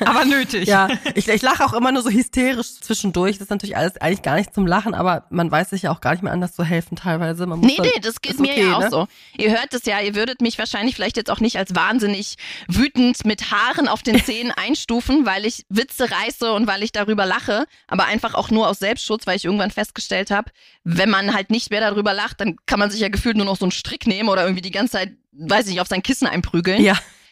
aber 0.00 0.24
nötig. 0.24 0.68
Ja, 0.68 0.88
ich, 1.14 1.28
ich 1.28 1.42
lache 1.42 1.64
auch 1.64 1.72
immer 1.72 1.92
nur 1.92 2.02
so 2.02 2.10
hysterisch 2.10 2.74
zwischendurch. 2.80 3.38
Das 3.38 3.46
ist 3.46 3.50
natürlich 3.50 3.76
alles 3.76 3.96
eigentlich 3.98 4.22
gar 4.22 4.36
nicht 4.36 4.54
zum 4.54 4.66
Lachen, 4.66 4.94
aber 4.94 5.24
man 5.30 5.50
weiß 5.50 5.70
sich 5.70 5.82
ja 5.82 5.92
auch 5.92 6.00
gar 6.00 6.12
nicht 6.12 6.22
mehr 6.22 6.32
anders 6.32 6.54
zu 6.54 6.64
helfen 6.64 6.96
teilweise. 6.96 7.46
Man 7.46 7.60
nee, 7.60 7.76
nee, 7.80 8.00
das 8.00 8.20
geht 8.20 8.38
mir 8.40 8.52
okay, 8.52 8.66
ja 8.66 8.76
auch 8.76 8.80
ne? 8.80 8.90
so. 8.90 9.08
Ihr 9.36 9.50
hört 9.50 9.72
es 9.72 9.84
ja, 9.84 10.00
ihr 10.00 10.14
würdet 10.14 10.40
mich 10.40 10.58
wahrscheinlich 10.58 10.94
vielleicht 10.94 11.16
jetzt 11.16 11.30
auch 11.30 11.40
nicht 11.40 11.56
als 11.56 11.74
wahnsinnig 11.74 12.36
wütend 12.66 13.24
mit 13.24 13.50
Haaren 13.50 13.88
auf 13.88 14.02
den 14.02 14.22
Zähnen 14.22 14.52
einstufen, 14.56 15.26
weil 15.26 15.46
ich 15.46 15.64
Witze 15.68 16.10
reiße 16.10 16.52
und 16.52 16.66
weil 16.66 16.82
ich 16.82 16.92
darüber 16.92 17.26
lache, 17.26 17.66
aber 17.86 18.06
einfach 18.06 18.34
auch 18.34 18.50
nur 18.50 18.68
aus 18.68 18.78
Selbstschutz, 18.78 19.26
weil 19.26 19.36
ich 19.36 19.44
irgendwann 19.44 19.70
festgestellt 19.70 20.30
habe, 20.30 20.50
wenn 20.84 21.10
man 21.10 21.34
halt 21.34 21.50
nicht 21.50 21.70
mehr 21.70 21.80
darüber 21.80 22.14
lacht, 22.14 22.40
dann 22.40 22.56
kann 22.66 22.78
man 22.78 22.90
sich 22.90 23.00
ja 23.00 23.08
gefühlt 23.08 23.36
nur 23.36 23.46
noch 23.46 23.56
so 23.56 23.64
einen 23.64 23.72
Strick 23.72 24.06
nehmen 24.06 24.28
oder 24.28 24.42
irgendwie 24.42 24.62
die 24.62 24.70
ganze 24.70 24.92
Zeit 24.92 25.12
weiß 25.38 25.66
ich 25.66 25.72
nicht, 25.72 25.80
auf 25.80 25.88
sein 25.88 26.02
Kissen 26.02 26.26
einprügeln. 26.26 26.82
Ja. 26.82 26.87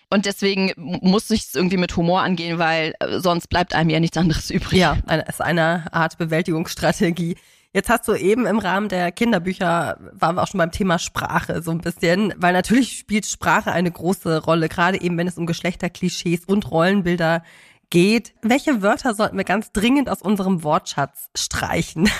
Und 0.09 0.27
deswegen 0.27 0.73
muss 0.77 1.31
ich 1.31 1.42
es 1.42 1.55
irgendwie 1.55 1.79
mit 1.79 1.97
Humor 1.97 2.23
angehen, 2.23 2.59
weil 2.59 2.95
äh, 3.01 3.19
sonst 3.19 3.49
bleibt 3.49 3.75
einem 3.75 3.90
ja 3.90 3.99
nichts 3.99 4.16
anderes 4.16 4.51
übrig. 4.51 4.79
Ja, 4.79 4.99
eine, 5.07 5.23
ist 5.23 5.40
eine 5.40 5.92
Art 5.92 6.16
Bewältigungsstrategie. 6.19 7.37
Jetzt 7.73 7.90
hast 7.90 8.09
du 8.09 8.14
eben 8.14 8.47
im 8.47 8.59
Rahmen 8.59 8.88
der 8.88 9.12
Kinderbücher, 9.12 9.99
waren 10.12 10.37
wir 10.37 10.42
auch 10.42 10.47
schon 10.47 10.59
beim 10.59 10.71
Thema 10.71 10.99
Sprache 10.99 11.61
so 11.61 11.73
ein 11.73 11.81
bisschen, 11.83 12.33
weil 12.38 12.55
natürlich 12.55 12.99
spielt 12.99 13.27
Sprache 13.27 13.71
eine 13.73 13.90
große 13.90 14.45
Rolle, 14.45 14.69
gerade 14.69 15.01
eben 15.01 15.19
wenn 15.19 15.29
es 15.29 15.37
um 15.37 15.45
Geschlechterklischees 15.45 16.45
und 16.47 16.71
Rollenbilder 16.71 17.42
geht. 17.90 18.33
Welche 18.40 18.81
Wörter 18.81 19.14
sollten 19.14 19.37
wir 19.37 19.45
ganz 19.45 19.73
dringend 19.73 20.09
aus 20.09 20.23
unserem 20.23 20.62
Wortschatz 20.62 21.29
streichen? 21.37 22.09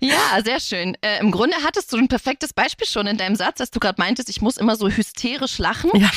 Ja, 0.00 0.42
sehr 0.42 0.60
schön. 0.60 0.96
Äh, 1.02 1.20
Im 1.20 1.30
Grunde 1.30 1.56
hattest 1.62 1.92
du 1.92 1.98
ein 1.98 2.08
perfektes 2.08 2.52
Beispiel 2.52 2.86
schon 2.86 3.06
in 3.06 3.18
deinem 3.18 3.36
Satz, 3.36 3.58
dass 3.58 3.70
du 3.70 3.80
gerade 3.80 4.00
meintest, 4.00 4.30
ich 4.30 4.40
muss 4.40 4.56
immer 4.56 4.76
so 4.76 4.88
hysterisch 4.88 5.58
lachen. 5.58 5.90
Ja, 5.94 6.10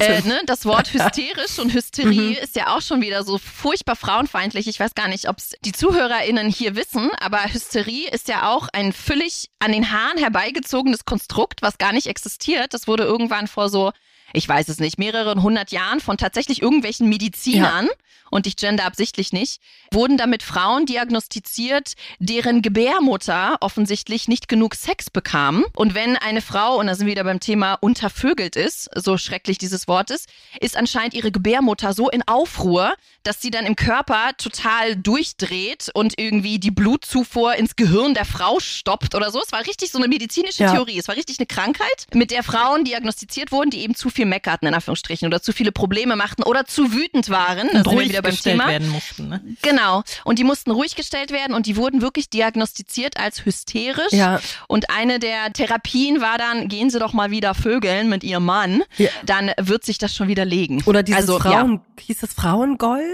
äh, 0.00 0.20
ne? 0.22 0.40
Das 0.46 0.66
Wort 0.66 0.92
hysterisch 0.92 1.58
und 1.58 1.72
Hysterie 1.72 2.30
mhm. 2.30 2.36
ist 2.42 2.56
ja 2.56 2.76
auch 2.76 2.82
schon 2.82 3.00
wieder 3.00 3.24
so 3.24 3.38
furchtbar 3.38 3.96
frauenfeindlich. 3.96 4.68
Ich 4.68 4.78
weiß 4.78 4.94
gar 4.94 5.08
nicht, 5.08 5.28
ob 5.28 5.38
es 5.38 5.54
die 5.62 5.72
ZuhörerInnen 5.72 6.48
hier 6.48 6.76
wissen, 6.76 7.10
aber 7.18 7.42
Hysterie 7.44 8.08
ist 8.10 8.28
ja 8.28 8.50
auch 8.50 8.68
ein 8.72 8.92
völlig 8.92 9.48
an 9.58 9.72
den 9.72 9.90
Haaren 9.90 10.18
herbeigezogenes 10.18 11.04
Konstrukt, 11.04 11.62
was 11.62 11.78
gar 11.78 11.92
nicht 11.92 12.06
existiert. 12.06 12.74
Das 12.74 12.86
wurde 12.86 13.04
irgendwann 13.04 13.46
vor 13.46 13.68
so 13.68 13.92
ich 14.32 14.48
weiß 14.48 14.68
es 14.68 14.78
nicht, 14.78 14.98
mehreren 14.98 15.42
hundert 15.42 15.72
Jahren 15.72 16.00
von 16.00 16.16
tatsächlich 16.16 16.62
irgendwelchen 16.62 17.08
Medizinern, 17.08 17.86
ja. 17.86 17.92
und 18.30 18.46
ich 18.46 18.56
gender 18.56 18.84
absichtlich 18.84 19.32
nicht, 19.32 19.60
wurden 19.92 20.16
damit 20.16 20.42
Frauen 20.42 20.86
diagnostiziert, 20.86 21.94
deren 22.18 22.62
Gebärmutter 22.62 23.56
offensichtlich 23.60 24.28
nicht 24.28 24.48
genug 24.48 24.74
Sex 24.74 25.10
bekam. 25.10 25.64
Und 25.74 25.94
wenn 25.94 26.16
eine 26.16 26.42
Frau, 26.42 26.78
und 26.78 26.86
da 26.86 26.94
sind 26.94 27.06
wir 27.06 27.12
wieder 27.12 27.24
beim 27.24 27.40
Thema 27.40 27.74
untervögelt 27.74 28.56
ist, 28.56 28.88
so 28.94 29.18
schrecklich 29.18 29.58
dieses 29.58 29.88
Wort 29.88 30.10
ist, 30.10 30.28
ist 30.60 30.76
anscheinend 30.76 31.14
ihre 31.14 31.32
Gebärmutter 31.32 31.92
so 31.92 32.08
in 32.08 32.26
Aufruhr, 32.26 32.94
dass 33.22 33.40
sie 33.40 33.50
dann 33.50 33.66
im 33.66 33.76
Körper 33.76 34.30
total 34.38 34.96
durchdreht 34.96 35.90
und 35.94 36.14
irgendwie 36.18 36.58
die 36.58 36.70
Blutzufuhr 36.70 37.54
ins 37.54 37.76
Gehirn 37.76 38.14
der 38.14 38.24
Frau 38.24 38.60
stoppt 38.60 39.14
oder 39.14 39.30
so. 39.30 39.40
Es 39.42 39.52
war 39.52 39.66
richtig 39.66 39.90
so 39.90 39.98
eine 39.98 40.08
medizinische 40.08 40.62
ja. 40.62 40.72
Theorie. 40.72 40.98
Es 40.98 41.08
war 41.08 41.16
richtig 41.16 41.38
eine 41.38 41.46
Krankheit, 41.46 42.06
mit 42.14 42.30
der 42.30 42.42
Frauen 42.42 42.84
diagnostiziert 42.84 43.52
wurden, 43.52 43.70
die 43.70 43.80
eben 43.80 43.94
zu 43.94 44.10
viel 44.10 44.26
meckerten, 44.26 44.68
in 44.68 44.74
Anführungsstrichen, 44.74 45.26
oder 45.26 45.42
zu 45.42 45.52
viele 45.52 45.72
Probleme 45.72 46.16
machten 46.16 46.42
oder 46.42 46.64
zu 46.64 46.92
wütend 46.92 47.28
waren. 47.30 47.68
Da 47.72 47.84
wir 47.90 48.00
wieder 48.00 48.22
beim 48.22 48.36
Thema. 48.36 48.68
werden 48.68 48.88
mussten. 48.88 49.28
Ne? 49.28 49.42
Genau. 49.62 50.02
Und 50.24 50.38
die 50.38 50.44
mussten 50.44 50.70
ruhig 50.70 50.96
gestellt 50.96 51.30
werden 51.30 51.54
und 51.54 51.66
die 51.66 51.76
wurden 51.76 52.00
wirklich 52.00 52.30
diagnostiziert 52.30 53.18
als 53.18 53.44
hysterisch. 53.44 54.12
Ja. 54.12 54.40
Und 54.68 54.90
eine 54.90 55.18
der 55.18 55.52
Therapien 55.52 56.20
war 56.20 56.38
dann, 56.38 56.68
gehen 56.68 56.90
Sie 56.90 56.98
doch 56.98 57.12
mal 57.12 57.30
wieder 57.30 57.54
vögeln 57.54 58.08
mit 58.08 58.24
Ihrem 58.24 58.44
Mann. 58.44 58.82
Ja. 58.96 59.08
Dann 59.24 59.52
wird 59.58 59.84
sich 59.84 59.98
das 59.98 60.14
schon 60.14 60.28
wieder 60.28 60.44
legen. 60.44 60.82
Oder 60.86 61.02
dieses 61.02 61.22
also, 61.22 61.38
Frauen, 61.38 61.80
hieß 61.98 62.20
das 62.20 62.32
Frauengold? 62.32 63.09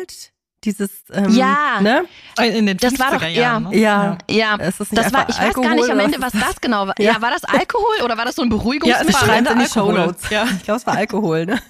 Dieses 0.64 0.90
ähm, 1.12 1.30
ja. 1.30 1.80
ne? 1.80 2.04
in 2.42 2.66
den 2.66 2.76
das 2.76 2.98
war 2.98 3.12
doch 3.12 3.22
ja 3.22 3.60
ne? 3.60 3.76
ja. 3.76 4.18
Ja. 4.28 4.56
Das, 4.56 4.78
das 4.78 5.12
war 5.12 5.28
ich 5.28 5.38
Alkohol, 5.38 5.64
weiß 5.64 5.70
gar 5.70 5.74
nicht 5.76 5.90
am 5.90 6.00
Ende 6.00 6.20
was 6.20 6.32
das 6.32 6.56
genau 6.60 6.88
war. 6.88 6.94
Ja. 6.98 7.12
ja 7.12 7.22
war 7.22 7.30
das 7.30 7.44
Alkohol 7.44 8.02
oder 8.04 8.18
war 8.18 8.24
das 8.24 8.34
so 8.34 8.42
ein 8.42 8.48
Beruhigungsmittel 8.48 9.12
ja, 9.12 9.18
es 9.18 9.24
schreibt 9.24 9.50
in 9.50 9.58
die 9.58 9.66
Show 9.66 9.92
Notes 9.92 10.28
ja. 10.30 10.44
Ich 10.44 10.64
glaube 10.64 10.78
es 10.78 10.86
war 10.86 10.96
Alkohol 10.96 11.46
ne 11.46 11.60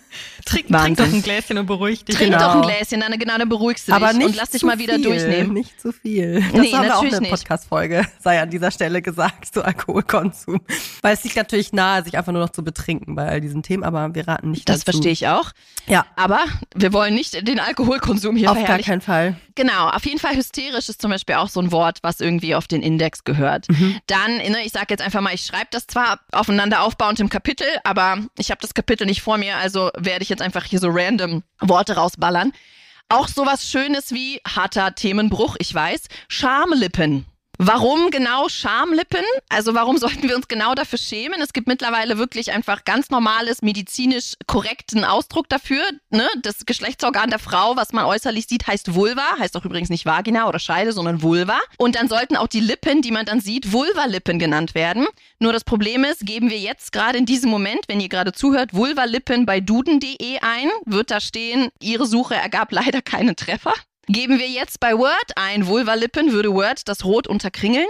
Trink, 0.44 0.68
trink 0.68 0.96
doch 0.96 1.04
ein 1.06 1.22
Gläschen 1.22 1.58
und 1.58 1.66
beruhig 1.66 2.04
dich. 2.04 2.16
Trink 2.16 2.32
Genau. 2.32 2.44
doch 2.46 2.54
ein 2.56 2.62
Gläschen, 2.62 3.00
dann, 3.00 3.18
genau, 3.18 3.36
dann 3.38 3.48
beruhigst 3.48 3.88
du 3.88 3.92
Aber 3.92 4.08
dich 4.08 4.16
nicht 4.18 4.26
und 4.28 4.36
lass 4.36 4.50
dich 4.50 4.62
mal 4.62 4.78
wieder 4.78 4.94
viel, 4.94 5.04
durchnehmen. 5.04 5.52
Nicht 5.52 5.80
zu 5.80 5.92
viel. 5.92 6.40
Das 6.52 6.52
Nee, 6.62 6.72
haben 6.72 6.84
wir 6.84 6.96
auch 6.98 7.02
eine. 7.04 7.28
Podcast-Folge, 7.28 8.06
sei 8.20 8.40
an 8.40 8.50
dieser 8.50 8.70
Stelle 8.70 9.02
gesagt, 9.02 9.52
zu 9.52 9.64
Alkoholkonsum. 9.64 10.60
Weil 11.02 11.14
es 11.14 11.24
liegt 11.24 11.36
natürlich 11.36 11.72
nahe, 11.72 12.04
sich 12.04 12.16
einfach 12.16 12.32
nur 12.32 12.42
noch 12.42 12.50
zu 12.50 12.62
betrinken 12.62 13.14
bei 13.14 13.26
all 13.26 13.40
diesen 13.40 13.62
Themen, 13.62 13.82
aber 13.84 14.14
wir 14.14 14.28
raten 14.28 14.50
nicht 14.50 14.68
Das 14.68 14.84
dazu. 14.84 14.92
verstehe 14.98 15.12
ich 15.12 15.26
auch. 15.28 15.50
Ja, 15.86 16.04
Aber 16.16 16.40
wir 16.74 16.92
wollen 16.92 17.14
nicht 17.14 17.46
den 17.46 17.60
Alkoholkonsum 17.60 18.36
hier 18.36 18.50
auf 18.50 18.64
gar 18.64 18.78
keinen 18.80 19.00
Fall. 19.00 19.36
Genau, 19.54 19.88
auf 19.88 20.04
jeden 20.04 20.18
Fall 20.18 20.36
hysterisch 20.36 20.88
ist 20.88 21.00
zum 21.00 21.10
Beispiel 21.10 21.36
auch 21.36 21.48
so 21.48 21.60
ein 21.60 21.72
Wort, 21.72 21.98
was 22.02 22.20
irgendwie 22.20 22.54
auf 22.54 22.66
den 22.66 22.82
Index 22.82 23.24
gehört. 23.24 23.68
Mhm. 23.70 23.96
Dann, 24.06 24.36
ne, 24.36 24.58
ich 24.64 24.72
sage 24.72 24.86
jetzt 24.90 25.00
einfach 25.00 25.20
mal, 25.20 25.32
ich 25.32 25.46
schreibe 25.46 25.68
das 25.70 25.86
zwar 25.86 26.20
aufeinander 26.32 26.82
aufbauend 26.82 27.20
im 27.20 27.28
Kapitel, 27.30 27.66
aber 27.84 28.18
ich 28.38 28.50
habe 28.50 28.60
das 28.60 28.74
Kapitel 28.74 29.06
nicht 29.06 29.22
vor 29.22 29.38
mir, 29.38 29.56
also 29.56 29.90
werde 30.06 30.22
ich 30.22 30.30
jetzt 30.30 30.40
einfach 30.40 30.64
hier 30.64 30.78
so 30.78 30.88
random 30.90 31.42
Worte 31.60 31.96
rausballern. 31.96 32.52
Auch 33.10 33.28
sowas 33.28 33.68
Schönes 33.68 34.12
wie 34.12 34.40
harter 34.46 34.94
Themenbruch, 34.94 35.56
ich 35.58 35.72
weiß, 35.72 36.06
Schamlippen. 36.28 37.26
Warum 37.58 38.10
genau 38.10 38.48
Schamlippen? 38.48 39.24
Also 39.48 39.74
warum 39.74 39.96
sollten 39.98 40.28
wir 40.28 40.36
uns 40.36 40.48
genau 40.48 40.74
dafür 40.74 40.98
schämen? 40.98 41.40
Es 41.40 41.52
gibt 41.52 41.66
mittlerweile 41.66 42.18
wirklich 42.18 42.52
einfach 42.52 42.84
ganz 42.84 43.10
normales, 43.10 43.62
medizinisch 43.62 44.34
korrekten 44.46 45.04
Ausdruck 45.04 45.48
dafür. 45.48 45.82
Ne? 46.10 46.28
Das 46.42 46.66
Geschlechtsorgan 46.66 47.30
der 47.30 47.38
Frau, 47.38 47.76
was 47.76 47.92
man 47.92 48.04
äußerlich 48.04 48.46
sieht, 48.46 48.66
heißt 48.66 48.94
Vulva, 48.94 49.38
heißt 49.38 49.56
auch 49.56 49.64
übrigens 49.64 49.88
nicht 49.88 50.04
Vagina 50.06 50.48
oder 50.48 50.58
Scheide, 50.58 50.92
sondern 50.92 51.22
Vulva. 51.22 51.58
Und 51.78 51.96
dann 51.96 52.08
sollten 52.08 52.36
auch 52.36 52.48
die 52.48 52.60
Lippen, 52.60 53.02
die 53.02 53.10
man 53.10 53.24
dann 53.24 53.40
sieht, 53.40 53.72
Vulvalippen 53.72 54.38
genannt 54.38 54.74
werden. 54.74 55.06
Nur 55.38 55.52
das 55.52 55.64
Problem 55.64 56.04
ist, 56.04 56.26
geben 56.26 56.50
wir 56.50 56.58
jetzt 56.58 56.92
gerade 56.92 57.18
in 57.18 57.26
diesem 57.26 57.50
Moment, 57.50 57.88
wenn 57.88 58.00
ihr 58.00 58.08
gerade 58.08 58.32
zuhört, 58.32 58.74
Vulvalippen 58.74 59.46
bei 59.46 59.60
duden.de 59.60 60.38
ein, 60.40 60.68
wird 60.84 61.10
da 61.10 61.20
stehen, 61.20 61.70
ihre 61.80 62.06
Suche 62.06 62.34
ergab 62.34 62.72
leider 62.72 63.02
keinen 63.02 63.36
Treffer. 63.36 63.72
Geben 64.08 64.38
wir 64.38 64.48
jetzt 64.48 64.78
bei 64.78 64.96
Word 64.96 65.32
ein 65.34 65.66
Vulvalippen, 65.66 66.32
würde 66.32 66.52
Word 66.52 66.88
das 66.88 67.04
Rot 67.04 67.26
unterkringeln. 67.26 67.88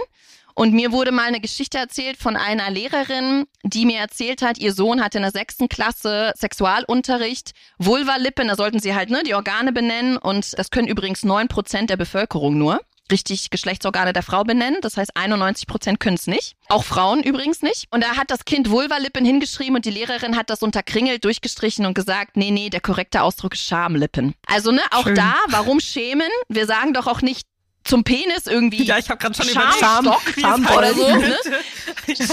Und 0.55 0.73
mir 0.73 0.91
wurde 0.91 1.11
mal 1.11 1.27
eine 1.27 1.39
Geschichte 1.39 1.77
erzählt 1.77 2.17
von 2.17 2.35
einer 2.35 2.71
Lehrerin, 2.71 3.45
die 3.61 3.85
mir 3.85 3.99
erzählt 3.99 4.41
hat, 4.41 4.57
ihr 4.57 4.73
Sohn 4.73 5.03
hatte 5.03 5.19
in 5.19 5.21
der 5.21 5.31
sechsten 5.31 5.69
Klasse 5.69 6.33
Sexualunterricht, 6.35 7.51
Vulvalippen, 7.77 8.47
da 8.47 8.55
sollten 8.55 8.79
sie 8.79 8.95
halt 8.95 9.11
ne, 9.11 9.21
die 9.21 9.35
Organe 9.35 9.71
benennen 9.71 10.17
und 10.17 10.57
das 10.57 10.71
können 10.71 10.87
übrigens 10.87 11.23
neun 11.23 11.47
Prozent 11.47 11.91
der 11.91 11.97
Bevölkerung 11.97 12.57
nur. 12.57 12.81
Richtig 13.11 13.49
Geschlechtsorgane 13.49 14.13
der 14.13 14.23
Frau 14.23 14.43
benennen. 14.43 14.79
Das 14.81 14.97
heißt, 14.97 15.15
91 15.15 15.67
Prozent 15.67 15.99
können 15.99 16.15
es 16.15 16.27
nicht. 16.27 16.55
Auch 16.67 16.83
Frauen 16.83 17.23
übrigens 17.23 17.61
nicht. 17.61 17.85
Und 17.91 18.03
da 18.03 18.17
hat 18.17 18.29
das 18.29 18.45
Kind 18.45 18.69
Vulvalippen 18.69 19.25
hingeschrieben 19.25 19.75
und 19.75 19.85
die 19.85 19.91
Lehrerin 19.91 20.35
hat 20.35 20.49
das 20.49 20.61
unterkringelt, 20.61 21.23
durchgestrichen 21.23 21.85
und 21.85 21.93
gesagt, 21.93 22.35
nee, 22.35 22.51
nee, 22.51 22.69
der 22.69 22.81
korrekte 22.81 23.21
Ausdruck 23.21 23.53
ist 23.53 23.63
Schamlippen. 23.63 24.33
Also, 24.45 24.71
ne, 24.71 24.81
auch 24.91 25.03
Schön. 25.03 25.15
da, 25.15 25.35
warum 25.47 25.79
schämen? 25.79 26.29
Wir 26.49 26.65
sagen 26.65 26.93
doch 26.93 27.07
auch 27.07 27.21
nicht 27.21 27.47
zum 27.87 28.03
Penis 28.03 28.45
irgendwie 28.45 28.83
Ja, 28.83 28.97
ich 28.97 29.09
habe 29.09 29.17
gerade 29.19 29.35
schon 29.35 29.45
Scham- 29.47 29.69
es 29.69 29.79
Scham- 30.41 30.67
heißt. 30.67 30.77
oder 30.77 30.93
so, 30.93 31.07
ne? 31.15 31.35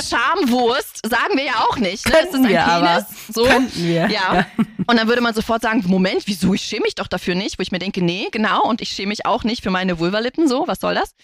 Schamwurst 0.09 1.01
sagen 1.09 1.37
wir 1.37 1.45
ja 1.45 1.65
auch 1.69 1.77
nicht. 1.77 2.07
Ne? 2.07 2.13
Könnten 2.13 2.29
es 2.29 2.35
ist 2.35 2.47
ein 2.47 2.49
wir 2.49 2.61
Penis. 2.61 2.69
aber. 2.69 3.07
So. 3.33 3.49
Wir. 3.75 4.09
Ja. 4.11 4.47
Und 4.87 4.97
dann 4.97 5.09
würde 5.09 5.21
man 5.23 5.35
sofort 5.35 5.63
sagen, 5.63 5.83
Moment, 5.87 6.23
wieso? 6.27 6.55
Ich 6.55 6.63
schäme 6.63 6.83
mich 6.83 6.95
doch 6.95 7.07
dafür 7.09 7.35
nicht. 7.35 7.59
Wo 7.59 7.63
ich 7.63 7.73
mir 7.73 7.79
denke, 7.79 8.03
nee, 8.03 8.29
genau. 8.31 8.63
Und 8.65 8.81
ich 8.81 8.91
schäme 8.91 9.09
mich 9.09 9.27
auch 9.27 9.45
nicht 9.45 9.63
für 9.63 9.71
meine 9.71 9.99
Vulvalippen. 9.99 10.49
So, 10.49 10.65
was 10.67 10.81
soll 10.81 10.95
das? 10.95 11.15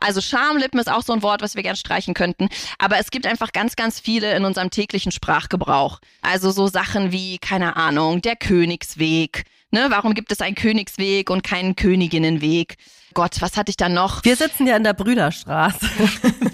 Also 0.00 0.20
Schamlippen 0.20 0.78
ist 0.78 0.88
auch 0.90 1.02
so 1.02 1.12
ein 1.12 1.22
Wort, 1.22 1.42
was 1.42 1.56
wir 1.56 1.64
gern 1.64 1.74
streichen 1.74 2.14
könnten. 2.14 2.48
Aber 2.78 2.98
es 2.98 3.10
gibt 3.10 3.26
einfach 3.26 3.50
ganz, 3.52 3.74
ganz 3.74 3.98
viele 3.98 4.32
in 4.36 4.44
unserem 4.44 4.70
täglichen 4.70 5.10
Sprachgebrauch. 5.10 5.98
Also 6.22 6.52
so 6.52 6.68
Sachen 6.68 7.10
wie, 7.10 7.38
keine 7.38 7.74
Ahnung, 7.76 8.22
der 8.22 8.36
Königsweg. 8.36 9.44
Ne? 9.70 9.86
Warum 9.90 10.14
gibt 10.14 10.32
es 10.32 10.40
einen 10.40 10.54
Königsweg 10.54 11.30
und 11.30 11.42
keinen 11.42 11.76
Königinnenweg? 11.76 12.76
Gott, 13.14 13.40
was 13.40 13.56
hatte 13.56 13.70
ich 13.70 13.76
da 13.76 13.88
noch? 13.88 14.24
Wir 14.24 14.36
sitzen 14.36 14.66
ja 14.66 14.76
in 14.76 14.84
der 14.84 14.94
Brüderstraße. 14.94 15.86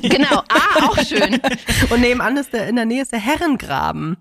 Genau, 0.05 0.43
ah, 0.51 0.85
auch 0.85 0.99
schön. 0.99 1.41
Und 1.91 2.01
nebenan 2.03 2.37
ist 2.37 2.53
der, 2.53 2.69
in 2.69 2.77
der 2.77 2.85
Nähe 2.85 3.01
ist 3.01 3.13
der 3.13 3.21
Herrengraben. 3.21 4.19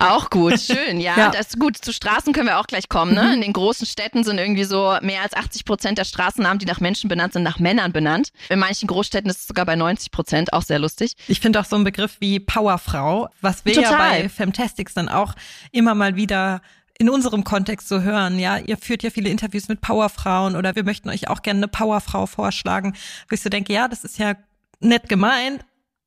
Auch 0.00 0.30
gut, 0.30 0.60
schön, 0.60 1.00
ja. 1.00 1.14
Ja. 1.16 1.30
Das 1.30 1.46
ist 1.46 1.60
gut. 1.60 1.76
Zu 1.76 1.92
Straßen 1.92 2.32
können 2.32 2.48
wir 2.48 2.58
auch 2.58 2.66
gleich 2.66 2.88
kommen. 2.88 3.14
Ne? 3.14 3.34
In 3.34 3.40
den 3.40 3.52
großen 3.52 3.86
Städten 3.86 4.24
sind 4.24 4.38
irgendwie 4.38 4.64
so 4.64 4.98
mehr 5.02 5.22
als 5.22 5.32
80 5.32 5.64
Prozent 5.64 5.98
der 5.98 6.04
Straßennamen, 6.04 6.58
die 6.58 6.66
nach 6.66 6.80
Menschen 6.80 7.08
benannt 7.08 7.34
sind, 7.34 7.44
nach 7.44 7.60
Männern 7.60 7.92
benannt. 7.92 8.30
In 8.48 8.58
manchen 8.58 8.88
Großstädten 8.88 9.30
ist 9.30 9.42
es 9.42 9.46
sogar 9.46 9.64
bei 9.64 9.76
90 9.76 10.10
Prozent, 10.10 10.52
auch 10.52 10.62
sehr 10.62 10.80
lustig. 10.80 11.12
Ich 11.28 11.38
finde 11.38 11.60
auch 11.60 11.64
so 11.64 11.76
ein 11.76 11.84
Begriff 11.84 12.16
wie 12.18 12.40
Powerfrau, 12.40 13.28
was 13.40 13.64
wir 13.64 13.74
ja 13.74 13.90
Total. 13.90 14.22
bei 14.22 14.28
Femtastics 14.28 14.92
dann 14.94 15.08
auch 15.08 15.34
immer 15.70 15.94
mal 15.94 16.16
wieder 16.16 16.62
in 16.98 17.10
unserem 17.10 17.44
Kontext 17.44 17.88
so 17.88 18.00
hören, 18.00 18.38
ja, 18.38 18.58
ihr 18.58 18.76
führt 18.78 19.02
ja 19.02 19.10
viele 19.10 19.28
Interviews 19.28 19.68
mit 19.68 19.80
Powerfrauen 19.80 20.56
oder 20.56 20.74
wir 20.76 20.84
möchten 20.84 21.08
euch 21.10 21.28
auch 21.28 21.42
gerne 21.42 21.58
eine 21.58 21.68
Powerfrau 21.68 22.26
vorschlagen, 22.26 22.94
wo 23.28 23.34
ich 23.34 23.42
so 23.42 23.48
denke, 23.48 23.72
ja, 23.72 23.88
das 23.88 24.04
ist 24.04 24.18
ja 24.18 24.34
nett 24.80 25.08
gemeint, 25.08 25.64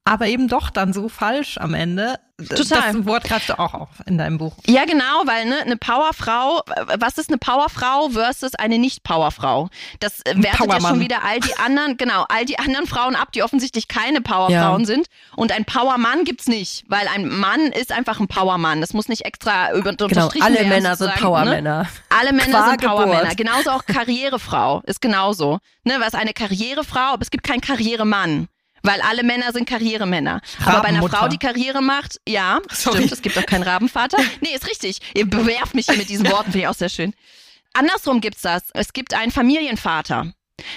aber 0.10 0.28
eben 0.28 0.48
doch 0.48 0.70
dann 0.72 0.92
so 0.94 1.08
falsch 1.08 1.58
am 1.58 1.74
Ende. 1.74 2.20
Total. 2.48 2.94
Das 2.94 3.06
Wort 3.06 3.26
greifst 3.26 3.50
du 3.50 3.60
auch 3.60 3.74
auf 3.74 3.90
in 4.06 4.18
deinem 4.18 4.38
Buch. 4.38 4.56
Ja, 4.66 4.86
genau, 4.86 5.24
weil 5.26 5.46
ne, 5.46 5.58
eine 5.60 5.76
Powerfrau, 5.76 6.62
was 6.98 7.18
ist 7.18 7.30
eine 7.30 7.38
Powerfrau 7.38 8.10
versus 8.12 8.56
eine 8.56 8.80
Nicht-Powerfrau? 8.80 9.68
Das 10.00 10.20
wertet 10.26 10.46
ja 10.46 10.52
Powermann. 10.54 10.82
schon 10.94 11.00
wieder 11.02 11.24
all 11.26 11.42
die 11.42 11.58
anderen, 11.58 11.98
genau, 11.98 12.26
all 12.30 12.46
die 12.46 12.58
anderen 12.58 12.88
Frauen 12.88 13.16
ab, 13.16 13.34
die 13.34 13.44
offensichtlich 13.44 13.90
keine 13.90 14.22
Powerfrauen 14.22 14.82
Ja. 14.82 14.86
sind. 14.86 15.08
Und 15.36 15.52
ein 15.52 15.66
Powermann 15.66 16.24
gibt's 16.24 16.48
nicht, 16.48 16.86
weil 16.88 17.06
ein 17.14 17.28
Mann 17.28 17.60
ist 17.74 17.92
einfach 17.92 18.22
ein 18.22 18.30
Powermann. 18.30 18.80
Das 18.80 18.94
muss 18.94 19.10
nicht 19.10 19.26
extra 19.26 19.74
über, 19.74 19.94
Genau, 19.94 20.30
alle 20.40 20.56
werden. 20.56 20.70
Männer 20.70 20.96
sind 20.96 21.14
Powermänner. 21.16 21.84
Ne? 21.84 21.90
Alle 22.18 22.32
Männer 22.32 22.60
Qua 22.60 22.70
sind 22.70 22.82
Powermänner. 22.86 23.36
Genauso 23.36 23.72
auch 23.72 23.86
Karrierefrau 23.86 24.82
ist 24.86 25.02
genauso. 25.02 25.60
Ne, 25.84 25.96
was 26.00 26.14
eine 26.14 26.32
Karrierefrau, 26.32 27.14
aber 27.14 27.22
es 27.22 27.32
gibt 27.32 27.44
keinen 27.44 27.62
Karrieremann. 27.62 28.48
Weil 28.84 29.02
alle 29.02 29.24
Männer 29.24 29.52
sind 29.52 29.68
Karrieremänner. 29.68 30.42
Aber 30.66 30.82
bei 30.82 30.88
einer. 30.90 31.08
Frau, 31.08 31.28
die 31.28 31.38
Karriere 31.38 31.82
macht, 31.82 32.20
ja, 32.28 32.60
Sorry. 32.72 32.98
stimmt, 32.98 33.12
es 33.12 33.22
gibt 33.22 33.38
auch 33.38 33.46
keinen 33.46 33.64
Rabenvater. 33.64 34.18
Nee, 34.42 34.56
ist 34.56 34.68
richtig. 34.68 35.00
Ihr 35.16 35.30
bewerft 35.30 35.76
mich 35.76 35.88
hier 35.88 35.98
mit 35.98 36.10
diesen 36.10 36.30
Worten, 36.30 36.52
finde 36.52 36.60
ich 36.60 36.68
auch 36.68 36.74
sehr 36.74 36.90
schön. 36.90 37.14
Andersrum 37.74 38.22
gibt's 38.22 38.42
das. 38.42 38.64
Es 38.74 38.94
gibt 38.94 39.14
einen 39.14 39.32
Familienvater. 39.32 40.34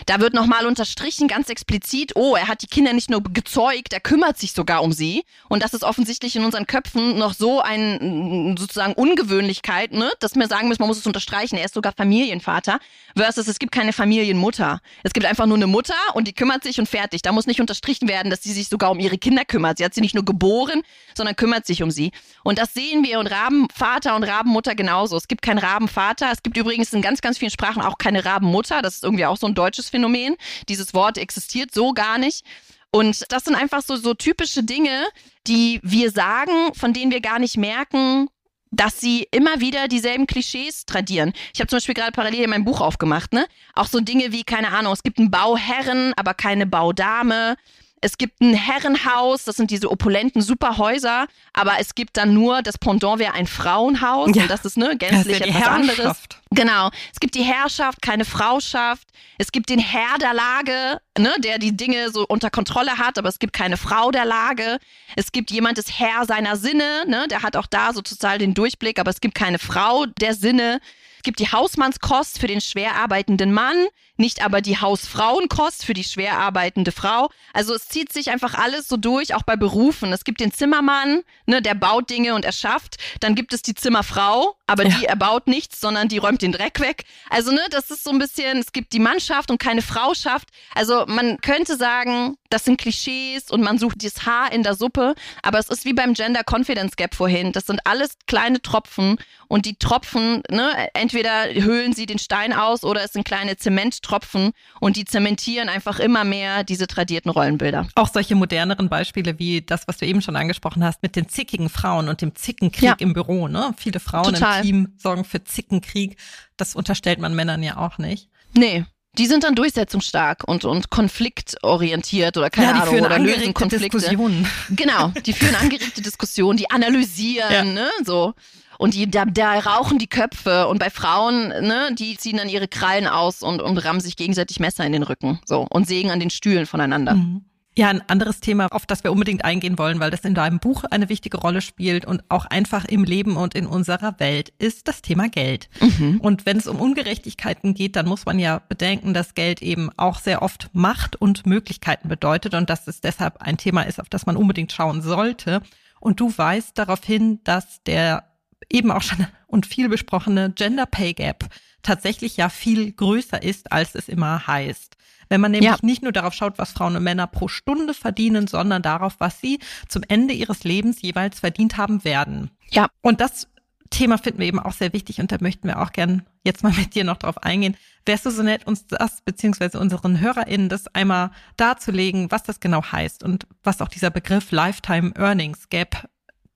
Da 0.07 0.21
wird 0.21 0.35
nochmal 0.35 0.67
unterstrichen, 0.67 1.29
ganz 1.29 1.49
explizit, 1.49 2.13
oh, 2.15 2.35
er 2.37 2.49
hat 2.49 2.63
die 2.63 2.67
Kinder 2.67 2.93
nicht 2.93 3.11
nur 3.11 3.23
gezeugt, 3.23 3.93
er 3.93 4.01
kümmert 4.01 4.39
sich 4.39 4.53
sogar 4.53 4.83
um 4.83 4.93
sie. 4.93 5.25
Und 5.49 5.63
das 5.63 5.75
ist 5.75 5.85
offensichtlich 5.85 6.37
in 6.37 6.45
unseren 6.45 6.67
Köpfen 6.67 7.19
noch 7.19 7.35
so 7.35 7.61
ein, 7.61 8.57
sozusagen 8.59 8.95
Ungewöhnlichkeit, 8.95 9.93
ne, 9.93 10.11
dass 10.21 10.35
wir 10.35 10.47
sagen 10.49 10.69
müssen, 10.69 10.83
man 10.83 10.89
muss 10.89 10.99
es 10.99 11.07
unterstreichen, 11.07 11.57
er 11.57 11.65
ist 11.65 11.75
sogar 11.75 11.93
Familienvater. 11.93 12.79
Versus 13.17 13.49
es 13.49 13.59
gibt 13.59 13.73
keine 13.73 13.93
Familienmutter. 13.93 14.81
Es 15.03 15.13
gibt 15.13 15.27
einfach 15.27 15.47
nur 15.47 15.57
eine 15.57 15.67
Mutter 15.67 15.95
und 16.15 16.29
die 16.29 16.33
kümmert 16.33 16.63
sich 16.63 16.79
und 16.79 16.89
fertig. 16.89 17.23
Da 17.23 17.33
muss 17.33 17.47
nicht 17.47 17.61
unterstrichen 17.61 18.09
werden, 18.09 18.31
dass 18.31 18.43
sie 18.43 18.53
sich 18.53 18.69
sogar 18.69 18.91
um 18.91 18.99
ihre 18.99 19.19
Kinder 19.19 19.45
kümmert. 19.45 19.79
Sie 19.79 19.85
hat 19.85 19.95
sie 19.95 20.01
nicht 20.01 20.15
nur 20.15 20.25
geboren, 20.25 20.83
sondern 21.15 21.37
kümmert 21.37 21.67
sich 21.67 21.83
um 21.83 21.91
sie. 21.91 22.13
Und 22.45 22.59
das 22.59 22.75
sehen 22.75 23.05
wir 23.05 23.19
und 23.19 23.27
Rabenvater 23.27 24.17
und 24.17 24.25
Rabenmutter 24.25 24.75
genauso. 24.75 25.17
Es 25.17 25.29
gibt 25.29 25.43
keinen 25.43 25.59
Rabenvater. 25.59 26.31
Es 26.33 26.43
gibt 26.43 26.57
übrigens 26.57 26.93
in 26.93 27.03
ganz, 27.03 27.21
ganz 27.21 27.39
vielen 27.39 27.51
Sprachen 27.51 27.83
auch 27.83 27.99
keine 27.99 28.25
Rabenmutter. 28.25 28.83
Das 28.83 28.95
ist 28.95 29.05
irgendwie 29.05 29.27
auch 29.27 29.37
so 29.37 29.47
ein 29.47 29.55
deutsches 29.55 29.91
Phänomen. 29.91 30.37
Dieses 30.69 30.95
Wort 30.95 31.19
existiert 31.19 31.73
so 31.73 31.93
gar 31.93 32.19
nicht. 32.19 32.45
Und 32.91 33.33
das 33.33 33.45
sind 33.45 33.55
einfach 33.55 33.83
so, 33.83 33.97
so 33.97 34.13
typische 34.13 34.63
Dinge, 34.63 35.07
die 35.47 35.81
wir 35.83 36.11
sagen, 36.11 36.75
von 36.75 36.93
denen 36.93 37.11
wir 37.11 37.21
gar 37.21 37.39
nicht 37.39 37.57
merken, 37.57 38.29
dass 38.73 38.99
sie 38.99 39.29
immer 39.31 39.61
wieder 39.61 39.87
dieselben 39.87 40.27
Klischees 40.27 40.87
tradieren. 40.87 41.33
Ich 41.55 41.61
habe 41.61 41.69
zum 41.69 41.77
Beispiel 41.77 41.95
gerade 41.95 42.11
parallel 42.11 42.39
hier 42.39 42.49
mein 42.49 42.65
Buch 42.65 42.81
aufgemacht, 42.81 43.33
ne? 43.33 43.47
Auch 43.75 43.87
so 43.87 44.01
Dinge 44.01 44.33
wie, 44.33 44.43
keine 44.43 44.73
Ahnung, 44.73 44.93
es 44.93 45.03
gibt 45.03 45.19
einen 45.19 45.31
Bauherren, 45.31 46.13
aber 46.17 46.35
keine 46.35 46.67
Baudame. 46.67 47.57
Es 48.05 48.19
gibt 48.19 48.41
ein 48.41 48.53
Herrenhaus, 48.53 49.45
das 49.45 49.57
sind 49.57 49.71
diese 49.71 49.89
opulenten 49.91 50.43
Superhäuser, 50.43 51.27
aber 51.53 51.75
es 51.79 51.95
gibt 51.95 52.17
dann 52.17 52.35
nur, 52.35 52.61
das 52.61 52.77
Pendant 52.77 53.19
wäre 53.21 53.33
ein 53.35 53.47
Frauenhaus 53.47 54.31
Ja. 54.35 54.43
und 54.43 54.51
das 54.51 54.65
ist 54.65 54.77
ne, 54.77 54.97
Das 54.99 55.11
ist 55.11 55.27
gänzlich 55.27 55.39
ja 55.39 55.47
etwas 55.47 55.67
anderes. 55.69 55.99
Herrschaft. 55.99 56.39
Genau. 56.51 56.91
Es 57.13 57.21
gibt 57.21 57.35
die 57.37 57.43
Herrschaft, 57.45 58.03
keine 58.03 58.25
Frauschaft. 58.25 59.07
Es 59.39 59.53
gibt 59.53 59.69
den 59.71 59.79
Herr 59.79 60.19
der 60.19 60.35
Lage, 60.35 61.01
ne, 61.17 61.33
der 61.39 61.59
die 61.59 61.77
Dinge 61.77 62.11
so 62.11 62.27
unter 62.27 62.51
Kontrolle 62.51 62.99
hat, 62.99 63.19
aber 63.19 63.29
es 63.29 63.39
gibt 63.39 63.53
keine 63.53 63.77
Frau 63.77 64.11
der 64.11 64.25
Lage. 64.25 64.79
Es 65.17 65.31
gibt 65.33 65.51
jemand 65.53 65.79
des 65.79 65.99
Herr 65.99 66.27
seiner 66.27 66.57
Sinne, 66.57 67.05
ne, 67.07 67.27
der 67.29 67.43
hat 67.43 67.57
auch 67.57 67.67
da 67.67 67.93
so 67.93 68.03
total 68.03 68.39
den 68.39 68.53
Durchblick, 68.55 68.99
aber 68.99 69.11
es 69.11 69.21
gibt 69.21 69.35
keine 69.37 69.59
Frau 69.59 70.07
der 70.07 70.35
Sinne. 70.35 70.81
Es 71.19 71.23
gibt 71.23 71.39
die 71.39 71.53
Hausmannskost 71.53 72.41
für 72.41 72.49
den 72.49 72.61
schwer 72.61 72.97
arbeitenden 72.97 73.53
Mann, 73.53 73.77
nicht 74.17 74.45
aber 74.45 74.61
die 74.61 74.79
Hausfrauenkost 74.79 75.85
für 75.85 75.95
die 75.95 76.05
schwer 76.05 76.39
arbeitende 76.39 76.93
Frau. 76.93 77.31
Also 77.53 77.75
es 77.75 77.89
zieht 77.89 78.13
sich 78.13 78.31
einfach 78.31 78.55
alles 78.55 78.89
so 78.89 78.97
durch, 78.97 79.35
auch 79.35 79.43
bei 79.43 79.57
Berufen. 79.57 80.13
Es 80.13 80.25
gibt 80.25 80.41
den 80.41 80.53
Zimmermann, 80.53 81.23
ne, 81.47 81.63
der 81.63 81.75
baut 81.75 82.11
Dinge 82.11 82.35
und 82.35 82.45
erschafft. 82.45 82.97
Dann 83.21 83.35
gibt 83.35 83.53
es 83.53 83.63
die 83.63 83.75
Zimmerfrau, 83.75 84.57
aber 84.67 84.87
ja. 84.87 84.97
die 84.97 85.07
erbaut 85.07 85.47
nichts, 85.47 85.81
sondern 85.81 86.09
die 86.09 86.19
räumt 86.19 86.43
den 86.43 86.53
Dreck 86.53 86.81
weg. 86.81 87.05
Also 87.31 87.53
ne, 87.53 87.61
das 87.71 87.91
ist 87.91 88.05
so 88.05 88.11
ein 88.11 88.19
bisschen, 88.19 88.59
es 88.59 88.73
gibt 88.73 88.93
die 88.93 89.01
Mannschaft 89.01 89.51
und 89.51 89.59
keine 89.59 89.83
Frauschaft. 89.83 90.49
Also 90.75 91.05
man 91.07 91.41
könnte 91.41 91.77
sagen, 91.77 92.37
das 92.51 92.65
sind 92.65 92.79
Klischees 92.79 93.51
und 93.51 93.63
man 93.63 93.79
sucht 93.79 94.05
das 94.05 94.27
Haar 94.27 94.53
in 94.53 94.63
der 94.63 94.75
Suppe, 94.75 95.15
aber 95.43 95.59
es 95.59 95.69
ist 95.69 95.85
wie 95.85 95.95
beim 95.95 96.15
Gender 96.15 96.43
Confidence 96.49 96.97
Gap 96.97 97.15
vorhin. 97.15 97.53
Das 97.53 97.67
sind 97.67 97.81
alles 97.87 98.11
kleine 98.27 98.61
Tropfen 98.61 99.19
und 99.49 99.67
die 99.67 99.77
Tropfen, 99.77 100.43
ne, 100.51 100.91
entweder 100.95 101.53
höhlen 101.53 101.93
sie 101.95 102.07
den 102.07 102.19
Stein 102.19 102.53
aus 102.53 102.85
oder 102.85 103.03
es 103.03 103.13
sind 103.13 103.25
kleine 103.25 103.57
Zementtropfen 104.03 104.53
und 104.81 104.97
die 104.97 105.05
zementieren 105.05 105.69
einfach 105.69 105.99
immer 105.99 106.25
mehr 106.25 106.65
diese 106.65 106.87
tradierten 106.87 107.31
Rollenbilder. 107.31 107.87
Auch 107.95 108.09
solche 108.09 108.35
moderneren 108.35 108.89
Beispiele 108.89 109.39
wie 109.39 109.63
das, 109.63 109.87
was 109.87 109.99
du 109.99 110.07
eben 110.07 110.21
schon 110.23 110.37
angesprochen 110.37 110.85
hast, 110.85 111.03
mit 111.03 111.17
den 111.17 111.29
zickigen 111.29 111.69
Frauen 111.69 112.09
und 112.09 112.21
dem 112.21 112.35
Zickenkrieg 112.35 112.83
ja. 112.83 112.95
im 112.99 113.13
Büro, 113.13 113.49
ne? 113.49 113.75
Viele 113.77 114.01
Frauen 114.01 114.35
Total. 114.35 114.59
im 114.59 114.63
Team 114.63 114.89
sorgen 114.99 115.25
für 115.25 115.45
Zickenkrieg. 115.45 116.17
Das 116.57 116.75
unterstellt 116.75 117.21
man 117.21 117.35
Männern 117.35 117.63
ja 117.63 117.77
auch 117.77 117.99
nicht. 117.99 118.29
Nee, 118.55 118.85
die 119.19 119.27
sind 119.27 119.45
dann 119.45 119.55
durchsetzungsstark 119.55 120.45
und, 120.47 120.65
und 120.65 120.91
konfliktorientiert 120.91 122.37
oder 122.37 122.51
keine 122.51 122.69
ja, 122.69 122.73
die 122.73 122.81
Ahnung 122.81 122.95
führen 122.95 123.07
oder 123.07 123.19
lösen 123.19 123.55
Konflikte. 123.55 123.99
Diskussionen. 123.99 124.47
Genau, 124.71 125.09
die 125.25 125.33
führen 125.33 125.55
angeregte 125.55 126.03
Diskussionen, 126.03 126.57
die 126.57 126.71
analysieren, 126.71 127.53
ja. 127.53 127.65
ne, 127.65 127.91
so. 128.05 128.35
Und 128.83 128.95
die, 128.95 129.09
da, 129.09 129.25
da 129.25 129.61
rauchen 129.61 129.99
die 129.99 130.09
Köpfe 130.09 130.67
und 130.67 130.81
bei 130.81 130.91
Frauen, 130.91 131.51
ne, 131.51 131.95
die 131.97 132.17
ziehen 132.17 132.39
dann 132.39 132.49
ihre 132.49 132.67
Krallen 132.67 133.07
aus 133.07 133.45
und, 133.45 133.63
und 133.63 133.79
rammen 133.79 134.01
sich 134.01 134.17
gegenseitig 134.17 134.59
Messer 134.59 134.85
in 134.85 134.91
den 134.91 135.05
Rücken, 135.05 135.39
so 135.45 135.69
und 135.71 135.87
sägen 135.87 136.11
an 136.11 136.19
den 136.19 136.31
Stühlen 136.31 136.67
voneinander. 136.67 137.15
Mhm. 137.15 137.45
Ja, 137.79 137.91
ein 137.91 138.03
anderes 138.09 138.41
Thema, 138.41 138.67
auf 138.73 138.85
das 138.85 139.05
wir 139.05 139.13
unbedingt 139.13 139.45
eingehen 139.45 139.79
wollen, 139.79 140.01
weil 140.01 140.11
das 140.11 140.23
in 140.23 140.35
deinem 140.35 140.59
Buch 140.59 140.83
eine 140.91 141.09
wichtige 141.09 141.39
Rolle 141.39 141.61
spielt 141.61 142.05
und 142.05 142.25
auch 142.29 142.45
einfach 142.45 142.85
im 142.85 143.05
Leben 143.05 143.37
und 143.37 143.55
in 143.55 143.67
unserer 143.67 144.19
Welt, 144.19 144.53
ist 144.59 144.89
das 144.89 145.01
Thema 145.01 145.29
Geld. 145.29 145.71
Mhm. 145.81 146.19
Und 146.21 146.45
wenn 146.45 146.57
es 146.57 146.67
um 146.67 146.81
Ungerechtigkeiten 146.81 147.75
geht, 147.75 147.95
dann 147.95 148.09
muss 148.09 148.27
man 148.27 148.41
ja 148.41 148.61
bedenken, 148.69 149.15
dass 149.15 149.35
Geld 149.35 149.63
eben 149.63 149.91
auch 149.97 150.19
sehr 150.19 150.43
oft 150.43 150.71
Macht 150.73 151.15
und 151.15 151.47
Möglichkeiten 151.47 152.09
bedeutet 152.09 152.55
und 152.55 152.69
dass 152.69 152.89
es 152.89 153.01
deshalb 153.01 153.41
ein 153.43 153.59
Thema 153.59 153.83
ist, 153.83 154.01
auf 154.01 154.09
das 154.09 154.27
man 154.27 154.37
unbedingt 154.37 154.73
schauen 154.73 155.03
sollte. 155.03 155.63
Und 156.01 156.19
du 156.19 156.37
weißt 156.37 156.77
darauf 156.77 157.05
hin, 157.05 157.39
dass 157.45 157.81
der 157.85 158.25
eben 158.71 158.91
auch 158.91 159.03
schon 159.03 159.27
und 159.47 159.67
viel 159.67 159.89
besprochene 159.89 160.51
Gender 160.51 160.87
Pay 160.87 161.15
Gap 161.15 161.49
tatsächlich 161.83 162.37
ja 162.37 162.49
viel 162.49 162.93
größer 162.93 163.43
ist, 163.43 163.73
als 163.73 163.95
es 163.95 164.09
immer 164.09 164.47
heißt. 164.47 164.97
Wenn 165.29 165.41
man 165.41 165.53
nämlich 165.53 165.71
ja. 165.71 165.79
nicht 165.83 166.03
nur 166.03 166.13
darauf 166.13 166.35
schaut, 166.35 166.59
was 166.59 166.73
Frauen 166.73 166.97
und 166.97 167.03
Männer 167.03 167.27
pro 167.27 167.49
Stunde 167.49 167.95
verdienen, 167.95 168.47
sondern 168.47 168.83
darauf, 168.83 169.15
was 169.19 169.41
sie 169.41 169.61
zum 169.89 170.03
Ende 170.07 170.35
ihres 170.35 170.65
Lebens 170.65 171.01
jeweils 171.01 171.41
verdient 171.41 171.77
haben 171.77 172.05
werden. 172.05 172.51
Ja. 172.71 172.89
Und 173.01 173.21
das 173.21 173.49
Thema 173.93 174.19
finden 174.19 174.41
wir 174.41 174.47
eben 174.47 174.59
auch 174.59 174.73
sehr 174.73 174.93
wichtig 174.93 175.21
und 175.21 175.31
da 175.31 175.37
möchten 175.41 175.69
wir 175.69 175.81
auch 175.81 175.93
gern 175.93 176.27
jetzt 176.45 176.63
mal 176.63 176.73
mit 176.77 176.95
dir 176.95 177.05
noch 177.05 177.19
drauf 177.19 177.39
eingehen. 177.43 177.77
Wärst 178.05 178.27
du 178.27 178.31
so 178.31 178.43
nett, 178.43 178.67
uns 178.67 178.87
das 178.87 179.21
beziehungsweise 179.23 179.79
unseren 179.79 180.21
HörerInnen 180.21 180.69
das 180.69 180.89
einmal 180.89 181.31
darzulegen, 181.57 182.31
was 182.31 182.43
das 182.43 182.59
genau 182.59 182.83
heißt 182.83 183.23
und 183.23 183.47
was 183.63 183.81
auch 183.81 183.89
dieser 183.89 184.11
Begriff 184.11 184.51
Lifetime 184.51 185.13
Earnings 185.17 185.69
Gap, 185.69 186.09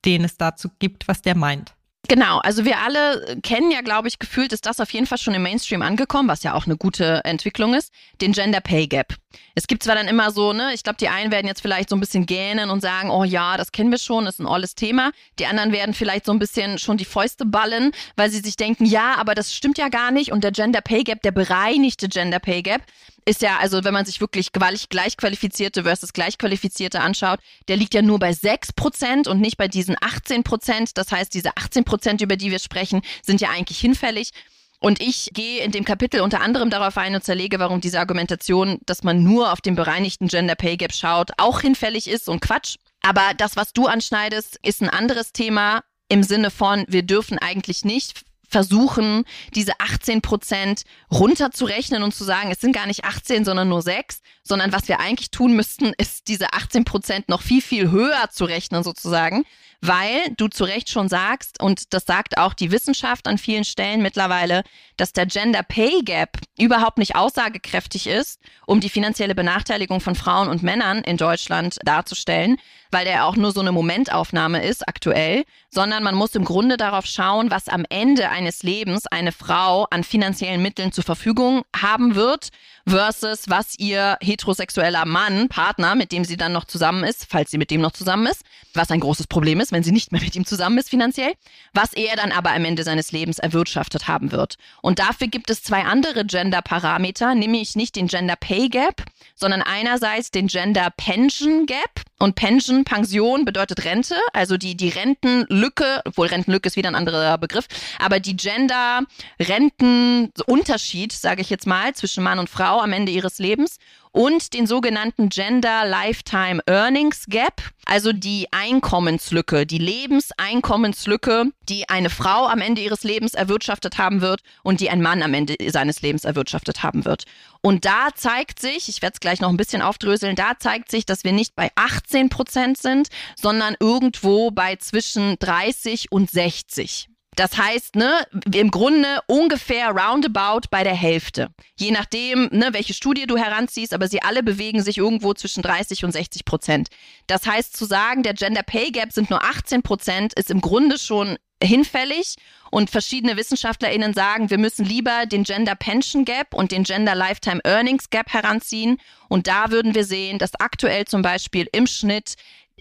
den 0.03 0.23
es 0.23 0.37
dazu 0.37 0.69
gibt, 0.79 1.07
was 1.07 1.21
der 1.21 1.35
meint? 1.35 1.76
Genau, 2.07 2.37
also 2.39 2.63
wir 2.63 2.79
alle 2.79 3.37
kennen 3.43 3.69
ja, 3.69 3.81
glaube 3.81 4.07
ich, 4.07 4.17
gefühlt 4.17 4.53
ist 4.53 4.65
das 4.65 4.79
auf 4.79 4.91
jeden 4.91 5.07
Fall 5.07 5.17
schon 5.17 5.33
im 5.33 5.43
Mainstream 5.43 5.81
angekommen, 5.81 6.29
was 6.29 6.43
ja 6.43 6.53
auch 6.53 6.65
eine 6.65 6.77
gute 6.77 7.21
Entwicklung 7.25 7.73
ist, 7.73 7.91
den 8.21 8.31
Gender 8.31 8.61
Pay 8.61 8.87
Gap. 8.87 9.15
Es 9.55 9.67
gibt 9.67 9.83
zwar 9.83 9.95
dann 9.95 10.07
immer 10.07 10.31
so, 10.31 10.53
ne, 10.53 10.71
ich 10.73 10.83
glaube, 10.83 10.97
die 10.99 11.09
einen 11.09 11.31
werden 11.31 11.47
jetzt 11.47 11.61
vielleicht 11.61 11.89
so 11.89 11.95
ein 11.95 11.99
bisschen 11.99 12.25
gähnen 12.25 12.69
und 12.69 12.81
sagen, 12.81 13.09
oh 13.09 13.23
ja, 13.23 13.57
das 13.57 13.71
kennen 13.71 13.91
wir 13.91 13.97
schon, 13.97 14.27
ist 14.27 14.39
ein 14.39 14.45
olles 14.45 14.75
Thema. 14.75 15.11
Die 15.39 15.45
anderen 15.45 15.71
werden 15.71 15.93
vielleicht 15.93 16.25
so 16.25 16.31
ein 16.31 16.39
bisschen 16.39 16.77
schon 16.77 16.97
die 16.97 17.05
Fäuste 17.05 17.45
ballen, 17.45 17.91
weil 18.15 18.29
sie 18.29 18.39
sich 18.39 18.55
denken, 18.55 18.85
ja, 18.85 19.15
aber 19.15 19.35
das 19.35 19.53
stimmt 19.53 19.77
ja 19.77 19.89
gar 19.89 20.11
nicht 20.11 20.31
und 20.31 20.43
der 20.43 20.51
Gender 20.51 20.81
Pay 20.81 21.03
Gap, 21.03 21.21
der 21.21 21.31
bereinigte 21.31 22.07
Gender 22.07 22.39
Pay 22.39 22.61
Gap, 22.61 22.81
ist 23.27 23.41
ja, 23.41 23.57
also 23.57 23.83
wenn 23.83 23.93
man 23.93 24.05
sich 24.05 24.21
wirklich 24.21 24.51
gleichqualifizierte 24.53 25.83
versus 25.83 26.13
gleichqualifizierte 26.13 27.01
anschaut, 27.01 27.39
der 27.67 27.75
liegt 27.75 27.93
ja 27.93 28.01
nur 28.01 28.19
bei 28.19 28.31
6 28.31 28.71
Prozent 28.73 29.27
und 29.27 29.41
nicht 29.41 29.57
bei 29.57 29.67
diesen 29.67 29.97
18 29.99 30.43
Prozent. 30.43 30.97
Das 30.97 31.11
heißt, 31.11 31.33
diese 31.33 31.51
18 31.57 31.83
Prozent, 31.83 32.21
über 32.21 32.37
die 32.37 32.51
wir 32.51 32.59
sprechen, 32.59 33.01
sind 33.21 33.41
ja 33.41 33.49
eigentlich 33.49 33.79
hinfällig. 33.79 34.31
Und 34.79 35.01
ich 35.01 35.31
gehe 35.33 35.63
in 35.63 35.71
dem 35.71 35.85
Kapitel 35.85 36.21
unter 36.21 36.41
anderem 36.41 36.69
darauf 36.69 36.97
ein 36.97 37.15
und 37.15 37.23
zerlege, 37.23 37.59
warum 37.59 37.81
diese 37.81 37.99
Argumentation, 37.99 38.79
dass 38.85 39.03
man 39.03 39.23
nur 39.23 39.51
auf 39.51 39.59
den 39.61 39.75
bereinigten 39.75 40.27
Gender 40.27 40.55
Pay 40.55 40.77
Gap 40.77 40.93
schaut, 40.93 41.31
auch 41.37 41.61
hinfällig 41.61 42.07
ist 42.07 42.29
und 42.29 42.41
Quatsch. 42.41 42.75
Aber 43.01 43.33
das, 43.35 43.55
was 43.55 43.73
du 43.73 43.87
anschneidest, 43.87 44.59
ist 44.63 44.81
ein 44.81 44.89
anderes 44.89 45.31
Thema 45.31 45.83
im 46.09 46.23
Sinne 46.23 46.51
von, 46.51 46.85
wir 46.87 47.03
dürfen 47.03 47.39
eigentlich 47.39 47.85
nicht 47.85 48.21
versuchen, 48.47 49.25
diese 49.55 49.73
18 49.79 50.21
Prozent 50.21 50.83
runterzurechnen 51.11 52.03
und 52.03 52.15
zu 52.15 52.23
sagen, 52.23 52.49
es 52.51 52.61
sind 52.61 52.71
gar 52.71 52.87
nicht 52.87 53.03
18, 53.03 53.43
sondern 53.45 53.67
nur 53.67 53.81
6, 53.81 54.21
sondern 54.47 54.71
was 54.71 54.87
wir 54.87 54.99
eigentlich 54.99 55.31
tun 55.31 55.55
müssten, 55.55 55.93
ist 55.97 56.27
diese 56.27 56.53
18 56.53 56.85
Prozent 56.85 57.29
noch 57.29 57.41
viel, 57.41 57.61
viel 57.61 57.91
höher 57.91 58.29
zu 58.31 58.45
rechnen 58.45 58.83
sozusagen, 58.83 59.45
weil 59.81 60.31
du 60.37 60.47
zu 60.47 60.63
Recht 60.63 60.89
schon 60.89 61.07
sagst, 61.07 61.61
und 61.61 61.93
das 61.93 62.05
sagt 62.05 62.37
auch 62.37 62.53
die 62.53 62.71
Wissenschaft 62.71 63.27
an 63.27 63.37
vielen 63.37 63.63
Stellen 63.63 64.01
mittlerweile, 64.01 64.63
dass 64.97 65.13
der 65.13 65.27
Gender 65.27 65.61
Pay 65.61 66.01
Gap 66.03 66.39
überhaupt 66.57 66.97
nicht 66.97 67.15
aussagekräftig 67.15 68.07
ist, 68.07 68.39
um 68.65 68.79
die 68.79 68.89
finanzielle 68.89 69.35
Benachteiligung 69.35 70.01
von 70.01 70.15
Frauen 70.15 70.47
und 70.47 70.63
Männern 70.63 70.99
in 70.99 71.17
Deutschland 71.17 71.77
darzustellen, 71.83 72.57
weil 72.89 73.05
der 73.05 73.25
auch 73.25 73.35
nur 73.35 73.51
so 73.51 73.61
eine 73.61 73.71
Momentaufnahme 73.71 74.63
ist 74.63 74.87
aktuell, 74.87 75.43
sondern 75.69 76.03
man 76.03 76.15
muss 76.15 76.33
im 76.35 76.45
Grunde 76.45 76.77
darauf 76.77 77.05
schauen, 77.05 77.51
was 77.51 77.67
am 77.67 77.85
Ende 77.89 78.29
eines 78.29 78.63
Lebens 78.63 79.05
eine 79.07 79.31
Frau 79.31 79.85
an 79.91 80.03
finanziellen 80.03 80.61
Mitteln 80.61 80.91
zur 80.91 81.03
Verfügung 81.03 81.63
haben 81.75 82.15
wird 82.15 82.49
versus 82.87 83.43
was 83.47 83.77
ihr 83.77 84.17
heterosexueller 84.37 85.05
Mann, 85.05 85.49
Partner, 85.49 85.95
mit 85.95 86.11
dem 86.11 86.23
sie 86.23 86.37
dann 86.37 86.53
noch 86.53 86.65
zusammen 86.65 87.03
ist, 87.03 87.25
falls 87.27 87.49
sie 87.51 87.57
mit 87.57 87.71
dem 87.71 87.81
noch 87.81 87.91
zusammen 87.91 88.27
ist, 88.27 88.43
was 88.73 88.91
ein 88.91 88.99
großes 88.99 89.27
Problem 89.27 89.59
ist, 89.59 89.71
wenn 89.71 89.83
sie 89.83 89.91
nicht 89.91 90.11
mehr 90.11 90.21
mit 90.21 90.35
ihm 90.35 90.45
zusammen 90.45 90.77
ist 90.77 90.89
finanziell, 90.89 91.33
was 91.73 91.93
er 91.93 92.15
dann 92.15 92.31
aber 92.31 92.51
am 92.51 92.63
Ende 92.63 92.83
seines 92.83 93.11
Lebens 93.11 93.39
erwirtschaftet 93.39 94.07
haben 94.07 94.31
wird. 94.31 94.57
Und 94.81 94.99
dafür 94.99 95.27
gibt 95.27 95.49
es 95.49 95.63
zwei 95.63 95.83
andere 95.83 96.25
Gender-Parameter, 96.25 97.33
nämlich 97.35 97.75
nicht 97.75 97.95
den 97.95 98.07
Gender 98.07 98.35
Pay 98.35 98.69
Gap, 98.69 99.03
sondern 99.35 99.63
einerseits 99.63 100.31
den 100.31 100.47
Gender 100.47 100.91
Pension 100.95 101.65
Gap. 101.65 102.01
Und 102.19 102.35
Pension, 102.35 102.83
Pension 102.83 103.45
bedeutet 103.45 103.85
Rente, 103.85 104.15
also 104.33 104.57
die, 104.57 104.75
die 104.75 104.89
Rentenlücke, 104.89 106.01
obwohl 106.05 106.25
Rentenlücke 106.27 106.67
ist 106.67 106.75
wieder 106.75 106.89
ein 106.89 106.95
anderer 106.95 107.37
Begriff, 107.37 107.67
aber 107.99 108.19
die 108.19 108.35
Gender-Rentenunterschied, 108.35 111.11
sage 111.11 111.41
ich 111.41 111.51
jetzt 111.51 111.67
mal, 111.67 111.93
zwischen 111.93 112.23
Mann 112.23 112.39
und 112.39 112.49
Frau 112.49 112.79
am 112.79 112.91
Ende 112.91 113.11
ihres 113.11 113.37
Lebens 113.37 113.77
und 114.17 114.55
den 114.55 114.65
sogenannten 114.65 115.29
Gender 115.29 115.85
Lifetime 115.85 116.59
Earnings 116.65 117.25
Gap, 117.27 117.61
also 117.85 118.11
die 118.11 118.47
Einkommenslücke, 118.49 119.67
die 119.67 119.77
Lebenseinkommenslücke, 119.77 121.51
die 121.69 121.87
eine 121.87 122.09
Frau 122.09 122.47
am 122.47 122.59
Ende 122.59 122.81
ihres 122.81 123.03
Lebens 123.03 123.35
erwirtschaftet 123.35 123.99
haben 123.99 124.21
wird 124.21 124.41
und 124.63 124.79
die 124.79 124.89
ein 124.89 125.03
Mann 125.03 125.21
am 125.21 125.35
Ende 125.35 125.55
seines 125.69 126.01
Lebens 126.01 126.23
erwirtschaftet 126.23 126.81
haben 126.81 127.05
wird. 127.05 127.25
Und 127.61 127.85
da 127.85 128.07
zeigt 128.15 128.59
sich, 128.59 128.89
ich 128.89 129.03
werde 129.03 129.13
es 129.13 129.19
gleich 129.19 129.39
noch 129.39 129.49
ein 129.49 129.57
bisschen 129.57 129.83
aufdröseln, 129.83 130.35
da 130.35 130.53
zeigt 130.57 130.89
sich, 130.89 131.05
dass 131.05 131.23
wir 131.23 131.31
nicht 131.31 131.55
bei 131.55 131.69
18 131.75 132.29
Prozent 132.29 132.79
sind, 132.79 133.09
sondern 133.35 133.75
irgendwo 133.79 134.49
bei 134.49 134.77
zwischen 134.77 135.37
30 135.37 136.11
und 136.11 136.31
60. 136.31 137.07
Das 137.37 137.55
heißt, 137.55 137.95
ne, 137.95 138.25
im 138.51 138.71
Grunde 138.71 139.19
ungefähr 139.27 139.91
roundabout 139.91 140.67
bei 140.71 140.83
der 140.83 140.95
Hälfte. 140.95 141.49
Je 141.75 141.91
nachdem, 141.91 142.49
ne, 142.51 142.69
welche 142.71 142.95
Studie 142.95 143.27
du 143.27 143.37
heranziehst, 143.37 143.93
aber 143.93 144.07
sie 144.07 144.23
alle 144.23 144.41
bewegen 144.41 144.81
sich 144.81 144.97
irgendwo 144.97 145.35
zwischen 145.35 145.61
30 145.61 146.03
und 146.03 146.11
60 146.11 146.45
Prozent. 146.45 146.89
Das 147.27 147.45
heißt, 147.45 147.77
zu 147.77 147.85
sagen, 147.85 148.23
der 148.23 148.33
Gender 148.33 148.63
Pay 148.63 148.91
Gap 148.91 149.11
sind 149.11 149.29
nur 149.29 149.43
18 149.43 149.83
Prozent, 149.83 150.33
ist 150.33 150.49
im 150.49 150.61
Grunde 150.61 150.97
schon 150.97 151.37
hinfällig 151.63 152.37
und 152.71 152.89
verschiedene 152.89 153.37
WissenschaftlerInnen 153.37 154.15
sagen, 154.15 154.49
wir 154.49 154.57
müssen 154.57 154.83
lieber 154.83 155.27
den 155.27 155.43
Gender 155.43 155.75
Pension 155.75 156.25
Gap 156.25 156.55
und 156.55 156.71
den 156.71 156.85
Gender 156.85 157.13
Lifetime 157.13 157.61
Earnings 157.63 158.09
Gap 158.09 158.33
heranziehen. 158.33 158.97
Und 159.29 159.45
da 159.45 159.69
würden 159.69 159.93
wir 159.93 160.05
sehen, 160.05 160.39
dass 160.39 160.59
aktuell 160.59 161.05
zum 161.05 161.21
Beispiel 161.21 161.69
im 161.71 161.85
Schnitt 161.85 162.33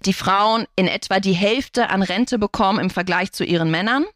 die 0.07 0.15
Frauen 0.15 0.67
in 0.77 0.89
etwa 0.89 1.21
die 1.21 1.35
Hälfte 1.35 1.91
an 1.91 2.03
Rente 2.03 2.39
bekommen 2.39 2.79
im 2.79 2.91
Vergleich 2.91 3.33
zu 3.33 3.45
ihren 3.45 3.71
Männern. 3.71 4.07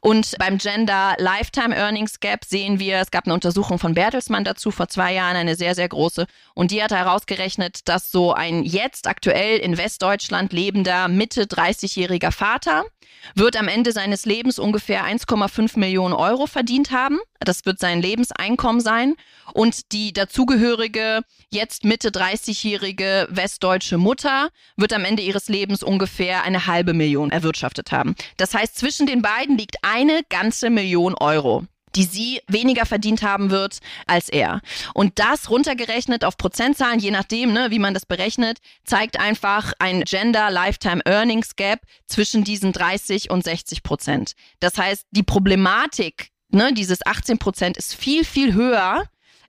Und 0.00 0.36
beim 0.38 0.58
Gender 0.58 1.14
Lifetime 1.18 1.76
Earnings 1.76 2.20
Gap 2.20 2.44
sehen 2.44 2.78
wir, 2.78 2.98
es 2.98 3.10
gab 3.10 3.26
eine 3.26 3.34
Untersuchung 3.34 3.78
von 3.78 3.94
Bertelsmann 3.94 4.44
dazu 4.44 4.70
vor 4.70 4.88
zwei 4.88 5.14
Jahren, 5.14 5.36
eine 5.36 5.56
sehr, 5.56 5.74
sehr 5.74 5.88
große. 5.88 6.26
Und 6.54 6.70
die 6.70 6.82
hat 6.82 6.92
herausgerechnet, 6.92 7.88
dass 7.88 8.10
so 8.10 8.32
ein 8.32 8.62
jetzt 8.62 9.06
aktuell 9.06 9.58
in 9.58 9.76
Westdeutschland 9.76 10.52
lebender 10.52 11.08
Mitte 11.08 11.44
30-jähriger 11.44 12.30
Vater 12.30 12.84
wird 13.34 13.56
am 13.56 13.68
Ende 13.68 13.92
seines 13.92 14.24
Lebens 14.26 14.58
ungefähr 14.58 15.04
1,5 15.04 15.78
Millionen 15.78 16.14
Euro 16.14 16.46
verdient 16.46 16.90
haben. 16.90 17.18
Das 17.40 17.64
wird 17.66 17.78
sein 17.78 18.02
Lebenseinkommen 18.02 18.80
sein. 18.80 19.14
Und 19.54 19.92
die 19.92 20.12
dazugehörige, 20.12 21.22
jetzt 21.50 21.84
Mitte 21.84 22.10
30-jährige 22.10 23.28
westdeutsche 23.30 23.98
Mutter 23.98 24.48
wird 24.76 24.92
am 24.92 25.04
Ende 25.04 25.22
ihres 25.22 25.48
Lebens 25.48 25.82
ungefähr 25.82 26.42
eine 26.42 26.66
halbe 26.66 26.94
Million 26.94 27.30
erwirtschaftet 27.30 27.92
haben. 27.92 28.14
Das 28.36 28.54
heißt, 28.54 28.76
zwischen 28.76 29.06
den 29.06 29.22
beiden 29.22 29.56
liegt 29.56 29.76
eine 29.82 30.22
ganze 30.28 30.70
Million 30.70 31.14
Euro 31.14 31.66
die 31.94 32.04
sie 32.04 32.40
weniger 32.46 32.86
verdient 32.86 33.22
haben 33.22 33.50
wird 33.50 33.78
als 34.06 34.28
er. 34.28 34.60
Und 34.94 35.18
das 35.18 35.50
runtergerechnet 35.50 36.24
auf 36.24 36.36
Prozentzahlen, 36.36 37.00
je 37.00 37.10
nachdem, 37.10 37.52
ne, 37.52 37.70
wie 37.70 37.78
man 37.78 37.94
das 37.94 38.06
berechnet, 38.06 38.58
zeigt 38.84 39.18
einfach 39.18 39.72
ein 39.78 40.02
Gender 40.02 40.50
Lifetime 40.50 41.02
Earnings 41.04 41.56
Gap 41.56 41.80
zwischen 42.06 42.44
diesen 42.44 42.72
30 42.72 43.30
und 43.30 43.44
60 43.44 43.82
Prozent. 43.82 44.32
Das 44.60 44.76
heißt, 44.76 45.06
die 45.10 45.22
Problematik, 45.22 46.30
ne, 46.50 46.72
dieses 46.72 47.04
18 47.06 47.38
Prozent 47.38 47.76
ist 47.76 47.94
viel, 47.94 48.24
viel 48.24 48.54
höher 48.54 49.04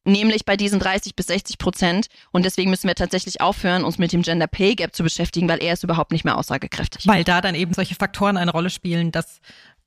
nämlich 0.06 0.46
bei 0.46 0.58
diesen 0.58 0.80
30 0.80 1.16
bis 1.16 1.28
60 1.28 1.58
Prozent. 1.58 2.08
Und 2.32 2.44
deswegen 2.44 2.70
müssen 2.70 2.88
wir 2.88 2.96
tatsächlich 2.96 3.42
aufhören, 3.42 3.84
uns 3.84 3.98
mit 3.98 4.12
dem 4.12 4.22
Gender 4.22 4.48
Pay 4.48 4.76
Gap 4.76 4.96
zu 4.96 5.04
beschäftigen, 5.04 5.48
weil 5.48 5.62
er 5.64 5.74
ist 5.74 5.84
überhaupt 5.84 6.12
nicht 6.12 6.26
mehr 6.26 6.38
aussagekräftig. 6.38 7.08
Weil 7.08 7.24
da 7.24 7.42
dann 7.42 7.56
eben 7.56 7.74
solche 7.74 7.96
Faktoren 7.96 8.38
eine 8.38 8.52
Rolle 8.52 8.70
spielen, 8.70 9.12
dass 9.12 9.40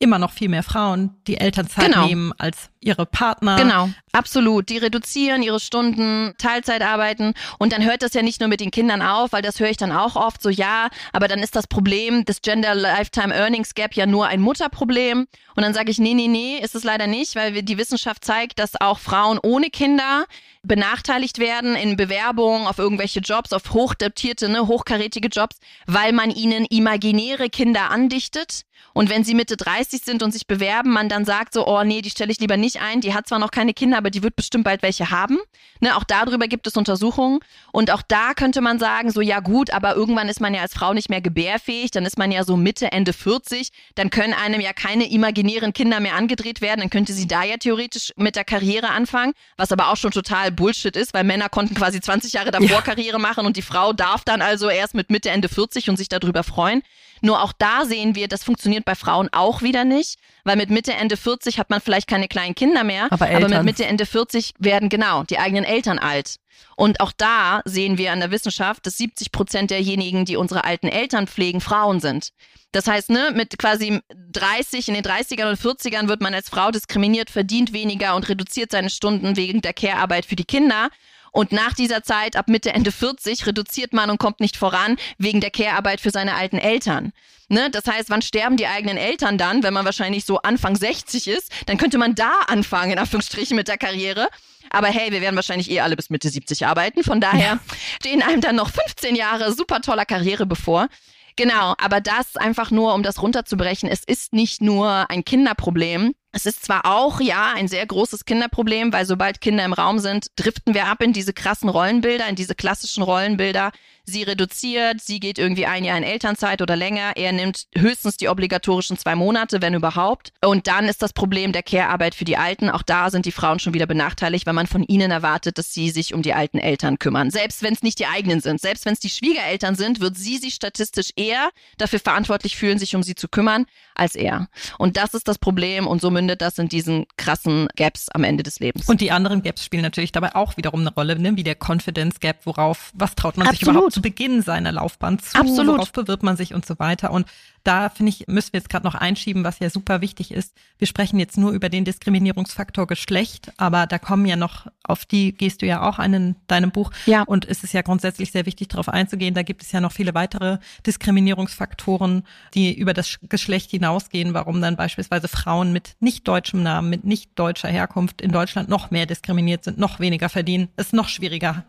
immer 0.02 0.18
noch 0.18 0.32
viel 0.32 0.48
mehr 0.48 0.62
Frauen 0.64 1.14
die 1.26 1.38
Elternzeit 1.38 1.86
genau. 1.86 2.06
nehmen 2.06 2.32
als 2.36 2.70
ihre 2.80 3.06
Partner. 3.06 3.56
Genau, 3.56 3.88
absolut. 4.10 4.68
Die 4.68 4.78
reduzieren 4.78 5.42
ihre 5.42 5.60
Stunden, 5.60 6.34
Teilzeit 6.38 6.82
arbeiten 6.82 7.34
und 7.58 7.72
dann 7.72 7.84
hört 7.84 8.02
das 8.02 8.12
ja 8.12 8.22
nicht 8.22 8.40
nur 8.40 8.48
mit 8.48 8.60
den 8.60 8.72
Kindern 8.72 9.00
auf, 9.00 9.32
weil 9.32 9.42
das 9.42 9.60
höre 9.60 9.70
ich 9.70 9.76
dann 9.76 9.92
auch 9.92 10.16
oft 10.16 10.42
so, 10.42 10.48
ja, 10.48 10.88
aber 11.12 11.28
dann 11.28 11.38
ist 11.38 11.54
das 11.54 11.68
Problem 11.68 12.24
des 12.24 12.42
Gender 12.42 12.74
Lifetime 12.74 13.32
Earnings 13.32 13.74
Gap 13.74 13.94
ja 13.94 14.06
nur 14.06 14.26
ein 14.26 14.40
Mutterproblem 14.40 15.26
und 15.54 15.62
dann 15.62 15.74
sage 15.74 15.92
ich, 15.92 15.98
nee, 15.98 16.14
nee, 16.14 16.28
nee, 16.28 16.58
ist 16.58 16.74
es 16.74 16.82
leider 16.82 17.06
nicht, 17.06 17.36
weil 17.36 17.62
die 17.62 17.78
Wissenschaft 17.78 18.24
zeigt, 18.24 18.58
dass 18.58 18.80
auch 18.80 18.98
Frauen 18.98 19.38
ohne 19.40 19.70
Kinder 19.70 20.24
benachteiligt 20.62 21.38
werden 21.38 21.74
in 21.74 21.96
Bewerbungen 21.96 22.66
auf 22.66 22.78
irgendwelche 22.78 23.20
Jobs, 23.20 23.52
auf 23.52 23.72
hochdotierte, 23.72 24.48
ne, 24.48 24.66
hochkarätige 24.66 25.28
Jobs, 25.28 25.56
weil 25.86 26.12
man 26.12 26.30
ihnen 26.30 26.64
imaginäre 26.66 27.50
Kinder 27.50 27.90
andichtet. 27.90 28.62
Und 28.94 29.10
wenn 29.10 29.24
sie 29.24 29.34
Mitte 29.34 29.56
30 29.56 30.02
sind 30.02 30.22
und 30.22 30.32
sich 30.32 30.46
bewerben, 30.46 30.90
man 30.90 31.08
dann 31.08 31.24
sagt 31.24 31.54
so, 31.54 31.66
oh 31.66 31.82
nee, 31.82 32.02
die 32.02 32.10
stelle 32.10 32.30
ich 32.30 32.40
lieber 32.40 32.56
nicht 32.56 32.80
ein, 32.80 33.00
die 33.00 33.14
hat 33.14 33.26
zwar 33.26 33.38
noch 33.38 33.50
keine 33.50 33.74
Kinder, 33.74 33.96
aber 33.96 34.10
die 34.10 34.22
wird 34.22 34.36
bestimmt 34.36 34.64
bald 34.64 34.82
welche 34.82 35.10
haben. 35.10 35.38
Ne, 35.80 35.96
auch 35.96 36.04
darüber 36.04 36.46
gibt 36.46 36.66
es 36.66 36.76
Untersuchungen. 36.76 37.40
Und 37.72 37.90
auch 37.90 38.02
da 38.02 38.34
könnte 38.34 38.60
man 38.60 38.78
sagen, 38.78 39.10
so 39.10 39.20
ja 39.20 39.40
gut, 39.40 39.70
aber 39.70 39.96
irgendwann 39.96 40.28
ist 40.28 40.40
man 40.40 40.54
ja 40.54 40.60
als 40.60 40.74
Frau 40.74 40.94
nicht 40.94 41.10
mehr 41.10 41.20
gebärfähig, 41.20 41.90
dann 41.90 42.04
ist 42.04 42.18
man 42.18 42.30
ja 42.30 42.44
so 42.44 42.56
Mitte, 42.56 42.92
Ende 42.92 43.12
40, 43.12 43.70
dann 43.94 44.10
können 44.10 44.34
einem 44.34 44.60
ja 44.60 44.72
keine 44.72 45.10
imaginären 45.10 45.72
Kinder 45.72 46.00
mehr 46.00 46.14
angedreht 46.14 46.60
werden, 46.60 46.80
dann 46.80 46.90
könnte 46.90 47.12
sie 47.12 47.26
da 47.26 47.42
ja 47.44 47.56
theoretisch 47.56 48.12
mit 48.16 48.36
der 48.36 48.44
Karriere 48.44 48.90
anfangen, 48.90 49.32
was 49.56 49.72
aber 49.72 49.88
auch 49.88 49.96
schon 49.96 50.12
total 50.12 50.51
Bullshit 50.52 50.96
ist, 50.96 51.14
weil 51.14 51.24
Männer 51.24 51.48
konnten 51.48 51.74
quasi 51.74 52.00
20 52.00 52.32
Jahre 52.32 52.50
davor 52.50 52.68
ja. 52.68 52.80
Karriere 52.80 53.18
machen 53.18 53.46
und 53.46 53.56
die 53.56 53.62
Frau 53.62 53.92
darf 53.92 54.24
dann 54.24 54.42
also 54.42 54.68
erst 54.68 54.94
mit 54.94 55.10
Mitte, 55.10 55.30
Ende 55.30 55.48
40 55.48 55.90
und 55.90 55.96
sich 55.96 56.08
darüber 56.08 56.44
freuen. 56.44 56.82
Nur 57.22 57.42
auch 57.42 57.52
da 57.56 57.84
sehen 57.86 58.14
wir, 58.14 58.28
das 58.28 58.44
funktioniert 58.44 58.84
bei 58.84 58.94
Frauen 58.96 59.28
auch 59.32 59.62
wieder 59.62 59.84
nicht, 59.84 60.18
weil 60.44 60.56
mit 60.56 60.70
Mitte, 60.70 60.92
Ende 60.92 61.16
40 61.16 61.58
hat 61.58 61.70
man 61.70 61.80
vielleicht 61.80 62.08
keine 62.08 62.26
kleinen 62.28 62.54
Kinder 62.54 62.82
mehr, 62.84 63.06
aber, 63.10 63.30
aber 63.30 63.48
mit 63.48 63.62
Mitte, 63.62 63.86
Ende 63.86 64.06
40 64.06 64.54
werden 64.58 64.88
genau 64.88 65.22
die 65.22 65.38
eigenen 65.38 65.64
Eltern 65.64 65.98
alt. 65.98 66.36
Und 66.76 67.00
auch 67.00 67.12
da 67.16 67.62
sehen 67.64 67.96
wir 67.96 68.12
an 68.12 68.20
der 68.20 68.30
Wissenschaft, 68.30 68.86
dass 68.86 68.96
70 68.98 69.30
Prozent 69.30 69.70
derjenigen, 69.70 70.24
die 70.24 70.36
unsere 70.36 70.64
alten 70.64 70.88
Eltern 70.88 71.26
pflegen, 71.26 71.60
Frauen 71.60 72.00
sind. 72.00 72.30
Das 72.72 72.86
heißt, 72.86 73.10
ne, 73.10 73.32
mit 73.34 73.58
quasi 73.58 74.00
30, 74.32 74.88
in 74.88 74.94
den 74.94 75.04
30ern 75.04 75.50
und 75.50 75.60
40ern 75.60 76.08
wird 76.08 76.22
man 76.22 76.34
als 76.34 76.48
Frau 76.48 76.70
diskriminiert, 76.70 77.30
verdient 77.30 77.72
weniger 77.72 78.16
und 78.16 78.28
reduziert 78.28 78.72
seine 78.72 78.90
Stunden 78.90 79.36
wegen 79.36 79.60
der 79.60 79.74
Care-Arbeit 79.74 80.26
für 80.26 80.36
die 80.36 80.44
Kinder. 80.44 80.88
Und 81.32 81.50
nach 81.50 81.72
dieser 81.72 82.02
Zeit, 82.02 82.36
ab 82.36 82.48
Mitte, 82.48 82.72
Ende 82.72 82.92
40, 82.92 83.46
reduziert 83.46 83.92
man 83.94 84.10
und 84.10 84.18
kommt 84.18 84.40
nicht 84.40 84.56
voran 84.56 84.96
wegen 85.18 85.40
der 85.40 85.50
Care-Arbeit 85.50 86.00
für 86.00 86.10
seine 86.10 86.34
alten 86.34 86.58
Eltern. 86.58 87.12
Ne? 87.48 87.70
Das 87.70 87.86
heißt, 87.86 88.10
wann 88.10 88.22
sterben 88.22 88.56
die 88.56 88.66
eigenen 88.66 88.98
Eltern 88.98 89.38
dann, 89.38 89.62
wenn 89.62 89.74
man 89.74 89.84
wahrscheinlich 89.86 90.26
so 90.26 90.38
Anfang 90.42 90.76
60 90.76 91.28
ist? 91.28 91.50
Dann 91.66 91.78
könnte 91.78 91.98
man 91.98 92.14
da 92.14 92.40
anfangen, 92.46 92.92
in 92.92 92.98
Anführungsstrichen, 92.98 93.56
mit 93.56 93.68
der 93.68 93.78
Karriere. 93.78 94.28
Aber 94.70 94.88
hey, 94.88 95.10
wir 95.10 95.22
werden 95.22 95.36
wahrscheinlich 95.36 95.70
eh 95.70 95.80
alle 95.80 95.96
bis 95.96 96.10
Mitte 96.10 96.28
70 96.28 96.66
arbeiten. 96.66 97.02
Von 97.02 97.20
daher 97.20 97.40
ja. 97.40 97.60
stehen 97.96 98.22
einem 98.22 98.42
dann 98.42 98.56
noch 98.56 98.70
15 98.70 99.16
Jahre 99.16 99.52
super 99.52 99.80
toller 99.80 100.04
Karriere 100.04 100.46
bevor. 100.46 100.88
Genau, 101.36 101.74
aber 101.78 102.00
das 102.02 102.36
einfach 102.36 102.70
nur, 102.70 102.94
um 102.94 103.02
das 103.02 103.22
runterzubrechen. 103.22 103.88
Es 103.88 104.04
ist 104.04 104.34
nicht 104.34 104.60
nur 104.60 105.10
ein 105.10 105.24
Kinderproblem, 105.24 106.14
es 106.32 106.46
ist 106.46 106.64
zwar 106.64 106.86
auch, 106.86 107.20
ja, 107.20 107.52
ein 107.54 107.68
sehr 107.68 107.86
großes 107.86 108.24
Kinderproblem, 108.24 108.92
weil 108.92 109.04
sobald 109.04 109.42
Kinder 109.42 109.64
im 109.66 109.74
Raum 109.74 109.98
sind, 109.98 110.28
driften 110.36 110.72
wir 110.72 110.86
ab 110.86 111.02
in 111.02 111.12
diese 111.12 111.34
krassen 111.34 111.68
Rollenbilder, 111.68 112.26
in 112.26 112.36
diese 112.36 112.54
klassischen 112.54 113.02
Rollenbilder. 113.02 113.70
Sie 114.04 114.22
reduziert, 114.22 115.00
sie 115.00 115.20
geht 115.20 115.38
irgendwie 115.38 115.66
ein 115.66 115.84
Jahr 115.84 115.96
in 115.96 116.02
Elternzeit 116.02 116.62
oder 116.62 116.74
länger. 116.74 117.12
Er 117.16 117.32
nimmt 117.32 117.66
höchstens 117.76 118.16
die 118.16 118.28
obligatorischen 118.28 118.96
zwei 118.96 119.14
Monate, 119.14 119.60
wenn 119.60 119.74
überhaupt. 119.74 120.32
Und 120.44 120.66
dann 120.66 120.88
ist 120.88 121.02
das 121.02 121.12
Problem 121.12 121.52
der 121.52 121.62
Care-Arbeit 121.62 122.14
für 122.14 122.24
die 122.24 122.38
Alten. 122.38 122.70
Auch 122.70 122.82
da 122.82 123.10
sind 123.10 123.26
die 123.26 123.30
Frauen 123.30 123.60
schon 123.60 123.74
wieder 123.74 123.86
benachteiligt, 123.86 124.46
weil 124.46 124.54
man 124.54 124.66
von 124.66 124.82
ihnen 124.82 125.10
erwartet, 125.10 125.58
dass 125.58 125.72
sie 125.72 125.90
sich 125.90 126.14
um 126.14 126.22
die 126.22 126.32
alten 126.32 126.58
Eltern 126.58 126.98
kümmern. 126.98 127.30
Selbst 127.30 127.62
wenn 127.62 127.74
es 127.74 127.82
nicht 127.82 127.98
die 127.98 128.06
eigenen 128.06 128.40
sind, 128.40 128.60
selbst 128.60 128.86
wenn 128.86 128.94
es 128.94 129.00
die 129.00 129.10
Schwiegereltern 129.10 129.76
sind, 129.76 130.00
wird 130.00 130.16
sie 130.16 130.38
sich 130.38 130.54
statistisch 130.54 131.10
eher 131.14 131.50
dafür 131.76 132.00
verantwortlich 132.00 132.56
fühlen, 132.56 132.78
sich 132.78 132.96
um 132.96 133.02
sie 133.02 133.14
zu 133.14 133.28
kümmern, 133.28 133.66
als 133.94 134.16
er. 134.16 134.48
Und 134.78 134.96
das 134.96 135.14
ist 135.14 135.28
das 135.28 135.38
Problem 135.38 135.86
und 135.86 136.00
somit 136.00 136.21
mündet 136.22 136.40
das 136.40 136.58
in 136.58 136.68
diesen 136.68 137.06
krassen 137.16 137.68
Gaps 137.76 138.08
am 138.08 138.22
Ende 138.22 138.44
des 138.44 138.60
Lebens. 138.60 138.88
Und 138.88 139.00
die 139.00 139.10
anderen 139.10 139.42
Gaps 139.42 139.64
spielen 139.64 139.82
natürlich 139.82 140.12
dabei 140.12 140.34
auch 140.36 140.56
wiederum 140.56 140.80
eine 140.80 140.94
Rolle, 140.94 141.18
ne? 141.18 141.36
wie 141.36 141.42
der 141.42 141.56
Confidence 141.56 142.20
Gap, 142.20 142.46
worauf, 142.46 142.92
was 142.94 143.14
traut 143.16 143.36
man 143.36 143.48
Absolut. 143.48 143.60
sich 143.60 143.68
überhaupt 143.68 143.92
zu 143.92 144.02
Beginn 144.02 144.42
seiner 144.42 144.72
Laufbahn 144.72 145.18
zu, 145.18 145.36
Absolut. 145.36 145.74
worauf 145.74 145.92
bewirbt 145.92 146.22
man 146.22 146.36
sich 146.36 146.54
und 146.54 146.64
so 146.64 146.78
weiter. 146.78 147.10
Und 147.10 147.26
da 147.64 147.88
finde 147.90 148.10
ich, 148.10 148.26
müssen 148.26 148.52
wir 148.52 148.58
jetzt 148.58 148.68
gerade 148.68 148.84
noch 148.84 148.94
einschieben, 148.94 149.44
was 149.44 149.60
ja 149.60 149.70
super 149.70 150.00
wichtig 150.00 150.32
ist. 150.32 150.54
Wir 150.78 150.88
sprechen 150.88 151.20
jetzt 151.20 151.38
nur 151.38 151.52
über 151.52 151.68
den 151.68 151.84
Diskriminierungsfaktor 151.84 152.86
Geschlecht, 152.86 153.52
aber 153.56 153.86
da 153.86 153.98
kommen 153.98 154.26
ja 154.26 154.34
noch, 154.34 154.66
auf 154.82 155.04
die 155.04 155.32
gehst 155.32 155.62
du 155.62 155.66
ja 155.66 155.88
auch 155.88 155.98
ein 155.98 156.14
in 156.14 156.36
deinem 156.48 156.72
Buch. 156.72 156.90
Ja. 157.06 157.22
Und 157.22 157.46
es 157.48 157.62
ist 157.62 157.72
ja 157.72 157.82
grundsätzlich 157.82 158.32
sehr 158.32 158.46
wichtig, 158.46 158.68
darauf 158.68 158.88
einzugehen. 158.88 159.34
Da 159.34 159.42
gibt 159.42 159.62
es 159.62 159.70
ja 159.70 159.80
noch 159.80 159.92
viele 159.92 160.14
weitere 160.14 160.58
Diskriminierungsfaktoren, 160.86 162.24
die 162.54 162.76
über 162.76 162.94
das 162.94 163.18
Geschlecht 163.22 163.70
hinausgehen, 163.70 164.34
warum 164.34 164.60
dann 164.60 164.76
beispielsweise 164.76 165.28
Frauen 165.28 165.72
mit 165.72 165.94
nicht 166.00 166.11
deutschem 166.20 166.62
Namen, 166.62 166.90
mit 166.90 167.04
nicht 167.04 167.30
deutscher 167.36 167.68
Herkunft 167.68 168.20
in 168.20 168.32
Deutschland 168.32 168.68
noch 168.68 168.90
mehr 168.90 169.06
diskriminiert 169.06 169.64
sind, 169.64 169.78
noch 169.78 170.00
weniger 170.00 170.28
verdienen, 170.28 170.68
es 170.76 170.92
noch 170.92 171.08
schwieriger 171.08 171.64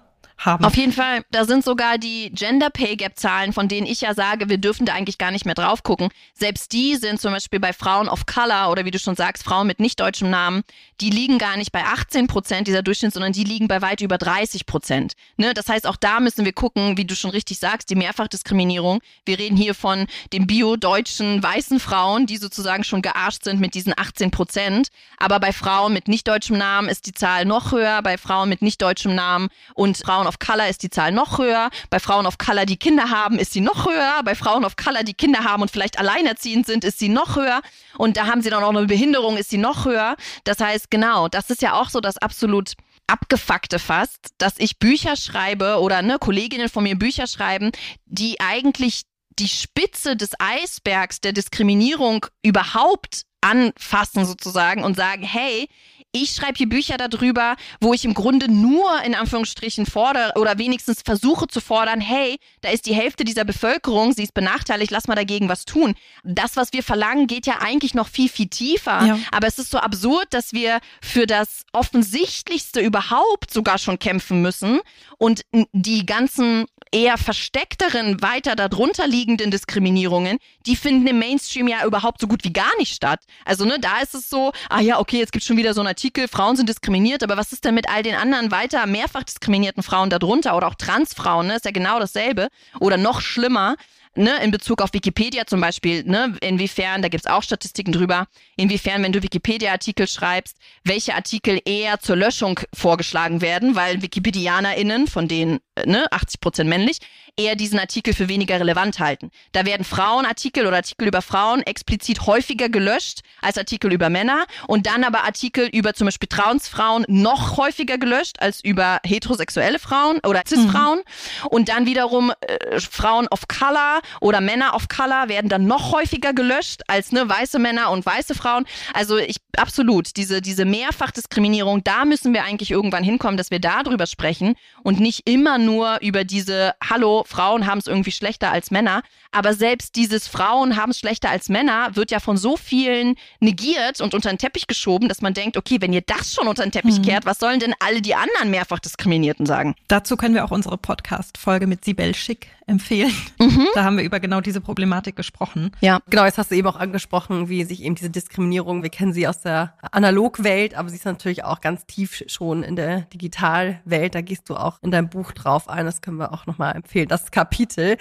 haben. 0.46 0.66
Auf 0.66 0.76
jeden 0.76 0.92
Fall, 0.92 1.24
da 1.32 1.46
sind 1.46 1.64
sogar 1.64 1.98
die 1.98 2.32
Gender 2.32 2.70
Pay 2.70 2.96
Gap 2.96 3.18
Zahlen, 3.18 3.54
von 3.54 3.68
denen 3.68 3.88
ich 3.88 4.02
ja 4.02 4.14
sage, 4.14 4.50
wir 4.50 4.58
dürfen 4.58 4.86
da 4.86 4.94
eigentlich 4.94 5.18
gar 5.18 5.32
nicht 5.32 5.46
mehr 5.46 5.56
drauf 5.56 5.84
gucken. 5.84 6.10
Selbst 6.34 6.72
die 6.74 6.96
sind 6.96 7.22
zum 7.22 7.34
Beispiel 7.34 7.60
bei 7.60 7.74
Frauen 7.74 8.10
of 8.10 8.26
Color 8.26 8.72
oder 8.72 8.86
wie 8.86 8.92
du 8.92 9.00
schon 9.00 9.16
sagst, 9.16 9.44
Frauen 9.44 9.68
mit 9.68 9.80
nicht 9.80 10.00
deutschem 10.00 10.30
Namen, 10.30 10.64
die 11.02 11.10
liegen 11.10 11.38
gar 11.38 11.58
nicht 11.58 11.72
bei 11.72 11.84
18 11.84 12.28
Prozent 12.28 12.68
dieser 12.68 12.82
Durchschnitt, 12.82 13.14
sondern 13.14 13.34
die 13.34 13.44
liegen 13.44 13.68
bei 13.68 13.82
weit 13.82 14.02
über 14.02 14.18
30 14.18 14.66
Prozent. 14.66 15.14
Ne? 15.38 15.54
Das 15.54 15.68
heißt, 15.68 15.88
auch 15.88 15.96
da 15.96 16.20
müssen 16.20 16.46
wir 16.46 16.54
gucken, 16.54 16.98
wie 16.98 17.06
du 17.06 17.16
schon 17.16 17.32
richtig 17.32 17.60
sagst, 17.60 17.90
die 17.90 17.96
Mehrfachdiskriminierung. 17.96 19.02
Wir 19.26 19.40
reden 19.40 19.58
hier 19.58 19.76
von 19.76 20.08
den 20.32 20.48
bio-deutschen 20.48 21.42
weißen 21.42 21.80
Frauen, 21.80 22.26
die 22.26 22.38
sozusagen 22.38 22.84
schon 22.84 23.02
gearscht 23.02 23.44
sind 23.44 23.60
mit 23.60 23.74
diesen 23.74 23.94
18 23.96 24.32
Prozent. 24.32 24.90
Aber 25.18 25.40
bei 25.40 25.54
Frauen 25.54 25.94
mit 25.94 26.08
nicht 26.08 26.28
deutschem 26.28 26.58
Namen 26.58 26.90
ist 26.90 27.06
die 27.06 27.14
Zahl 27.14 27.46
noch 27.46 27.72
höher, 27.72 28.02
bei 28.02 28.18
Frauen 28.18 28.50
mit 28.50 28.62
nicht 28.62 28.82
deutschem 28.82 29.16
Namen 29.16 29.50
und 29.74 29.98
Frauen 29.98 30.28
of 30.34 30.40
Color 30.40 30.68
ist 30.68 30.84
die 30.84 30.90
Zahl 30.90 31.12
noch 31.12 31.38
höher. 31.38 31.70
Bei 31.90 32.00
Frauen 32.00 32.26
of 32.26 32.38
Color, 32.38 32.66
die 32.66 32.78
Kinder 32.78 33.10
haben, 33.10 33.38
ist 33.38 33.54
sie 33.54 33.62
noch 33.62 33.86
höher. 33.86 34.22
Bei 34.24 34.36
Frauen 34.36 34.66
of 34.66 34.76
Color, 34.76 35.04
die 35.04 35.14
Kinder 35.14 35.44
haben 35.44 35.62
und 35.62 35.72
vielleicht 35.72 36.00
alleinerziehend 36.00 36.66
sind, 36.66 36.84
ist 36.84 37.00
sie 37.00 37.10
noch 37.10 37.36
höher. 37.36 37.62
Und 37.98 38.18
da 38.18 38.26
haben 38.26 38.42
sie 38.42 38.50
dann 38.50 38.64
auch 38.64 38.72
noch 38.72 38.80
eine 38.80 38.88
Behinderung, 38.88 39.38
ist 39.38 39.50
sie 39.50 39.58
noch 39.58 39.86
höher. 39.86 40.16
Das 40.44 40.60
heißt, 40.60 40.90
genau, 40.90 41.28
das 41.28 41.50
ist 41.50 41.62
ja 41.62 41.74
auch 41.74 41.90
so 41.90 42.00
das 42.00 42.18
absolut 42.18 42.74
abgefuckte 43.08 43.80
fast, 43.80 44.30
dass 44.38 44.58
ich 44.58 44.80
Bücher 44.80 45.16
schreibe 45.16 45.80
oder 45.80 46.02
ne, 46.02 46.18
Kolleginnen 46.20 46.70
von 46.70 46.84
mir 46.84 46.98
Bücher 46.98 47.28
schreiben, 47.28 47.72
die 48.06 48.40
eigentlich 48.40 49.02
die 49.40 49.50
Spitze 49.50 50.16
des 50.16 50.32
Eisbergs 50.40 51.20
der 51.20 51.34
Diskriminierung 51.34 52.26
überhaupt 52.44 53.24
anfassen 53.42 54.26
sozusagen 54.26 54.84
und 54.84 54.96
sagen, 54.96 55.24
hey, 55.24 55.68
ich 56.14 56.36
schreibe 56.36 56.58
hier 56.58 56.70
Bücher 56.70 56.98
darüber, 56.98 57.56
wo 57.82 57.94
ich 57.94 58.06
im 58.06 58.14
Grunde 58.14 58.50
nur 58.50 59.02
in 59.04 59.16
Anführungsstrichen 59.16 59.88
fordere 59.88 60.34
oder 60.36 60.60
wenigstens 60.60 61.02
versuche 61.04 61.48
zu 61.48 61.60
fordern, 61.60 62.00
hey, 62.00 62.38
da 62.62 62.70
ist 62.70 62.86
die 62.86 62.94
Hälfte 62.94 63.24
dieser 63.24 63.44
Bevölkerung, 63.44 64.14
sie 64.14 64.24
ist 64.24 64.36
benachteiligt, 64.36 64.92
lass 64.92 65.08
mal 65.08 65.16
dagegen 65.16 65.50
was 65.50 65.66
tun. 65.66 65.96
Das, 66.24 66.56
was 66.56 66.72
wir 66.72 66.84
verlangen, 66.84 67.26
geht 67.26 67.48
ja 67.48 67.62
eigentlich 67.62 67.96
noch 67.96 68.08
viel, 68.08 68.30
viel 68.30 68.48
tiefer. 68.48 69.06
Ja. 69.06 69.20
Aber 69.32 69.48
es 69.48 69.58
ist 69.58 69.72
so 69.72 69.80
absurd, 69.80 70.28
dass 70.30 70.54
wir 70.54 70.80
für 71.02 71.26
das 71.26 71.66
Offensichtlichste 71.74 72.80
überhaupt 72.80 73.52
sogar 73.52 73.80
schon 73.80 73.98
kämpfen 73.98 74.44
müssen 74.44 74.82
und 75.18 75.42
die 75.72 76.06
ganzen 76.06 76.66
eher 76.94 77.18
versteckteren, 77.18 78.22
weiter 78.22 78.56
darunter 78.56 79.08
liegenden 79.08 79.52
Diskriminierungen, 79.52 80.38
die 80.66 80.76
finden 80.76 81.08
im 81.08 81.20
Mainstream 81.20 81.68
ja 81.68 81.86
überhaupt 81.86 82.22
so 82.22 82.28
gut 82.28 82.44
wie 82.44 82.54
gar 82.54 82.72
nicht 82.78 82.94
statt. 82.94 83.22
Also, 83.46 83.66
ne, 83.66 83.78
da 83.80 84.00
ist 84.00 84.14
es 84.14 84.30
so, 84.30 84.54
ah 84.70 84.80
ja, 84.80 85.00
okay, 85.00 85.18
jetzt 85.18 85.32
gibt 85.32 85.44
schon 85.44 85.58
wieder 85.58 85.74
so 85.74 85.82
einen 85.82 85.88
Artikel, 85.88 86.28
Frauen 86.28 86.56
sind 86.56 86.70
diskriminiert, 86.70 87.24
aber 87.24 87.36
was 87.36 87.52
ist 87.52 87.66
denn 87.66 87.76
mit 87.76 87.90
all 87.90 88.04
den 88.04 88.16
anderen 88.16 88.52
weiter 88.52 88.86
mehrfach 88.86 89.24
diskriminierten 89.24 89.82
Frauen 89.84 90.10
darunter 90.10 90.56
oder 90.56 90.68
auch 90.68 90.76
Transfrauen, 90.76 91.48
ne? 91.48 91.56
Ist 91.56 91.66
ja 91.66 91.72
genau 91.72 92.00
dasselbe 92.00 92.50
oder 92.80 92.98
noch 92.98 93.22
schlimmer 93.22 93.76
ne, 94.16 94.44
in 94.44 94.52
Bezug 94.52 94.82
auf 94.82 94.94
Wikipedia 94.94 95.46
zum 95.46 95.62
Beispiel, 95.62 96.04
ne, 96.04 96.36
inwiefern, 96.42 97.02
da 97.02 97.10
gibt's 97.10 97.28
auch 97.28 97.44
Statistiken 97.44 97.92
drüber, 97.92 98.28
inwiefern, 98.56 99.04
wenn 99.04 99.12
du 99.12 99.24
Wikipedia-Artikel 99.24 100.08
schreibst, 100.08 100.58
welche 100.84 101.16
Artikel 101.16 101.60
eher 101.66 102.00
zur 102.00 102.16
Löschung 102.16 102.60
vorgeschlagen 102.74 103.42
werden, 103.42 103.76
weil 103.76 104.02
WikipedianerInnen, 104.02 105.08
von 105.08 105.28
denen 105.28 105.60
ne, 105.86 106.12
80 106.12 106.40
Prozent 106.42 106.70
männlich, 106.70 107.00
eher 107.36 107.56
diesen 107.56 107.80
Artikel 107.80 108.14
für 108.14 108.28
weniger 108.28 108.60
relevant 108.60 109.00
halten. 109.00 109.32
Da 109.54 109.66
werden 109.66 109.84
Frauenartikel 109.84 110.68
oder 110.68 110.78
Artikel 110.78 111.08
über 111.08 111.22
Frauen 111.22 111.62
explizit 111.64 112.28
häufiger 112.28 112.70
gelöscht 112.70 113.22
als 113.42 113.58
Artikel 113.58 113.92
über 113.92 114.10
Männer 114.10 114.46
und 114.68 114.86
dann 114.86 115.04
aber 115.04 115.24
Artikel 115.24 115.68
über 115.68 115.94
zum 115.94 116.06
Beispiel 116.06 116.30
Transfrauen 116.30 117.06
noch 117.08 117.58
häufiger 117.58 117.98
gelöscht 117.98 118.40
als 118.40 118.64
über 118.64 119.00
heterosexuelle 119.04 119.80
Frauen 119.80 120.20
oder 120.26 120.44
Cis-Frauen. 120.48 121.00
Mhm. 121.00 121.48
Und 121.48 121.70
dann 121.70 121.86
wiederum 121.86 122.32
äh, 122.42 122.80
Frauen 122.80 123.28
of 123.30 123.48
Color 123.48 124.02
oder 124.22 124.40
Männer 124.40 124.76
of 124.76 124.88
Color 124.88 125.28
werden 125.28 125.50
dann 125.50 125.66
noch 125.66 125.92
häufiger 125.92 126.34
gelöscht 126.34 126.82
als 126.88 127.12
ne, 127.12 127.28
weiße 127.28 127.58
Männer 127.58 127.90
und 127.90 128.06
weiße 128.06 128.36
Frauen. 128.36 128.66
Also 128.94 129.18
ich 129.18 129.38
absolut, 129.58 130.18
diese, 130.18 130.42
diese 130.42 130.66
Mehrfachdiskriminierung, 130.66 131.84
da 131.84 132.06
müssen 132.06 132.34
wir 132.34 132.44
eigentlich 132.44 132.72
irgendwann 132.72 133.04
hinkommen, 133.04 133.38
dass 133.38 133.52
wir 133.52 133.60
darüber 133.60 134.08
sprechen 134.08 134.56
und 134.84 135.00
nicht 135.00 135.28
immer 135.28 135.58
nur 135.58 136.00
über 136.02 136.24
diese, 136.24 136.74
hallo, 136.90 137.23
Frauen 137.28 137.66
haben 137.66 137.80
es 137.80 137.88
irgendwie 137.88 138.12
schlechter 138.12 138.52
als 138.52 138.72
Männer. 138.72 139.04
Aber 139.32 139.54
selbst 139.54 139.96
dieses 139.96 140.28
Frauen 140.28 140.78
haben 140.78 140.92
es 140.92 141.00
schlechter 141.00 141.30
als 141.30 141.50
Männer 141.50 141.96
wird 141.96 142.12
ja 142.12 142.20
von 142.20 142.38
so 142.38 142.58
vielen 142.58 143.16
negiert 143.40 144.02
und 144.02 144.14
unter 144.14 144.30
den 144.30 144.38
Teppich 144.38 144.68
geschoben, 144.68 145.10
dass 145.10 145.22
man 145.22 145.34
denkt, 145.34 145.58
okay, 145.58 145.78
wenn 145.82 145.94
ihr 145.94 146.02
das 146.02 146.34
schon 146.34 146.48
unter 146.48 146.64
den 146.64 146.72
Teppich 146.72 147.00
mhm. 147.00 147.04
kehrt, 147.04 147.26
was 147.26 147.40
sollen 147.40 147.60
denn 147.60 147.74
alle 147.80 148.02
die 148.02 148.16
anderen 148.16 148.52
mehrfach 148.52 148.80
Diskriminierten 148.80 149.46
sagen? 149.46 149.76
Dazu 149.88 150.18
können 150.18 150.36
wir 150.36 150.46
auch 150.46 150.52
unsere 150.52 150.78
Podcast-Folge 150.78 151.68
mit 151.68 151.84
Sibel 151.84 152.14
Schick 152.16 152.48
empfehlen. 152.68 153.12
Mhm. 153.40 153.68
Da 153.74 153.84
haben 153.84 153.98
wir 153.98 154.04
über 154.04 154.20
genau 154.20 154.42
diese 154.42 154.62
Problematik 154.62 155.16
gesprochen. 155.16 155.72
Ja, 155.82 156.00
genau, 156.10 156.26
jetzt 156.26 156.38
hast 156.38 156.52
du 156.52 156.56
eben 156.56 156.68
auch 156.68 156.76
angesprochen, 156.76 157.50
wie 157.50 157.64
sich 157.64 157.84
eben 157.84 157.96
diese 157.96 158.10
Diskriminierung, 158.10 158.84
wir 158.84 158.90
kennen 158.90 159.14
sie 159.14 159.28
aus 159.28 159.42
der 159.42 159.74
Analogwelt, 159.92 160.76
aber 160.76 160.90
sie 160.90 160.96
ist 160.96 161.06
natürlich 161.06 161.44
auch 161.44 161.62
ganz 161.62 161.86
tief 161.86 162.24
schon 162.28 162.64
in 162.64 162.76
der 162.76 163.02
Digitalwelt. 163.02 164.16
Da 164.16 164.22
gehst 164.22 164.50
du 164.50 164.56
auch 164.56 164.78
in 164.82 164.92
deinem 164.92 165.10
Buch 165.10 165.32
drauf 165.32 165.68
ein. 165.68 165.86
Das 165.86 166.02
können 166.02 166.18
wir 166.18 166.32
auch 166.34 166.46
nochmal 166.46 166.76
empfehlen. 166.76 167.08
Das 167.14 167.30
Kapitel 167.30 167.98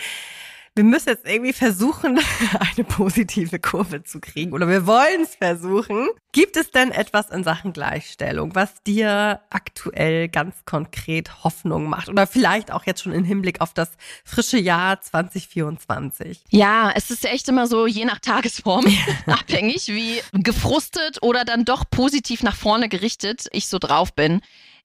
wir 0.75 0.85
müssen 0.85 1.11
jetzt 1.11 1.27
irgendwie 1.27 1.53
versuchen, 1.53 2.19
eine 2.59 2.85
positive 2.85 3.59
Kurve 3.59 4.05
zu 4.05 4.21
kriegen 4.21 4.53
oder 4.53 4.69
wir 4.69 4.87
wollen 4.87 5.23
es 5.23 5.35
versuchen. 5.35 6.09
Gibt 6.33 6.57
es 6.57 6.71
denn 6.71 6.93
etwas 6.93 7.29
in 7.29 7.45
Sachen 7.45 7.75
Gleichstellung, 7.75 8.55
was 8.55 8.83
dir 8.85 9.41
aktuell 9.51 10.29
ganz 10.29 10.65
konkret 10.65 11.45
Hoffnung 11.45 11.91
macht 11.91 12.09
oder 12.09 12.27
vielleicht 12.27 12.73
auch 12.73 12.87
jetzt 12.87 13.03
schon 13.03 13.13
im 13.13 13.25
Hinblick 13.25 13.61
auf 13.61 13.75
das 13.75 13.91
frische 14.25 14.59
Jahr 14.59 14.99
2024? 14.99 16.45
Ja, 16.49 16.91
es 16.95 17.11
ist 17.11 17.27
echt 17.27 17.49
immer 17.51 17.67
so 17.67 17.87
je 17.87 18.07
nach 18.07 18.21
Tagesform 18.21 18.87
abhängig, 19.27 19.89
wie 19.89 20.23
gefrustet 20.33 21.19
oder 21.21 21.45
dann 21.45 21.67
doch 21.67 21.85
positiv 21.91 22.43
nach 22.43 22.57
vorne 22.57 22.89
gerichtet 22.89 23.47
ich 23.53 23.69
so 23.69 23.79
drauf 23.79 24.15
bin. 24.15 24.41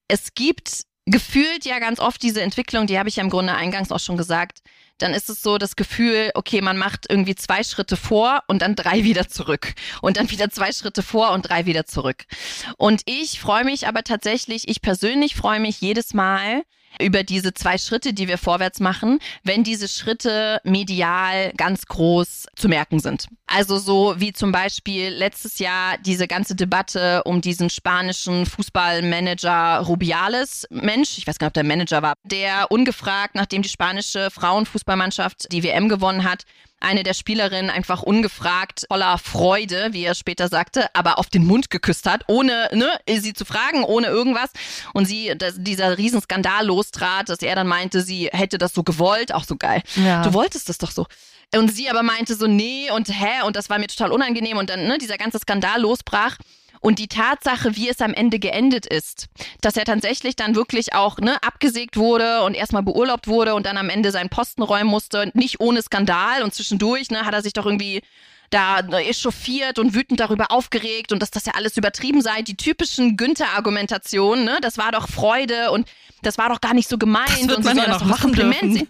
Es 0.06 0.34
gibt 0.34 0.87
gefühlt 1.10 1.64
ja 1.64 1.78
ganz 1.78 2.00
oft 2.00 2.22
diese 2.22 2.42
Entwicklung, 2.42 2.86
die 2.86 2.98
habe 2.98 3.08
ich 3.08 3.16
ja 3.16 3.22
im 3.22 3.30
Grunde 3.30 3.54
eingangs 3.54 3.92
auch 3.92 4.00
schon 4.00 4.16
gesagt, 4.16 4.58
dann 4.98 5.14
ist 5.14 5.30
es 5.30 5.42
so 5.42 5.58
das 5.58 5.76
Gefühl, 5.76 6.30
okay, 6.34 6.60
man 6.60 6.76
macht 6.76 7.06
irgendwie 7.08 7.34
zwei 7.34 7.62
Schritte 7.62 7.96
vor 7.96 8.42
und 8.48 8.62
dann 8.62 8.74
drei 8.74 9.04
wieder 9.04 9.28
zurück 9.28 9.74
und 10.02 10.16
dann 10.16 10.30
wieder 10.30 10.50
zwei 10.50 10.72
Schritte 10.72 11.02
vor 11.02 11.32
und 11.32 11.42
drei 11.42 11.66
wieder 11.66 11.86
zurück. 11.86 12.24
Und 12.76 13.02
ich 13.06 13.40
freue 13.40 13.64
mich 13.64 13.86
aber 13.86 14.02
tatsächlich, 14.02 14.68
ich 14.68 14.82
persönlich 14.82 15.36
freue 15.36 15.60
mich 15.60 15.80
jedes 15.80 16.14
Mal, 16.14 16.62
über 17.00 17.22
diese 17.22 17.54
zwei 17.54 17.78
Schritte, 17.78 18.12
die 18.12 18.28
wir 18.28 18.38
vorwärts 18.38 18.80
machen, 18.80 19.20
wenn 19.44 19.62
diese 19.62 19.88
Schritte 19.88 20.60
medial 20.64 21.52
ganz 21.56 21.86
groß 21.86 22.46
zu 22.56 22.68
merken 22.68 22.98
sind. 22.98 23.28
Also 23.48 23.78
so 23.78 24.14
wie 24.18 24.32
zum 24.32 24.52
Beispiel 24.52 25.08
letztes 25.08 25.58
Jahr 25.58 25.96
diese 25.98 26.28
ganze 26.28 26.54
Debatte 26.54 27.22
um 27.24 27.40
diesen 27.40 27.70
spanischen 27.70 28.44
Fußballmanager 28.44 29.78
Rubiales 29.86 30.66
Mensch, 30.70 31.16
ich 31.16 31.26
weiß 31.26 31.38
gar 31.38 31.46
nicht, 31.46 31.50
ob 31.50 31.54
der 31.54 31.64
Manager 31.64 32.02
war, 32.02 32.14
der 32.24 32.70
ungefragt, 32.70 33.34
nachdem 33.34 33.62
die 33.62 33.70
spanische 33.70 34.30
Frauenfußballmannschaft 34.30 35.50
die 35.50 35.62
WM 35.62 35.88
gewonnen 35.88 36.24
hat, 36.24 36.44
eine 36.80 37.02
der 37.02 37.14
Spielerinnen 37.14 37.70
einfach 37.70 38.02
ungefragt, 38.02 38.84
voller 38.88 39.18
Freude, 39.18 39.88
wie 39.92 40.04
er 40.04 40.14
später 40.14 40.48
sagte, 40.48 40.94
aber 40.94 41.18
auf 41.18 41.26
den 41.26 41.44
Mund 41.44 41.70
geküsst 41.70 42.06
hat, 42.06 42.24
ohne 42.28 42.68
ne, 42.72 42.88
sie 43.20 43.32
zu 43.32 43.44
fragen, 43.44 43.82
ohne 43.82 44.06
irgendwas. 44.06 44.50
Und 44.92 45.06
sie, 45.06 45.32
dass 45.36 45.54
dieser 45.58 45.98
Riesenskandal 45.98 46.66
lostrat, 46.66 47.28
dass 47.28 47.40
er 47.40 47.56
dann 47.56 47.66
meinte, 47.66 48.02
sie 48.02 48.28
hätte 48.32 48.58
das 48.58 48.74
so 48.74 48.82
gewollt, 48.82 49.34
auch 49.34 49.44
so 49.44 49.56
geil. 49.56 49.82
Ja. 49.96 50.22
Du 50.22 50.32
wolltest 50.34 50.68
das 50.68 50.78
doch 50.78 50.90
so. 50.90 51.06
Und 51.54 51.74
sie 51.74 51.88
aber 51.88 52.02
meinte 52.02 52.34
so, 52.34 52.46
nee 52.46 52.90
und 52.90 53.08
hä, 53.08 53.42
und 53.46 53.56
das 53.56 53.70
war 53.70 53.78
mir 53.78 53.86
total 53.86 54.12
unangenehm. 54.12 54.58
Und 54.58 54.70
dann, 54.70 54.86
ne, 54.86 54.98
dieser 54.98 55.16
ganze 55.16 55.38
Skandal 55.38 55.80
losbrach. 55.80 56.36
Und 56.80 57.00
die 57.00 57.08
Tatsache, 57.08 57.74
wie 57.74 57.88
es 57.88 58.00
am 58.00 58.14
Ende 58.14 58.38
geendet 58.38 58.86
ist, 58.86 59.26
dass 59.60 59.76
er 59.76 59.84
tatsächlich 59.84 60.36
dann 60.36 60.54
wirklich 60.54 60.94
auch 60.94 61.18
ne, 61.18 61.42
abgesägt 61.42 61.96
wurde 61.96 62.42
und 62.44 62.54
erstmal 62.54 62.84
beurlaubt 62.84 63.26
wurde 63.26 63.54
und 63.54 63.66
dann 63.66 63.76
am 63.76 63.88
Ende 63.88 64.12
seinen 64.12 64.28
Posten 64.28 64.62
räumen 64.62 64.88
musste, 64.88 65.30
nicht 65.34 65.58
ohne 65.60 65.82
Skandal 65.82 66.42
und 66.42 66.54
zwischendurch 66.54 67.10
ne, 67.10 67.24
hat 67.24 67.34
er 67.34 67.42
sich 67.42 67.52
doch 67.52 67.66
irgendwie 67.66 68.02
da 68.50 68.80
echauffiert 68.80 69.78
und 69.78 69.94
wütend 69.94 70.20
darüber 70.20 70.50
aufgeregt 70.50 71.12
und 71.12 71.20
dass 71.20 71.30
das 71.30 71.46
ja 71.46 71.52
alles 71.54 71.76
übertrieben 71.76 72.22
sei. 72.22 72.42
Die 72.42 72.56
typischen 72.56 73.16
Günther-Argumentationen, 73.16 74.44
ne? 74.44 74.58
Das 74.62 74.78
war 74.78 74.92
doch 74.92 75.08
Freude 75.08 75.70
und 75.70 75.86
das 76.22 76.38
war 76.38 76.48
doch 76.48 76.60
gar 76.60 76.74
nicht 76.74 76.88
so 76.88 76.96
gemeint 76.96 77.28
das 77.28 77.48
wird 77.48 77.58
und 77.58 77.64
man 77.64 77.76
ja 77.76 77.88
noch 77.88 78.04
machen 78.04 78.32
dürfen. 78.32 78.88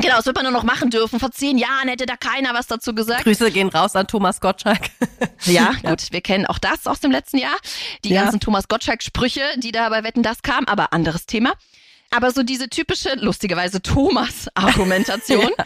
Genau, 0.00 0.16
das 0.16 0.26
wird 0.26 0.36
man 0.36 0.44
nur 0.44 0.52
noch 0.52 0.62
machen 0.62 0.90
dürfen. 0.90 1.18
Vor 1.18 1.32
zehn 1.32 1.58
Jahren 1.58 1.88
hätte 1.88 2.06
da 2.06 2.16
keiner 2.16 2.54
was 2.54 2.66
dazu 2.66 2.94
gesagt. 2.94 3.24
Grüße 3.24 3.50
gehen 3.50 3.68
raus 3.68 3.96
an 3.96 4.06
Thomas 4.06 4.40
Gottschalk. 4.40 4.90
ja, 5.44 5.72
gut, 5.82 6.12
wir 6.12 6.20
kennen 6.20 6.46
auch 6.46 6.58
das 6.58 6.86
aus 6.86 7.00
dem 7.00 7.10
letzten 7.10 7.38
Jahr. 7.38 7.56
Die 8.04 8.10
ja. 8.10 8.22
ganzen 8.22 8.40
Thomas 8.40 8.68
Gottschalk-Sprüche, 8.68 9.42
die 9.56 9.72
da 9.72 9.88
bei 9.88 10.04
Wetten, 10.04 10.22
das 10.22 10.42
kamen, 10.42 10.68
aber 10.68 10.92
anderes 10.92 11.26
Thema. 11.26 11.54
Aber 12.10 12.30
so 12.30 12.42
diese 12.42 12.70
typische, 12.70 13.14
lustigerweise 13.16 13.82
Thomas-Argumentation, 13.82 15.50
ja. 15.58 15.64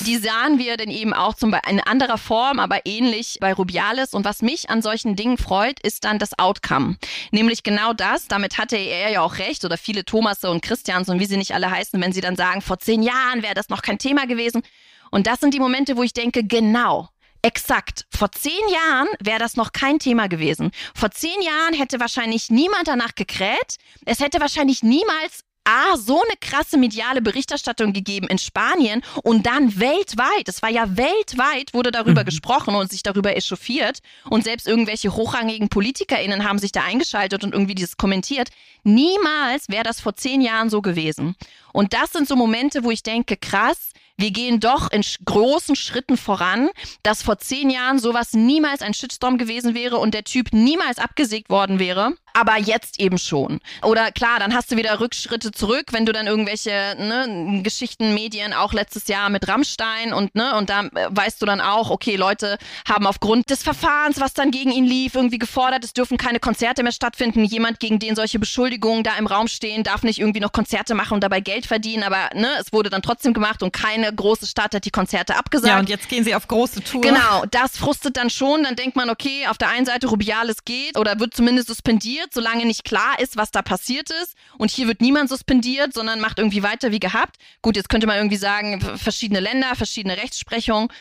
die 0.00 0.18
sahen 0.18 0.58
wir 0.58 0.76
dann 0.76 0.90
eben 0.90 1.14
auch 1.14 1.34
zum 1.34 1.50
Beispiel 1.50 1.72
in 1.72 1.80
anderer 1.80 2.18
Form, 2.18 2.58
aber 2.58 2.80
ähnlich 2.84 3.38
bei 3.40 3.54
Rubiales. 3.54 4.12
Und 4.12 4.26
was 4.26 4.42
mich 4.42 4.68
an 4.68 4.82
solchen 4.82 5.16
Dingen 5.16 5.38
freut, 5.38 5.80
ist 5.80 6.04
dann 6.04 6.18
das 6.18 6.38
Outcome. 6.38 6.98
Nämlich 7.30 7.62
genau 7.62 7.94
das, 7.94 8.28
damit 8.28 8.58
hatte 8.58 8.76
er 8.76 9.10
ja 9.10 9.22
auch 9.22 9.38
recht, 9.38 9.64
oder 9.64 9.78
viele 9.78 10.04
Thomasse 10.04 10.50
und 10.50 10.62
Christians 10.62 11.08
und 11.08 11.20
wie 11.20 11.26
sie 11.26 11.38
nicht 11.38 11.54
alle 11.54 11.70
heißen, 11.70 11.98
wenn 12.00 12.12
sie 12.12 12.20
dann 12.20 12.36
sagen, 12.36 12.60
vor 12.60 12.78
zehn 12.78 13.02
Jahren 13.02 13.42
wäre 13.42 13.54
das 13.54 13.70
noch 13.70 13.80
kein 13.80 13.98
Thema 13.98 14.26
gewesen. 14.26 14.62
Und 15.10 15.26
das 15.26 15.40
sind 15.40 15.54
die 15.54 15.60
Momente, 15.60 15.96
wo 15.96 16.02
ich 16.02 16.12
denke, 16.12 16.44
genau, 16.44 17.08
Exakt. 17.40 18.06
Vor 18.10 18.32
zehn 18.32 18.52
Jahren 18.68 19.06
wäre 19.20 19.38
das 19.38 19.54
noch 19.54 19.72
kein 19.72 20.00
Thema 20.00 20.26
gewesen. 20.28 20.72
Vor 20.92 21.12
zehn 21.12 21.40
Jahren 21.40 21.72
hätte 21.72 22.00
wahrscheinlich 22.00 22.50
niemand 22.50 22.88
danach 22.88 23.14
gekräht. 23.14 23.76
Es 24.04 24.18
hätte 24.18 24.40
wahrscheinlich 24.40 24.82
niemals 24.82 25.44
A, 25.68 25.98
so 25.98 26.22
eine 26.22 26.36
krasse 26.40 26.78
mediale 26.78 27.20
Berichterstattung 27.20 27.92
gegeben 27.92 28.26
in 28.28 28.38
Spanien 28.38 29.02
und 29.22 29.44
dann 29.44 29.78
weltweit, 29.78 30.48
es 30.48 30.62
war 30.62 30.70
ja 30.70 30.96
weltweit, 30.96 31.74
wurde 31.74 31.90
darüber 31.90 32.22
mhm. 32.22 32.26
gesprochen 32.26 32.74
und 32.74 32.90
sich 32.90 33.02
darüber 33.02 33.36
echauffiert 33.36 33.98
und 34.30 34.44
selbst 34.44 34.66
irgendwelche 34.66 35.14
hochrangigen 35.14 35.68
PolitikerInnen 35.68 36.48
haben 36.48 36.58
sich 36.58 36.72
da 36.72 36.84
eingeschaltet 36.84 37.44
und 37.44 37.52
irgendwie 37.52 37.74
dieses 37.74 37.98
kommentiert. 37.98 38.48
Niemals 38.82 39.68
wäre 39.68 39.84
das 39.84 40.00
vor 40.00 40.16
zehn 40.16 40.40
Jahren 40.40 40.70
so 40.70 40.80
gewesen. 40.80 41.36
Und 41.74 41.92
das 41.92 42.12
sind 42.12 42.26
so 42.26 42.34
Momente, 42.34 42.82
wo 42.82 42.90
ich 42.90 43.02
denke, 43.02 43.36
krass, 43.36 43.90
wir 44.20 44.32
gehen 44.32 44.58
doch 44.58 44.90
in 44.90 45.04
großen 45.24 45.76
Schritten 45.76 46.16
voran, 46.16 46.70
dass 47.04 47.22
vor 47.22 47.38
zehn 47.38 47.70
Jahren 47.70 48.00
sowas 48.00 48.32
niemals 48.32 48.82
ein 48.82 48.92
Shitstorm 48.92 49.38
gewesen 49.38 49.74
wäre 49.74 49.98
und 49.98 50.12
der 50.12 50.24
Typ 50.24 50.52
niemals 50.52 50.98
abgesägt 50.98 51.50
worden 51.50 51.78
wäre. 51.78 52.14
Aber 52.34 52.58
jetzt 52.58 53.00
eben 53.00 53.18
schon. 53.18 53.60
Oder 53.82 54.12
klar, 54.12 54.38
dann 54.38 54.54
hast 54.54 54.70
du 54.70 54.76
wieder 54.76 55.00
Rückschritte 55.00 55.50
zurück, 55.50 55.86
wenn 55.92 56.06
du 56.06 56.12
dann 56.12 56.26
irgendwelche 56.26 56.96
ne, 56.98 57.62
Geschichten, 57.62 58.14
Medien, 58.14 58.52
auch 58.52 58.72
letztes 58.72 59.08
Jahr 59.08 59.28
mit 59.30 59.48
Rammstein 59.48 60.12
und 60.12 60.34
ne, 60.34 60.54
und 60.56 60.70
da 60.70 60.82
äh, 60.82 61.08
weißt 61.10 61.40
du 61.42 61.46
dann 61.46 61.60
auch, 61.60 61.90
okay, 61.90 62.16
Leute 62.16 62.58
haben 62.88 63.06
aufgrund 63.06 63.50
des 63.50 63.62
Verfahrens, 63.62 64.20
was 64.20 64.34
dann 64.34 64.50
gegen 64.50 64.70
ihn 64.70 64.84
lief, 64.84 65.14
irgendwie 65.14 65.38
gefordert, 65.38 65.84
es 65.84 65.92
dürfen 65.92 66.16
keine 66.16 66.40
Konzerte 66.40 66.82
mehr 66.82 66.92
stattfinden. 66.92 67.44
Jemand, 67.44 67.80
gegen 67.80 67.98
den 67.98 68.14
solche 68.14 68.38
Beschuldigungen 68.38 69.02
da 69.02 69.16
im 69.16 69.26
Raum 69.26 69.48
stehen, 69.48 69.82
darf 69.82 70.02
nicht 70.02 70.18
irgendwie 70.18 70.40
noch 70.40 70.52
Konzerte 70.52 70.94
machen 70.94 71.14
und 71.14 71.24
dabei 71.24 71.40
Geld 71.40 71.66
verdienen. 71.66 72.02
Aber 72.02 72.30
ne, 72.34 72.48
es 72.60 72.72
wurde 72.72 72.90
dann 72.90 73.02
trotzdem 73.02 73.34
gemacht 73.34 73.62
und 73.62 73.72
keine 73.72 74.12
große 74.14 74.46
Stadt 74.46 74.74
hat 74.74 74.84
die 74.84 74.90
Konzerte 74.90 75.36
abgesagt. 75.36 75.72
Ja, 75.72 75.78
und 75.78 75.88
jetzt 75.88 76.08
gehen 76.08 76.24
sie 76.24 76.34
auf 76.34 76.46
große 76.48 76.82
Tour. 76.82 77.00
Genau, 77.00 77.44
das 77.50 77.76
frustet 77.76 78.16
dann 78.16 78.30
schon. 78.30 78.62
Dann 78.64 78.76
denkt 78.76 78.96
man, 78.96 79.10
okay, 79.10 79.46
auf 79.48 79.58
der 79.58 79.68
einen 79.68 79.86
Seite 79.86 80.08
Rubiales 80.08 80.64
geht 80.64 80.96
oder 80.96 81.18
wird 81.20 81.34
zumindest 81.34 81.68
suspendiert 81.68 82.17
suspendiert, 82.18 82.34
solange 82.34 82.66
nicht 82.66 82.84
klar 82.84 83.18
ist, 83.18 83.36
was 83.36 83.50
da 83.50 83.62
passiert 83.62 84.10
ist. 84.22 84.34
Und 84.58 84.70
hier 84.70 84.86
wird 84.86 85.00
niemand 85.00 85.28
suspendiert, 85.28 85.94
sondern 85.94 86.20
macht 86.20 86.38
irgendwie 86.38 86.62
weiter 86.62 86.90
wie 86.92 87.00
gehabt. 87.00 87.36
Gut, 87.62 87.76
jetzt 87.76 87.88
könnte 87.88 88.06
man 88.06 88.16
irgendwie 88.16 88.36
sagen, 88.36 88.80
verschiedene 88.80 89.40
Länder, 89.40 89.74
verschiedene 89.76 90.16
Rechtsprechung. 90.16 90.92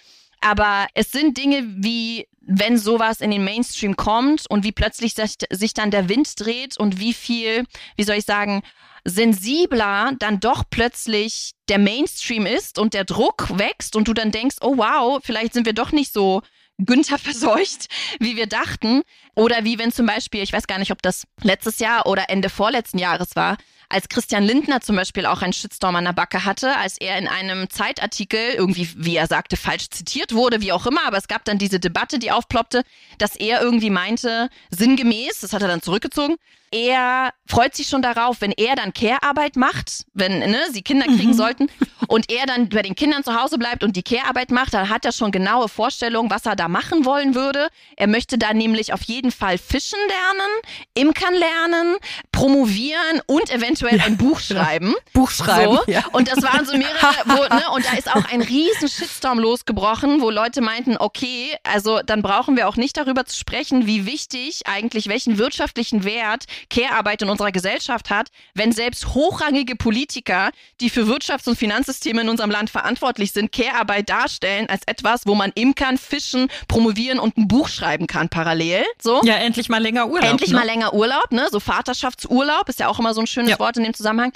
Aber 0.41 0.88
es 0.93 1.11
sind 1.11 1.38
Dinge 1.38 1.63
wie, 1.78 2.28
wenn 2.41 2.78
sowas 2.78 3.22
in 3.22 3.32
den 3.32 3.43
Mainstream 3.43 3.95
kommt 3.95 4.45
und 4.49 4.63
wie 4.63 4.72
plötzlich 4.72 5.15
sich, 5.15 5.36
sich 5.49 5.74
dann 5.74 5.91
der 5.91 6.09
Wind 6.09 6.39
dreht 6.39 6.78
und 6.78 6.99
wie 6.99 7.13
viel, 7.13 7.65
wie 7.95 8.03
soll 8.03 8.18
ich 8.18 8.26
sagen, 8.26 8.61
sensibler 9.03 10.11
dann 10.20 10.39
doch 10.39 10.63
plötzlich 10.70 11.53
der 11.70 11.80
Mainstream 11.80 12.45
ist 12.45 12.78
und 12.78 12.93
der 12.93 13.05
Druck 13.05 13.57
wächst 13.57 13.95
und 13.95 14.07
du 14.07 14.13
dann 14.13 14.32
denkst, 14.32 14.57
oh 14.61 14.78
wow, 14.78 15.20
vielleicht 15.24 15.53
sind 15.53 15.65
wir 15.65 15.74
doch 15.74 15.91
nicht 15.91 16.13
so 16.13 16.41
Günther 16.78 17.17
verseucht, 17.19 17.88
wie 18.19 18.36
wir 18.36 18.47
dachten. 18.47 19.03
Oder 19.36 19.63
wie 19.63 19.78
wenn 19.80 19.91
zum 19.91 20.05
Beispiel, 20.05 20.41
ich 20.41 20.53
weiß 20.53 20.67
gar 20.67 20.80
nicht, 20.80 20.91
ob 20.91 21.01
das 21.01 21.28
letztes 21.41 21.80
Jahr 21.80 22.07
oder 22.07 22.30
Ende 22.30 22.49
vorletzten 22.49 22.97
Jahres 22.97 23.36
war, 23.36 23.57
als 23.89 24.09
Christian 24.09 24.43
Lindner 24.43 24.82
zum 24.82 24.95
Beispiel 24.95 25.25
auch 25.25 25.41
einen 25.41 25.53
Shitstorm 25.53 25.95
an 25.95 26.05
der 26.05 26.13
Backe 26.13 26.43
hatte, 26.43 26.75
als 26.75 26.97
er 26.97 27.17
in 27.17 27.28
einem 27.28 27.69
Zeitartikel 27.69 28.53
irgendwie, 28.55 28.89
wie 28.97 29.15
er 29.15 29.28
sagte, 29.28 29.55
falsch 29.55 29.89
zitiert 29.89 30.34
wurde, 30.34 30.61
wie 30.61 30.73
auch 30.73 30.86
immer, 30.86 31.05
aber 31.07 31.17
es 31.17 31.28
gab 31.28 31.45
dann 31.45 31.57
diese 31.57 31.80
Debatte, 31.80 32.19
die 32.19 32.32
aufploppte, 32.32 32.84
dass 33.17 33.36
er 33.36 33.61
irgendwie 33.61 33.89
meinte, 33.89 34.49
sinngemäß, 34.71 35.39
das 35.39 35.53
hat 35.53 35.61
er 35.61 35.69
dann 35.69 35.82
zurückgezogen, 35.82 36.36
er 36.72 37.34
freut 37.45 37.76
sich 37.76 37.88
schon 37.88 38.01
darauf, 38.01 38.41
wenn 38.41 38.51
er 38.51 38.76
dann 38.76 38.93
Care-Arbeit 38.93 39.55
macht, 39.55 40.05
wenn 40.13 40.39
ne, 40.39 40.59
sie 40.72 40.82
Kinder 40.82 41.05
kriegen 41.05 41.30
mhm. 41.30 41.34
sollten 41.34 41.70
und 42.07 42.32
er 42.32 42.45
dann 42.45 42.70
bei 42.70 42.82
den 42.82 42.95
Kindern 42.95 43.24
zu 43.24 43.39
Hause 43.39 43.57
bleibt 43.57 43.84
und 43.84 43.95
die 43.95 44.03
Care-Arbeit 44.03 44.51
macht, 44.51 44.74
dann 44.74 44.89
hat 44.89 45.05
er 45.05 45.11
schon 45.11 45.32
genaue 45.32 45.70
Vorstellungen, 45.70 46.30
was 46.30 46.45
er 46.45 46.55
da 46.55 46.68
machen 46.68 47.05
wollen 47.05 47.36
würde. 47.36 47.70
Er 47.95 48.07
möchte 48.07 48.38
da 48.38 48.53
nämlich 48.53 48.93
auf 48.93 49.01
jeden 49.03 49.32
Fall 49.32 49.57
fischen 49.57 49.99
lernen, 50.07 50.51
imkern 50.93 51.34
lernen, 51.34 51.95
promovieren 52.32 53.22
und 53.28 53.49
eventuell 53.49 53.97
ja, 53.97 54.03
ein 54.03 54.18
Buch 54.18 54.41
genau. 54.47 54.63
schreiben. 54.63 54.95
Buch 55.13 55.32
schreiben. 55.32 55.78
So. 55.86 55.91
Ja. 55.91 56.03
Und 56.11 56.30
das 56.30 56.43
waren 56.43 56.65
so 56.65 56.78
mehrere, 56.78 57.15
wo, 57.26 57.34
ne, 57.55 57.63
und 57.74 57.86
da 57.86 57.97
ist 57.97 58.13
auch 58.13 58.26
ein 58.32 58.41
riesen 58.41 58.89
Shitstorm 58.89 59.39
losgebrochen, 59.39 60.22
wo 60.22 60.30
Leute 60.30 60.61
meinten, 60.61 60.97
okay, 60.97 61.55
also 61.63 62.01
dann 62.05 62.22
brauchen 62.22 62.57
wir 62.57 62.68
auch 62.68 62.76
nicht 62.76 62.97
darüber 62.97 63.26
zu 63.26 63.38
sprechen, 63.38 63.88
wie 63.88 64.05
wichtig 64.05 64.68
eigentlich 64.68 65.07
welchen 65.07 65.38
wirtschaftlichen 65.38 66.03
Wert 66.03 66.45
Care-Arbeit 66.70 67.22
in 67.22 67.30
unserer 67.30 67.51
Gesellschaft 67.51 68.10
hat, 68.10 68.30
wenn 68.53 68.72
selbst 68.72 69.14
hochrangige 69.14 69.76
Politiker, 69.76 70.51
die 70.82 70.89
für 70.89 71.03
Wirtschafts- 71.03 71.47
und 71.47 71.58
Finanzsysteme 71.58 72.22
in 72.22 72.30
unserem 72.30 72.51
Land 72.51 72.70
verantwortlich 72.70 73.32
sind, 73.32 73.51
Care-Arbeit 73.51 74.10
darstellen 74.10 74.70
als 74.70 74.84
etwas, 74.86 75.22
wo 75.26 75.36
man 75.36 75.51
imkern, 75.55 75.97
fischen, 75.97 76.49
promovieren 76.68 77.20
und 77.20 77.38
ein 77.38 77.47
Buch 77.47 77.68
schreiben 77.68 78.08
kann 78.08 78.30
parallel. 78.30 78.84
So. 79.01 79.22
Ja, 79.24 79.36
endlich 79.36 79.70
mal 79.70 79.82
länger 79.82 80.08
Urlaub. 80.08 80.30
Endlich 80.30 80.51
ne? 80.51 80.58
mal 80.58 80.66
länger 80.66 80.93
Urlaub, 80.93 81.32
ne? 81.32 81.47
So 81.51 81.60
Vaterschaftsurlaub 81.60 82.70
ist 82.70 82.80
ja 82.80 82.88
auch 82.88 82.99
immer 82.99 83.14
so 83.14 83.22
ein 83.22 83.28
schönes 83.28 83.51
ja. 83.51 83.60
Wort 83.60 83.78
in 83.78 83.84
dem 83.84 83.93
Zusammenhang. 83.93 84.34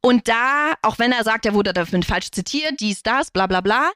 Und 0.00 0.28
da, 0.28 0.74
auch 0.82 0.98
wenn 0.98 1.12
er 1.12 1.24
sagt, 1.24 1.46
er 1.46 1.54
wurde 1.54 1.72
dafür 1.72 2.02
falsch 2.02 2.30
zitiert, 2.30 2.80
dies, 2.80 3.02
das, 3.02 3.30
bla 3.30 3.46
bla 3.46 3.62
bla, 3.62 3.90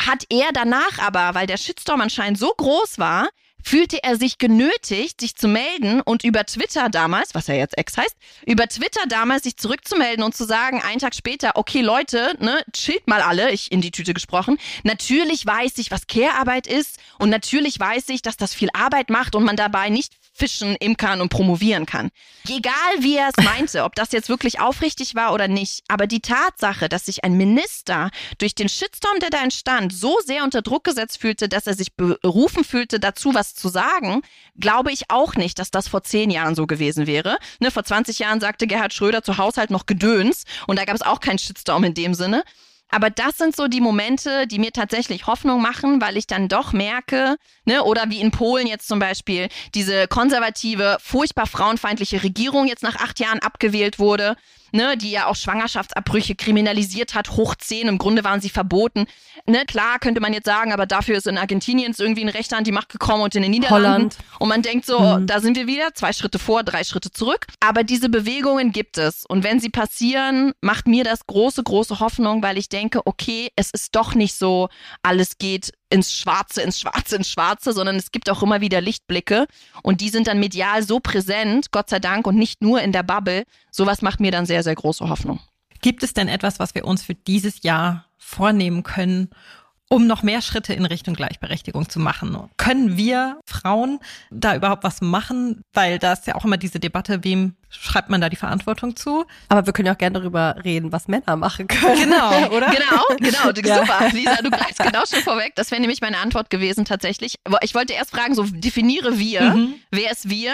hat 0.00 0.24
er 0.30 0.52
danach 0.52 0.98
aber, 0.98 1.34
weil 1.34 1.46
der 1.46 1.56
Shitstorm 1.56 2.00
anscheinend 2.00 2.38
so 2.38 2.52
groß 2.56 2.98
war, 2.98 3.28
fühlte 3.68 4.02
er 4.02 4.16
sich 4.16 4.38
genötigt, 4.38 5.20
sich 5.20 5.36
zu 5.36 5.46
melden 5.46 6.00
und 6.00 6.24
über 6.24 6.46
Twitter 6.46 6.88
damals, 6.88 7.34
was 7.34 7.48
ja 7.48 7.54
jetzt 7.54 7.76
Ex 7.76 7.98
heißt, 7.98 8.16
über 8.46 8.66
Twitter 8.66 9.02
damals 9.08 9.42
sich 9.42 9.58
zurückzumelden 9.58 10.24
und 10.24 10.34
zu 10.34 10.46
sagen, 10.46 10.80
einen 10.80 11.00
Tag 11.00 11.14
später, 11.14 11.52
okay 11.56 11.82
Leute, 11.82 12.34
ne, 12.40 12.58
chillt 12.72 13.06
mal 13.06 13.20
alle, 13.20 13.50
ich 13.50 13.70
in 13.70 13.82
die 13.82 13.90
Tüte 13.90 14.14
gesprochen. 14.14 14.56
Natürlich 14.84 15.44
weiß 15.44 15.76
ich, 15.76 15.90
was 15.90 16.06
Care-Arbeit 16.06 16.66
ist 16.66 16.98
und 17.18 17.28
natürlich 17.28 17.78
weiß 17.78 18.08
ich, 18.08 18.22
dass 18.22 18.38
das 18.38 18.54
viel 18.54 18.70
Arbeit 18.72 19.10
macht 19.10 19.34
und 19.34 19.44
man 19.44 19.56
dabei 19.56 19.90
nicht 19.90 20.14
fischen, 20.38 20.76
imkern 20.76 21.20
und 21.20 21.28
promovieren 21.28 21.84
kann. 21.84 22.10
Egal 22.48 22.72
wie 23.00 23.16
er 23.16 23.28
es 23.28 23.44
meinte, 23.44 23.84
ob 23.84 23.94
das 23.94 24.12
jetzt 24.12 24.28
wirklich 24.28 24.60
aufrichtig 24.60 25.14
war 25.14 25.32
oder 25.34 25.48
nicht, 25.48 25.82
aber 25.88 26.06
die 26.06 26.20
Tatsache, 26.20 26.88
dass 26.88 27.06
sich 27.06 27.24
ein 27.24 27.36
Minister 27.36 28.10
durch 28.38 28.54
den 28.54 28.68
Shitstorm, 28.68 29.18
der 29.20 29.30
da 29.30 29.42
entstand, 29.42 29.92
so 29.92 30.16
sehr 30.24 30.44
unter 30.44 30.62
Druck 30.62 30.84
gesetzt 30.84 31.20
fühlte, 31.20 31.48
dass 31.48 31.66
er 31.66 31.74
sich 31.74 31.94
berufen 31.94 32.64
fühlte, 32.64 33.00
dazu 33.00 33.34
was 33.34 33.54
zu 33.54 33.68
sagen, 33.68 34.22
glaube 34.58 34.92
ich 34.92 35.10
auch 35.10 35.34
nicht, 35.34 35.58
dass 35.58 35.70
das 35.70 35.88
vor 35.88 36.02
zehn 36.02 36.30
Jahren 36.30 36.54
so 36.54 36.66
gewesen 36.66 37.06
wäre. 37.06 37.38
Ne, 37.58 37.70
vor 37.70 37.84
20 37.84 38.20
Jahren 38.20 38.40
sagte 38.40 38.66
Gerhard 38.66 38.94
Schröder 38.94 39.22
zu 39.22 39.38
Haushalt 39.38 39.70
noch 39.70 39.86
Gedöns 39.86 40.44
und 40.66 40.78
da 40.78 40.84
gab 40.84 40.94
es 40.94 41.02
auch 41.02 41.20
keinen 41.20 41.38
Shitstorm 41.38 41.84
in 41.84 41.94
dem 41.94 42.14
Sinne. 42.14 42.44
Aber 42.90 43.10
das 43.10 43.36
sind 43.36 43.54
so 43.54 43.68
die 43.68 43.80
Momente, 43.80 44.46
die 44.46 44.58
mir 44.58 44.72
tatsächlich 44.72 45.26
Hoffnung 45.26 45.60
machen, 45.60 46.00
weil 46.00 46.16
ich 46.16 46.26
dann 46.26 46.48
doch 46.48 46.72
merke, 46.72 47.36
ne, 47.64 47.82
oder 47.84 48.04
wie 48.08 48.20
in 48.20 48.30
Polen 48.30 48.66
jetzt 48.66 48.88
zum 48.88 48.98
Beispiel, 48.98 49.48
diese 49.74 50.08
konservative, 50.08 50.96
furchtbar 51.00 51.46
frauenfeindliche 51.46 52.22
Regierung 52.22 52.66
jetzt 52.66 52.82
nach 52.82 52.96
acht 52.96 53.20
Jahren 53.20 53.40
abgewählt 53.40 53.98
wurde 53.98 54.36
ne, 54.72 54.96
die 54.96 55.10
ja 55.10 55.26
auch 55.26 55.36
Schwangerschaftsabbrüche 55.36 56.34
kriminalisiert 56.34 57.14
hat, 57.14 57.30
hoch 57.30 57.54
zehn. 57.54 57.88
Im 57.88 57.98
Grunde 57.98 58.24
waren 58.24 58.40
sie 58.40 58.50
verboten. 58.50 59.06
Ne, 59.46 59.64
klar 59.66 59.98
könnte 59.98 60.20
man 60.20 60.32
jetzt 60.32 60.46
sagen, 60.46 60.72
aber 60.72 60.86
dafür 60.86 61.16
ist 61.16 61.26
in 61.26 61.38
Argentinien 61.38 61.94
irgendwie 61.96 62.22
ein 62.22 62.28
Rechter 62.28 62.56
an 62.56 62.64
die 62.64 62.72
Macht 62.72 62.90
gekommen 62.90 63.22
und 63.22 63.34
in 63.34 63.42
den 63.42 63.50
Niederlanden. 63.50 64.10
Holland. 64.10 64.16
Und 64.38 64.48
man 64.48 64.62
denkt 64.62 64.86
so, 64.86 65.00
mhm. 65.00 65.26
da 65.26 65.40
sind 65.40 65.56
wir 65.56 65.66
wieder, 65.66 65.94
zwei 65.94 66.12
Schritte 66.12 66.38
vor, 66.38 66.62
drei 66.62 66.84
Schritte 66.84 67.10
zurück. 67.10 67.46
Aber 67.60 67.84
diese 67.84 68.08
Bewegungen 68.08 68.72
gibt 68.72 68.98
es. 68.98 69.24
Und 69.26 69.44
wenn 69.44 69.60
sie 69.60 69.70
passieren, 69.70 70.52
macht 70.60 70.86
mir 70.86 71.04
das 71.04 71.26
große, 71.26 71.62
große 71.62 72.00
Hoffnung, 72.00 72.42
weil 72.42 72.58
ich 72.58 72.68
denke, 72.68 73.06
okay, 73.06 73.50
es 73.56 73.70
ist 73.70 73.94
doch 73.94 74.14
nicht 74.14 74.36
so, 74.36 74.68
alles 75.02 75.38
geht 75.38 75.72
ins 75.90 76.12
Schwarze, 76.12 76.62
ins 76.62 76.80
Schwarze, 76.80 77.16
ins 77.16 77.30
Schwarze, 77.30 77.72
sondern 77.72 77.96
es 77.96 78.10
gibt 78.10 78.28
auch 78.30 78.42
immer 78.42 78.60
wieder 78.60 78.80
Lichtblicke 78.80 79.46
und 79.82 80.00
die 80.00 80.08
sind 80.08 80.26
dann 80.26 80.40
medial 80.40 80.82
so 80.82 81.00
präsent, 81.00 81.70
Gott 81.70 81.90
sei 81.90 81.98
Dank, 81.98 82.26
und 82.26 82.36
nicht 82.36 82.62
nur 82.62 82.80
in 82.82 82.92
der 82.92 83.02
Bubble. 83.02 83.44
Sowas 83.70 84.02
macht 84.02 84.20
mir 84.20 84.30
dann 84.30 84.46
sehr, 84.46 84.62
sehr 84.62 84.74
große 84.74 85.08
Hoffnung. 85.08 85.40
Gibt 85.80 86.02
es 86.02 86.12
denn 86.12 86.28
etwas, 86.28 86.58
was 86.58 86.74
wir 86.74 86.84
uns 86.84 87.02
für 87.02 87.14
dieses 87.14 87.62
Jahr 87.62 88.06
vornehmen 88.16 88.82
können, 88.82 89.30
um 89.88 90.06
noch 90.06 90.22
mehr 90.22 90.42
Schritte 90.42 90.74
in 90.74 90.84
Richtung 90.84 91.14
Gleichberechtigung 91.14 91.88
zu 91.88 91.98
machen. 91.98 92.36
Können 92.56 92.96
wir 92.96 93.40
Frauen 93.46 94.00
da 94.30 94.54
überhaupt 94.54 94.84
was 94.84 95.00
machen? 95.00 95.62
Weil 95.72 95.98
da 95.98 96.12
ist 96.12 96.26
ja 96.26 96.34
auch 96.34 96.44
immer 96.44 96.58
diese 96.58 96.78
Debatte, 96.78 97.24
wem 97.24 97.54
schreibt 97.70 98.10
man 98.10 98.20
da 98.20 98.28
die 98.28 98.36
Verantwortung 98.36 98.96
zu? 98.96 99.24
Aber 99.48 99.66
wir 99.66 99.72
können 99.72 99.86
ja 99.86 99.94
auch 99.94 99.98
gerne 99.98 100.20
darüber 100.20 100.56
reden, 100.64 100.92
was 100.92 101.08
Männer 101.08 101.36
machen 101.36 101.68
können. 101.68 102.10
Genau, 102.10 102.48
oder? 102.56 102.70
Genau, 102.70 103.02
genau. 103.18 103.38
Ja. 103.68 103.80
Super, 103.80 104.08
Lisa, 104.12 104.36
du 104.36 104.50
greifst 104.50 104.78
genau 104.78 105.04
schon 105.04 105.22
vorweg. 105.22 105.54
Das 105.56 105.70
wäre 105.70 105.80
nämlich 105.80 106.00
meine 106.00 106.18
Antwort 106.18 106.48
gewesen 106.48 106.84
tatsächlich. 106.84 107.36
Ich 107.62 107.74
wollte 107.74 107.92
erst 107.92 108.10
fragen, 108.10 108.34
so 108.34 108.44
definiere 108.44 109.18
wir, 109.18 109.42
mhm. 109.54 109.74
wer 109.90 110.10
ist 110.10 110.30
wir? 110.30 110.52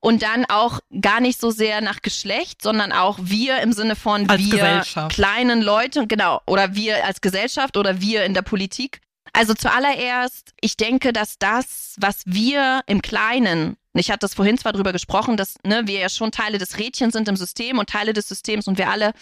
Und 0.00 0.22
dann 0.22 0.46
auch 0.46 0.80
gar 1.00 1.20
nicht 1.20 1.40
so 1.40 1.50
sehr 1.50 1.80
nach 1.80 2.02
Geschlecht, 2.02 2.62
sondern 2.62 2.92
auch 2.92 3.18
wir 3.20 3.60
im 3.60 3.72
Sinne 3.72 3.96
von 3.96 4.28
als 4.28 4.40
wir 4.50 4.82
kleinen 5.08 5.62
Leute, 5.62 6.06
genau, 6.06 6.40
oder 6.46 6.74
wir 6.74 7.04
als 7.04 7.20
Gesellschaft 7.20 7.76
oder 7.76 8.00
wir 8.00 8.24
in 8.24 8.34
der 8.34 8.42
Politik. 8.42 9.00
Also 9.32 9.54
zuallererst, 9.54 10.54
ich 10.60 10.76
denke, 10.76 11.12
dass 11.12 11.38
das, 11.38 11.94
was 11.98 12.22
wir 12.24 12.80
im 12.86 13.00
Kleinen 13.02 13.76
ich 13.94 14.10
hatte 14.10 14.20
das 14.20 14.34
vorhin 14.34 14.56
zwar 14.56 14.72
drüber 14.72 14.92
gesprochen, 14.92 15.36
dass 15.36 15.56
ne, 15.64 15.82
wir 15.86 15.98
ja 15.98 16.08
schon 16.08 16.30
Teile 16.30 16.58
des 16.58 16.78
Rädchens 16.78 17.12
sind 17.12 17.28
im 17.28 17.36
System 17.36 17.78
und 17.78 17.90
Teile 17.90 18.12
des 18.12 18.28
Systems 18.28 18.68
und 18.68 18.78
wir 18.78 18.88
alle 18.88 19.12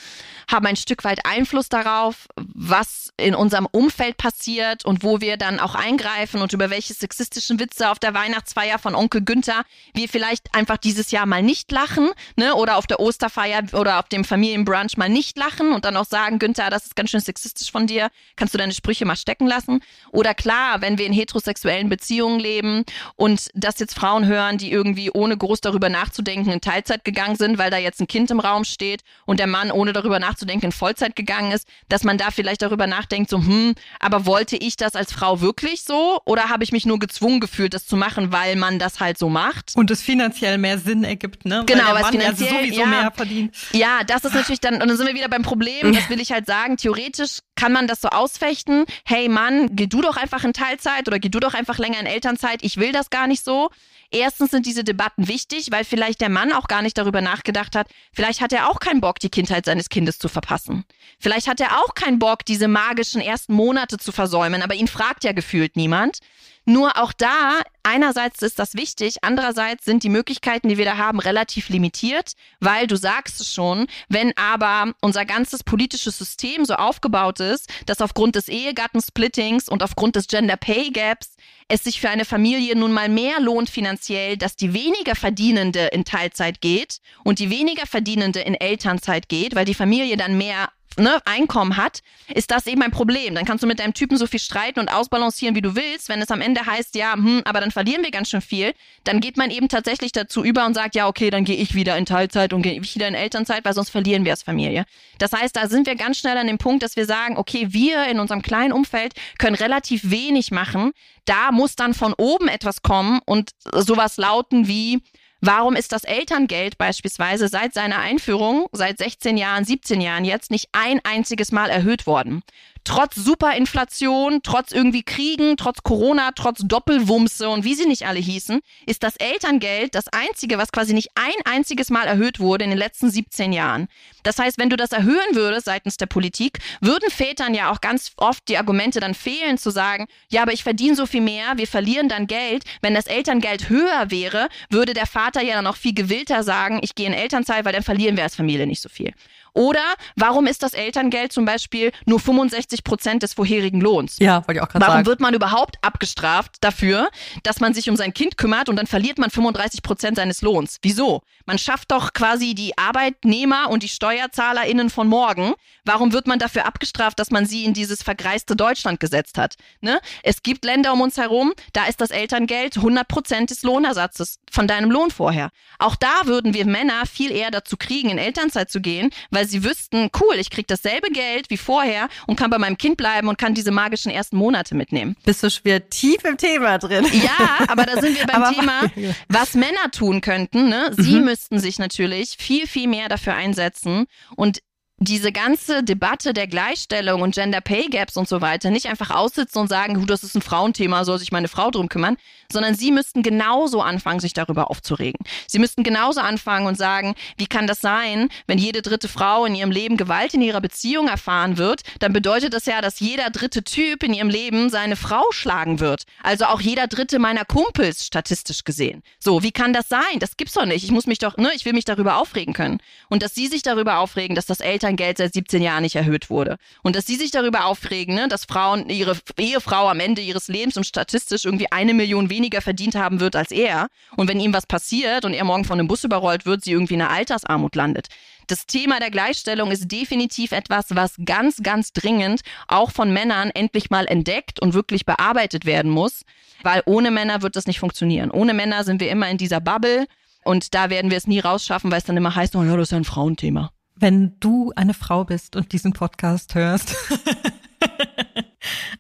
haben 0.50 0.66
ein 0.66 0.76
Stück 0.76 1.04
weit 1.04 1.24
Einfluss 1.24 1.70
darauf, 1.70 2.28
was 2.36 3.10
in 3.16 3.34
unserem 3.34 3.66
Umfeld 3.70 4.18
passiert 4.18 4.84
und 4.84 5.02
wo 5.02 5.22
wir 5.22 5.38
dann 5.38 5.58
auch 5.58 5.74
eingreifen 5.74 6.42
und 6.42 6.52
über 6.52 6.68
welche 6.68 6.92
sexistischen 6.92 7.58
Witze 7.58 7.90
auf 7.90 7.98
der 7.98 8.12
Weihnachtsfeier 8.12 8.78
von 8.78 8.94
Onkel 8.94 9.22
Günther 9.22 9.62
wir 9.94 10.08
vielleicht 10.08 10.54
einfach 10.54 10.76
dieses 10.76 11.10
Jahr 11.12 11.24
mal 11.24 11.42
nicht 11.42 11.72
lachen, 11.72 12.10
ne, 12.36 12.54
oder 12.54 12.76
auf 12.76 12.86
der 12.86 13.00
Osterfeier 13.00 13.62
oder 13.72 13.98
auf 13.98 14.08
dem 14.08 14.24
Familienbrunch 14.24 14.98
mal 14.98 15.08
nicht 15.08 15.38
lachen 15.38 15.72
und 15.72 15.86
dann 15.86 15.96
auch 15.96 16.04
sagen, 16.04 16.38
Günther, 16.38 16.68
das 16.68 16.86
ist 16.86 16.96
ganz 16.96 17.10
schön 17.10 17.20
sexistisch 17.20 17.72
von 17.72 17.86
dir, 17.86 18.10
kannst 18.36 18.52
du 18.52 18.58
deine 18.58 18.74
Sprüche 18.74 19.06
mal 19.06 19.16
stecken 19.16 19.46
lassen? 19.46 19.80
Oder 20.12 20.34
klar, 20.34 20.82
wenn 20.82 20.98
wir 20.98 21.06
in 21.06 21.14
heterosexuellen 21.14 21.88
Beziehungen 21.88 22.38
leben 22.38 22.84
und 23.16 23.48
das 23.54 23.78
jetzt 23.78 23.94
Frauen 23.94 24.26
hören, 24.26 24.57
die 24.59 24.70
irgendwie 24.70 25.11
ohne 25.11 25.36
groß 25.36 25.61
darüber 25.61 25.88
nachzudenken 25.88 26.50
in 26.50 26.61
Teilzeit 26.61 27.04
gegangen 27.04 27.36
sind, 27.36 27.59
weil 27.59 27.70
da 27.70 27.78
jetzt 27.78 28.00
ein 28.00 28.06
Kind 28.06 28.30
im 28.30 28.40
Raum 28.40 28.64
steht 28.64 29.02
und 29.26 29.40
der 29.40 29.46
Mann 29.46 29.70
ohne 29.70 29.92
darüber 29.92 30.18
nachzudenken 30.18 30.66
in 30.66 30.72
Vollzeit 30.72 31.16
gegangen 31.16 31.52
ist, 31.52 31.66
dass 31.88 32.04
man 32.04 32.18
da 32.18 32.30
vielleicht 32.30 32.62
darüber 32.62 32.86
nachdenkt, 32.86 33.30
so, 33.30 33.38
hm, 33.38 33.74
aber 34.00 34.26
wollte 34.26 34.56
ich 34.56 34.76
das 34.76 34.94
als 34.94 35.12
Frau 35.12 35.40
wirklich 35.40 35.82
so 35.82 36.20
oder 36.24 36.48
habe 36.48 36.64
ich 36.64 36.72
mich 36.72 36.86
nur 36.86 36.98
gezwungen 36.98 37.40
gefühlt, 37.40 37.74
das 37.74 37.86
zu 37.86 37.96
machen, 37.96 38.32
weil 38.32 38.56
man 38.56 38.78
das 38.78 39.00
halt 39.00 39.18
so 39.18 39.28
macht? 39.28 39.72
Und 39.76 39.90
es 39.90 40.02
finanziell 40.02 40.59
mehr 40.59 40.78
Sinn 40.78 41.04
ergibt, 41.04 41.44
ne? 41.44 41.62
Genau, 41.66 41.84
weil 41.92 42.02
was 42.02 42.11
finanziell 42.11 42.52
ja 42.52 42.59
sowieso 42.61 42.80
ja, 42.80 42.86
mehr 42.86 43.12
verdient. 43.14 43.56
Ja, 43.72 44.04
das 44.04 44.24
ist 44.24 44.34
natürlich 44.34 44.61
dann, 44.61 44.82
und 44.82 44.88
dann 44.88 44.96
sind 44.96 45.06
wir 45.06 45.14
wieder 45.14 45.28
beim 45.28 45.42
Problem, 45.42 45.92
das 45.92 46.11
will 46.11 46.20
ich 46.20 46.32
halt 46.32 46.46
sagen, 46.46 46.76
theoretisch 46.76 47.38
kann 47.54 47.72
man 47.72 47.86
das 47.86 48.00
so 48.00 48.09
ausfechten, 48.09 48.84
hey 49.04 49.28
Mann, 49.28 49.70
geh 49.72 49.86
du 49.86 50.00
doch 50.00 50.16
einfach 50.16 50.44
in 50.44 50.52
Teilzeit 50.52 51.09
oder 51.09 51.18
geh 51.18 51.28
du 51.28 51.40
doch 51.40 51.54
einfach 51.54 51.78
länger 51.78 52.00
in 52.00 52.06
Elternzeit, 52.06 52.61
ich 52.62 52.76
will 52.76 52.92
das 52.92 53.11
gar 53.11 53.26
nicht 53.26 53.44
so. 53.44 53.70
Erstens 54.11 54.52
sind 54.52 54.64
diese 54.64 54.84
Debatten 54.84 55.28
wichtig, 55.28 55.70
weil 55.70 55.84
vielleicht 55.84 56.22
der 56.22 56.30
Mann 56.30 56.52
auch 56.52 56.66
gar 56.66 56.80
nicht 56.80 56.96
darüber 56.96 57.20
nachgedacht 57.20 57.76
hat, 57.76 57.88
vielleicht 58.12 58.40
hat 58.40 58.54
er 58.54 58.70
auch 58.70 58.80
keinen 58.80 59.02
Bock, 59.02 59.18
die 59.18 59.28
Kindheit 59.28 59.66
seines 59.66 59.90
Kindes 59.90 60.18
zu 60.18 60.28
verpassen. 60.28 60.84
Vielleicht 61.18 61.46
hat 61.46 61.61
er 61.61 61.78
auch 61.78 61.94
keinen 61.94 62.18
Bock, 62.18 62.44
diese 62.46 62.68
magischen 62.68 63.20
ersten 63.20 63.52
Monate 63.52 63.98
zu 63.98 64.11
versäumen, 64.11 64.62
aber 64.62 64.74
ihn 64.74 64.88
fragt 64.88 65.24
ja 65.24 65.32
gefühlt 65.32 65.76
niemand. 65.76 66.20
Nur 66.68 66.98
auch 66.98 67.14
da, 67.14 67.62
einerseits 67.82 68.42
ist 68.42 68.58
das 68.58 68.74
wichtig, 68.74 69.24
andererseits 69.24 69.86
sind 69.86 70.02
die 70.02 70.10
Möglichkeiten, 70.10 70.68
die 70.68 70.76
wir 70.76 70.84
da 70.84 70.98
haben, 70.98 71.18
relativ 71.18 71.70
limitiert, 71.70 72.32
weil 72.60 72.86
du 72.86 72.94
sagst 72.94 73.40
es 73.40 73.54
schon, 73.54 73.86
wenn 74.10 74.36
aber 74.36 74.92
unser 75.00 75.24
ganzes 75.24 75.64
politisches 75.64 76.18
System 76.18 76.66
so 76.66 76.74
aufgebaut 76.74 77.40
ist, 77.40 77.72
dass 77.86 78.02
aufgrund 78.02 78.34
des 78.34 78.50
Ehegattensplittings 78.50 79.70
und 79.70 79.82
aufgrund 79.82 80.16
des 80.16 80.26
Gender 80.26 80.58
Pay 80.58 80.90
Gaps 80.90 81.36
es 81.68 81.84
sich 81.84 82.02
für 82.02 82.10
eine 82.10 82.26
Familie 82.26 82.76
nun 82.76 82.92
mal 82.92 83.08
mehr 83.08 83.40
lohnt 83.40 83.70
finanziell, 83.70 84.36
dass 84.36 84.54
die 84.54 84.74
weniger 84.74 85.14
Verdienende 85.14 85.86
in 85.86 86.04
Teilzeit 86.04 86.60
geht 86.60 86.98
und 87.24 87.38
die 87.38 87.48
weniger 87.48 87.86
Verdienende 87.86 88.40
in 88.40 88.54
Elternzeit 88.54 89.30
geht, 89.30 89.54
weil 89.54 89.64
die 89.64 89.72
Familie 89.72 90.18
dann 90.18 90.36
mehr 90.36 90.68
ne, 90.97 91.20
Einkommen 91.24 91.76
hat, 91.76 92.01
ist 92.32 92.51
das 92.51 92.66
eben 92.66 92.82
ein 92.82 92.91
Problem. 92.91 93.34
Dann 93.34 93.45
kannst 93.45 93.62
du 93.62 93.68
mit 93.68 93.78
deinem 93.78 93.95
Typen 93.95 94.16
so 94.16 94.26
viel 94.26 94.41
streiten 94.41 94.80
und 94.80 94.89
ausbalancieren, 94.89 95.55
wie 95.55 95.61
du 95.61 95.74
willst. 95.74 96.09
Wenn 96.09 96.20
es 96.20 96.30
am 96.30 96.41
Ende 96.41 96.64
heißt, 96.66 96.95
ja, 96.95 97.14
hm, 97.14 97.43
aber 97.45 97.61
dann 97.61 97.70
verlieren 97.70 98.03
wir 98.03 98.11
ganz 98.11 98.30
schön 98.30 98.41
viel, 98.41 98.72
dann 99.05 99.20
geht 99.20 99.36
man 99.36 99.51
eben 99.51 99.68
tatsächlich 99.68 100.12
dazu 100.12 100.45
über 100.45 100.66
und 100.66 100.74
sagt, 100.74 100.95
ja, 100.95 101.09
okay, 101.09 101.30
dann 101.30 101.45
gehe 101.45 101.57
ich 101.57 101.74
wieder 101.74 101.97
in 101.97 102.07
Teilzeit 102.07 102.53
und 102.53 102.62
gehe 102.62 102.80
ich 102.80 102.95
wieder 102.95 103.09
in 103.09 103.14
Elternzeit, 103.14 103.64
weil 103.64 103.74
sonst 103.74 103.91
verlieren 103.91 104.24
wir 104.24 104.32
als 104.32 104.43
Familie. 104.43 104.84
Das 105.18 105.32
heißt, 105.32 105.57
da 105.57 105.68
sind 105.68 105.86
wir 105.86 105.97
ganz 105.97 106.18
schnell 106.18 106.36
an 106.36 106.47
dem 106.47 106.59
Punkt, 106.59 106.82
dass 106.82 106.97
wir 106.97 107.07
sagen, 107.07 107.36
okay, 107.36 107.68
wir 107.70 108.07
in 108.07 108.20
unserem 108.20 108.43
kleinen 108.43 108.72
Umfeld 108.72 109.14
können 109.39 109.57
relativ 109.57 110.11
wenig 110.11 110.51
machen. 110.51 110.93
Da 111.24 111.53
muss 111.53 111.76
dann 111.76 111.95
von 111.95 112.14
oben 112.14 112.49
etwas 112.49 112.82
kommen 112.82 113.20
und 113.26 113.51
sowas 113.72 114.16
lauten 114.16 114.66
wie, 114.66 115.01
Warum 115.41 115.76
ist 115.76 115.93
das 115.93 116.03
Elterngeld 116.03 116.78
beispielsweise 116.78 117.47
seit 117.47 117.72
seiner 117.72 118.01
Einführung, 118.01 118.66
seit 118.72 118.99
16 118.99 119.36
Jahren, 119.36 119.64
17 119.64 120.01
Jahren 120.01 120.24
jetzt, 120.24 120.51
nicht 120.51 120.68
ein 120.72 121.01
einziges 121.05 121.53
Mal 121.53 121.70
erhöht 121.70 122.07
worden? 122.09 122.43
Trotz 122.89 123.16
Superinflation, 123.16 124.41
trotz 124.43 124.72
irgendwie 124.72 125.03
Kriegen, 125.03 125.59
trotz 125.59 125.82
Corona, 125.82 126.30
trotz 126.34 126.61
Doppelwumse 126.64 127.51
und 127.51 127.62
wie 127.62 127.74
sie 127.74 127.84
nicht 127.84 128.07
alle 128.07 128.18
hießen, 128.18 128.61
ist 128.86 129.03
das 129.03 129.16
Elterngeld 129.16 129.95
das 129.95 130.09
einzige, 130.09 130.57
was 130.57 130.72
quasi 130.72 130.95
nicht 130.95 131.11
ein 131.14 131.34
einziges 131.45 131.91
Mal 131.91 132.07
erhöht 132.07 132.41
wurde 132.41 132.64
in 132.64 132.70
den 132.70 132.78
letzten 132.78 133.11
17 133.11 133.53
Jahren. 133.53 133.89
Das 134.22 134.39
heißt, 134.39 134.57
wenn 134.57 134.70
du 134.70 134.76
das 134.76 134.93
erhöhen 134.93 135.34
würdest 135.34 135.66
seitens 135.66 135.99
der 135.99 136.07
Politik, 136.07 136.61
würden 136.80 137.11
Vätern 137.11 137.55
ja 137.55 137.70
auch 137.70 137.82
ganz 137.82 138.12
oft 138.16 138.49
die 138.49 138.57
Argumente 138.57 139.01
dann 139.01 139.14
fehlen 139.14 139.59
zu 139.59 139.68
sagen, 139.68 140.07
ja, 140.30 140.41
aber 140.41 140.55
ich 140.55 140.62
verdiene 140.62 140.97
so 140.97 141.05
viel 141.05 141.20
mehr, 141.20 141.59
wir 141.59 141.66
verlieren 141.66 142.09
dann 142.09 142.26
Geld. 142.26 142.64
Wenn 142.80 142.95
das 142.95 143.07
Elterngeld 143.07 143.68
höher 143.68 144.11
wäre, 144.11 144.49
würde 144.70 144.95
der 144.95 145.07
Vater 145.07 145.43
ja 145.43 145.57
dann 145.57 145.66
auch 145.66 145.76
viel 145.76 145.95
gewillter 145.95 146.43
sagen, 146.43 146.80
ich 146.82 146.95
gehe 146.95 147.07
in 147.07 147.12
Elternzeit, 147.12 147.66
weil 147.66 147.74
dann 147.74 147.82
verlieren 147.82 148.16
wir 148.16 148.24
als 148.24 148.34
Familie 148.34 148.66
nicht 148.66 148.80
so 148.80 148.89
viel. 148.89 149.12
Oder 149.55 149.82
warum 150.16 150.46
ist 150.46 150.62
das 150.62 150.72
Elterngeld 150.72 151.32
zum 151.32 151.44
Beispiel 151.44 151.92
nur 152.07 152.20
65 152.20 152.84
Prozent 152.84 153.22
des 153.22 153.34
vorherigen 153.34 153.80
Lohns? 153.80 154.16
Ja, 154.18 154.46
wollte 154.46 154.59
ich 154.59 154.62
auch 154.62 154.68
gerade 154.68 154.84
sagen. 154.84 154.92
Warum 154.92 155.07
wird 155.07 155.20
man 155.20 155.34
überhaupt 155.34 155.76
abgestraft 155.82 156.57
dafür, 156.61 157.09
dass 157.42 157.61
man 157.61 157.74
sich 157.74 157.88
um 157.90 157.96
sein 157.96 158.14
Kind 158.14 158.36
kümmert 158.36 158.68
und 158.68 158.76
dann 158.76 158.86
verliert 158.86 159.18
man 159.18 159.30
35 159.30 159.82
Prozent 159.82 160.16
seines 160.16 160.42
Lohns? 160.42 160.78
Wieso? 160.82 161.22
Man 161.49 161.57
schafft 161.57 161.92
doch 161.92 162.12
quasi 162.12 162.55
die 162.55 162.76
Arbeitnehmer 162.76 163.70
und 163.70 163.82
die 163.82 163.88
SteuerzahlerInnen 163.88 164.90
von 164.90 165.09
morgen. 165.09 165.55
Warum 165.82 166.12
wird 166.12 166.26
man 166.26 166.38
dafür 166.38 166.66
abgestraft, 166.66 167.18
dass 167.18 167.30
man 167.30 167.46
sie 167.46 167.64
in 167.64 167.72
dieses 167.72 168.03
vergreiste 168.03 168.55
Deutschland 168.55 169.01
gesetzt 169.01 169.38
hat? 169.38 169.57
Ne? 169.80 169.99
Es 170.22 170.42
gibt 170.42 170.66
Länder 170.66 170.92
um 170.92 171.01
uns 171.01 171.16
herum, 171.16 171.55
da 171.72 171.86
ist 171.86 172.03
das 172.03 172.11
Elterngeld 172.11 172.76
100 172.76 173.09
Prozent 173.09 173.49
des 173.49 173.62
Lohnersatzes 173.62 174.40
von 174.51 174.68
deinem 174.68 174.90
Lohn 174.90 175.11
vorher. 175.11 175.49
Auch 175.78 175.96
da 175.96 176.26
würden 176.26 176.53
wir 176.53 176.66
Männer 176.66 177.07
viel 177.07 177.32
eher 177.32 177.51
dazu 177.51 177.78
kriegen, 177.78 178.11
in 178.11 178.18
Elternzeit 178.18 178.70
zu 178.70 178.82
gehen, 178.82 179.09
weil 179.30 179.49
sie 179.49 179.64
wüssten, 179.64 180.11
cool, 180.20 180.34
ich 180.38 180.51
kriege 180.51 180.66
dasselbe 180.66 181.09
Geld 181.09 181.49
wie 181.49 181.57
vorher 181.57 182.11
und 182.26 182.36
kann 182.36 182.51
bei 182.51 182.59
meinem 182.59 182.76
Kind 182.76 182.99
bleiben 182.99 183.26
und 183.26 183.38
kann 183.38 183.55
diese 183.55 183.70
magischen 183.70 184.12
ersten 184.12 184.36
Monate 184.36 184.74
mitnehmen. 184.74 185.16
Bist 185.24 185.42
du 185.42 185.51
schwer 185.51 185.88
tief 185.88 186.24
im 186.24 186.36
Thema 186.36 186.76
drin? 186.76 187.07
Ja, 187.11 187.66
aber 187.68 187.86
da 187.86 188.03
sind 188.03 188.18
wir 188.18 188.26
beim 188.26 188.42
aber 188.42 188.55
Thema, 188.55 188.82
was 189.28 189.55
Männer 189.55 189.90
tun 189.92 190.20
könnten. 190.20 190.68
Ne? 190.68 190.90
Sie 190.94 191.20
mhm. 191.20 191.38
Müssten 191.39 191.61
sich 191.61 191.78
natürlich 191.78 192.36
viel, 192.36 192.66
viel 192.66 192.89
mehr 192.89 193.09
dafür 193.09 193.34
einsetzen 193.34 194.07
und 194.34 194.59
diese 195.01 195.30
ganze 195.30 195.84
Debatte 195.84 196.32
der 196.32 196.49
Gleichstellung 196.49 197.22
und 197.22 197.34
Gender 197.34 197.61
Pay 197.61 197.86
Gaps 197.88 198.16
und 198.16 198.28
so 198.28 198.40
weiter 198.40 198.70
nicht 198.70 198.86
einfach 198.86 199.11
aussitzen 199.11 199.61
und 199.61 199.68
sagen, 199.68 200.07
das 200.07 200.24
ist 200.24 200.34
ein 200.34 200.42
Frauenthema, 200.42 201.05
soll 201.05 201.18
sich 201.18 201.30
meine 201.30 201.46
Frau 201.46 201.70
drum 201.70 201.88
kümmern, 201.88 202.16
sondern 202.51 202.74
sie 202.74 202.90
müssten 202.90 203.22
genauso 203.22 203.80
anfangen, 203.80 204.18
sich 204.18 204.32
darüber 204.32 204.70
aufzuregen. 204.70 205.24
Sie 205.46 205.61
müssten 205.61 205.84
genauso 205.84 206.20
anfangen 206.20 206.66
und 206.66 206.76
sagen, 206.76 207.14
wie 207.36 207.46
kann 207.46 207.68
das 207.68 207.80
sein, 207.80 208.28
wenn 208.49 208.59
jede 208.59 208.82
dritte 208.82 209.09
Frau 209.09 209.44
in 209.44 209.55
ihrem 209.55 209.70
Leben 209.70 209.96
Gewalt 209.96 210.34
in 210.34 210.42
ihrer 210.42 210.61
Beziehung 210.61 211.07
erfahren 211.07 211.59
wird, 211.59 211.82
dann 212.01 212.12
bedeutet 212.12 212.53
das 212.53 212.66
ja, 212.66 212.80
dass 212.80 212.99
jeder 212.99 213.30
dritte 213.30 213.62
Typ 213.62 214.03
in 214.03 214.14
ihrem 214.14 214.30
Leben 214.30 214.68
seine 214.68 214.96
Frau 214.96 215.22
schlagen 215.30 215.78
wird. 215.78 216.05
Also 216.22 216.46
auch 216.46 216.61
jeder 216.61 216.88
dritte 216.88 217.20
meiner 217.20 217.44
Kumpels 217.44 218.05
statistisch 218.05 218.64
gesehen. 218.64 219.03
So, 219.20 219.42
wie 219.44 219.53
kann 219.53 219.72
das 219.72 219.88
sein? 219.88 220.18
Das 220.18 220.36
gibt's 220.36 220.55
doch 220.55 220.66
nicht. 220.66 220.84
Ich 220.84 220.90
muss 220.90 221.07
mich 221.07 221.18
doch, 221.18 221.36
ne, 221.36 221.51
ich 221.55 221.64
will 221.64 221.72
mich 221.72 221.84
darüber 221.84 222.16
aufregen 222.16 222.55
können. 222.55 222.78
Und 223.09 223.22
dass 223.22 223.34
sie 223.34 223.46
sich 223.46 223.62
darüber 223.62 223.99
aufregen, 223.99 224.34
dass 224.34 224.46
das 224.46 224.61
Eltern 224.61 224.88
Elterngeld 224.89 225.18
seit 225.18 225.34
17 225.34 225.62
Jahren 225.62 225.82
nicht 225.82 225.97
erhöht 225.97 226.30
wurde. 226.30 226.57
Und 226.82 226.97
dass 226.97 227.07
sie 227.07 227.16
sich 227.16 227.30
darüber 227.30 227.66
aufregen, 227.66 228.14
ne, 228.14 228.28
dass 228.28 228.45
Frauen, 228.45 228.89
ihre 228.89 229.16
Ehefrau 229.39 229.89
am 229.89 230.01
Ende 230.01 230.22
ihres 230.22 230.49
Lebens 230.49 230.76
und 230.76 230.84
statistisch 230.84 231.45
irgendwie 231.45 231.70
eine 231.70 231.95
Million 231.95 232.30
weniger 232.30 232.61
verdient 232.61 232.95
haben 232.95 233.20
wird 233.20 233.36
als 233.36 233.51
er. 233.51 233.89
Und 234.16 234.28
wenn 234.28 234.41
ihm 234.41 234.53
was 234.53 234.66
passiert 234.66 235.24
und 235.24 235.34
er 235.34 235.45
morgen 235.45 235.64
von 235.64 235.78
einem 235.78 235.89
Bus 235.89 236.05
überrollt 236.05 236.47
wird, 236.47 236.64
sie 236.64 236.72
irgendwie 236.72 236.95
in 236.95 237.03
einer 237.03 237.11
Altersarmut 237.11 237.74
landet. 237.74 238.09
Das 238.47 238.66
Thema 238.66 238.99
der 238.99 239.11
Gleichstellung 239.11 239.70
ist 239.70 239.93
definitiv 239.93 240.53
etwas, 240.53 240.86
was 240.91 241.16
ganz, 241.24 241.62
ganz 241.62 241.93
dringend 241.93 242.41
auch 242.66 242.91
von 242.91 243.12
Männern 243.12 243.51
endlich 243.51 243.91
mal 243.91 244.07
entdeckt 244.07 244.61
und 244.61 244.72
wirklich 244.72 245.05
bearbeitet 245.05 245.66
werden 245.66 245.91
muss, 245.91 246.22
weil 246.62 246.82
ohne 246.86 247.11
Männer 247.11 247.43
wird 247.43 247.57
das 247.57 247.66
nicht 247.66 247.78
funktionieren. 247.78 248.30
Ohne 248.30 248.55
Männer 248.55 248.84
sind 248.84 249.03
wir 249.03 249.11
immer 249.11 249.28
in 249.28 249.36
dieser 249.36 249.61
Bubble 249.61 250.07
und 250.45 250.74
da 250.74 250.89
werden 250.89 251.11
wir 251.11 251.18
es 251.18 251.26
nie 251.26 251.41
rausschaffen, 251.41 251.91
weil 251.91 251.99
es 251.99 252.05
dann 252.05 252.16
immer 252.16 252.34
heißt, 252.34 252.57
oh 252.57 252.62
ja, 252.62 252.74
das 252.74 252.84
ist 252.84 252.93
ja 252.93 252.97
ein 252.97 253.05
Frauenthema 253.05 253.70
wenn 254.01 254.38
du 254.40 254.72
eine 254.76 254.94
Frau 254.94 255.24
bist 255.24 255.57
und 255.57 255.72
diesen 255.72 255.92
Podcast 255.92 256.55
hörst, 256.55 256.96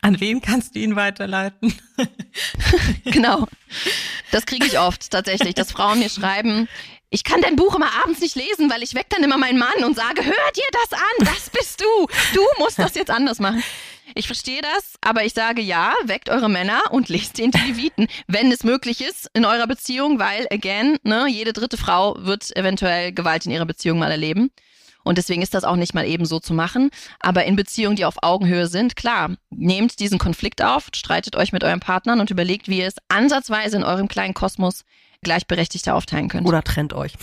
an 0.02 0.20
wen 0.20 0.40
kannst 0.40 0.74
du 0.74 0.80
ihn 0.80 0.96
weiterleiten? 0.96 1.74
genau. 3.04 3.46
Das 4.30 4.46
kriege 4.46 4.66
ich 4.66 4.78
oft 4.78 5.10
tatsächlich, 5.10 5.54
dass 5.54 5.72
Frauen 5.72 6.00
mir 6.00 6.10
schreiben, 6.10 6.68
ich 7.10 7.24
kann 7.24 7.40
dein 7.40 7.56
Buch 7.56 7.74
immer 7.74 7.90
abends 8.02 8.20
nicht 8.20 8.36
lesen, 8.36 8.70
weil 8.70 8.82
ich 8.82 8.94
weck 8.94 9.08
dann 9.08 9.22
immer 9.22 9.38
meinen 9.38 9.58
Mann 9.58 9.84
und 9.84 9.96
sage, 9.96 10.24
hör 10.24 10.52
dir 10.54 10.68
das 10.72 10.92
an, 10.92 11.26
das 11.26 11.48
bist 11.48 11.80
du. 11.80 12.06
Du 12.34 12.42
musst 12.58 12.78
das 12.78 12.94
jetzt 12.94 13.10
anders 13.10 13.38
machen. 13.38 13.62
Ich 14.14 14.26
verstehe 14.26 14.60
das, 14.60 14.94
aber 15.00 15.24
ich 15.24 15.32
sage 15.32 15.62
ja, 15.62 15.94
weckt 16.04 16.28
eure 16.28 16.50
Männer 16.50 16.80
und 16.90 17.08
lest 17.08 17.38
die 17.38 17.42
Intelligiten, 17.42 18.08
wenn 18.26 18.52
es 18.52 18.64
möglich 18.64 19.00
ist 19.00 19.30
in 19.32 19.44
eurer 19.44 19.66
Beziehung, 19.66 20.18
weil, 20.18 20.46
again, 20.50 20.98
ne, 21.02 21.26
jede 21.28 21.52
dritte 21.52 21.76
Frau 21.76 22.16
wird 22.18 22.54
eventuell 22.56 23.12
Gewalt 23.12 23.46
in 23.46 23.52
ihrer 23.52 23.66
Beziehung 23.66 23.98
mal 23.98 24.10
erleben. 24.10 24.50
Und 25.08 25.16
deswegen 25.16 25.40
ist 25.40 25.54
das 25.54 25.64
auch 25.64 25.76
nicht 25.76 25.94
mal 25.94 26.06
eben 26.06 26.26
so 26.26 26.38
zu 26.38 26.52
machen. 26.52 26.90
Aber 27.18 27.46
in 27.46 27.56
Beziehungen, 27.56 27.96
die 27.96 28.04
auf 28.04 28.16
Augenhöhe 28.20 28.66
sind, 28.66 28.94
klar, 28.94 29.30
nehmt 29.48 30.00
diesen 30.00 30.18
Konflikt 30.18 30.62
auf, 30.62 30.88
streitet 30.94 31.34
euch 31.34 31.50
mit 31.50 31.64
euren 31.64 31.80
Partnern 31.80 32.20
und 32.20 32.30
überlegt, 32.30 32.68
wie 32.68 32.80
ihr 32.80 32.86
es 32.86 32.96
ansatzweise 33.08 33.78
in 33.78 33.84
eurem 33.84 34.08
kleinen 34.08 34.34
Kosmos 34.34 34.84
gleichberechtigter 35.22 35.94
aufteilen 35.94 36.28
könnt. 36.28 36.46
Oder 36.46 36.62
trennt 36.62 36.92
euch. 36.92 37.14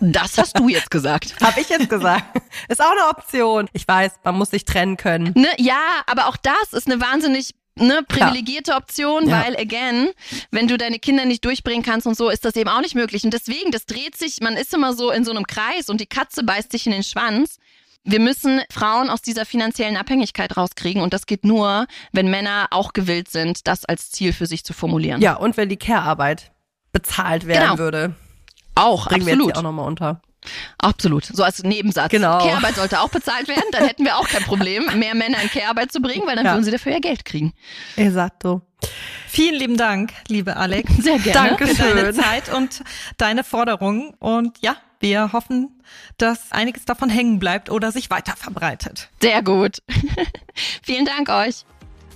Das 0.00 0.38
hast 0.38 0.58
du 0.58 0.68
jetzt 0.68 0.92
gesagt. 0.92 1.34
Hab 1.40 1.56
ich 1.56 1.68
jetzt 1.70 1.88
gesagt. 1.88 2.40
Ist 2.68 2.80
auch 2.80 2.92
eine 2.92 3.08
Option. 3.08 3.68
Ich 3.72 3.88
weiß, 3.88 4.12
man 4.22 4.36
muss 4.36 4.50
sich 4.50 4.64
trennen 4.64 4.96
können. 4.96 5.32
Ne, 5.34 5.48
ja, 5.58 5.80
aber 6.06 6.28
auch 6.28 6.36
das 6.36 6.72
ist 6.72 6.86
eine 6.86 7.00
wahnsinnig 7.00 7.54
ne, 7.80 8.02
privilegierte 8.06 8.74
Option, 8.74 9.28
ja. 9.28 9.44
weil 9.44 9.56
again, 9.56 10.08
wenn 10.50 10.68
du 10.68 10.76
deine 10.76 10.98
Kinder 10.98 11.24
nicht 11.24 11.44
durchbringen 11.44 11.82
kannst 11.82 12.06
und 12.06 12.16
so, 12.16 12.28
ist 12.28 12.44
das 12.44 12.56
eben 12.56 12.68
auch 12.68 12.80
nicht 12.80 12.94
möglich. 12.94 13.24
Und 13.24 13.32
deswegen, 13.32 13.70
das 13.70 13.86
dreht 13.86 14.16
sich, 14.16 14.40
man 14.40 14.54
ist 14.54 14.74
immer 14.74 14.94
so 14.94 15.10
in 15.10 15.24
so 15.24 15.30
einem 15.30 15.46
Kreis 15.46 15.88
und 15.88 16.00
die 16.00 16.06
Katze 16.06 16.42
beißt 16.42 16.72
sich 16.72 16.86
in 16.86 16.92
den 16.92 17.02
Schwanz. 17.02 17.58
Wir 18.02 18.20
müssen 18.20 18.62
Frauen 18.72 19.10
aus 19.10 19.20
dieser 19.20 19.44
finanziellen 19.44 19.96
Abhängigkeit 19.96 20.56
rauskriegen 20.56 21.02
und 21.02 21.12
das 21.12 21.26
geht 21.26 21.44
nur, 21.44 21.86
wenn 22.12 22.30
Männer 22.30 22.68
auch 22.70 22.92
gewillt 22.94 23.30
sind, 23.30 23.66
das 23.66 23.84
als 23.84 24.10
Ziel 24.10 24.32
für 24.32 24.46
sich 24.46 24.64
zu 24.64 24.72
formulieren. 24.72 25.20
Ja, 25.20 25.34
und 25.36 25.56
wenn 25.56 25.68
die 25.68 25.76
Care-Arbeit 25.76 26.50
bezahlt 26.92 27.46
werden 27.46 27.62
genau. 27.62 27.78
würde. 27.78 28.14
Auch, 28.74 29.08
Bringen 29.08 29.22
absolut. 29.22 29.40
Wir 29.40 29.48
jetzt 29.48 29.58
auch 29.58 29.62
nochmal 29.62 29.86
unter. 29.86 30.22
Absolut. 30.78 31.24
So 31.24 31.42
als 31.42 31.62
Nebensatz. 31.62 32.10
Genau. 32.10 32.38
Care-Arbeit 32.38 32.76
sollte 32.76 33.00
auch 33.00 33.10
bezahlt 33.10 33.48
werden, 33.48 33.64
dann 33.72 33.84
hätten 33.84 34.04
wir 34.04 34.16
auch 34.16 34.28
kein 34.28 34.42
Problem, 34.42 34.86
mehr 34.98 35.14
Männer 35.14 35.40
in 35.42 35.50
Care-Arbeit 35.50 35.92
zu 35.92 36.00
bringen, 36.00 36.26
weil 36.26 36.36
dann 36.36 36.46
ja. 36.46 36.52
würden 36.52 36.64
sie 36.64 36.70
dafür 36.70 36.92
ja 36.92 36.98
Geld 36.98 37.24
kriegen. 37.24 37.52
Esatto. 37.96 38.62
Vielen 39.28 39.54
lieben 39.54 39.76
Dank, 39.76 40.12
liebe 40.28 40.56
Alex. 40.56 40.90
Sehr 41.02 41.18
gerne. 41.18 41.50
Danke 41.50 41.66
für 41.66 41.94
deine 41.94 42.14
Zeit 42.14 42.52
und 42.52 42.82
deine 43.18 43.44
Forderungen. 43.44 44.14
Und 44.18 44.58
ja, 44.60 44.76
wir 45.00 45.32
hoffen, 45.32 45.82
dass 46.18 46.52
einiges 46.52 46.84
davon 46.84 47.10
hängen 47.10 47.38
bleibt 47.38 47.70
oder 47.70 47.92
sich 47.92 48.10
weiter 48.10 48.34
verbreitet. 48.36 49.08
Sehr 49.20 49.42
gut. 49.42 49.82
Vielen 50.82 51.04
Dank 51.04 51.28
euch. 51.28 51.64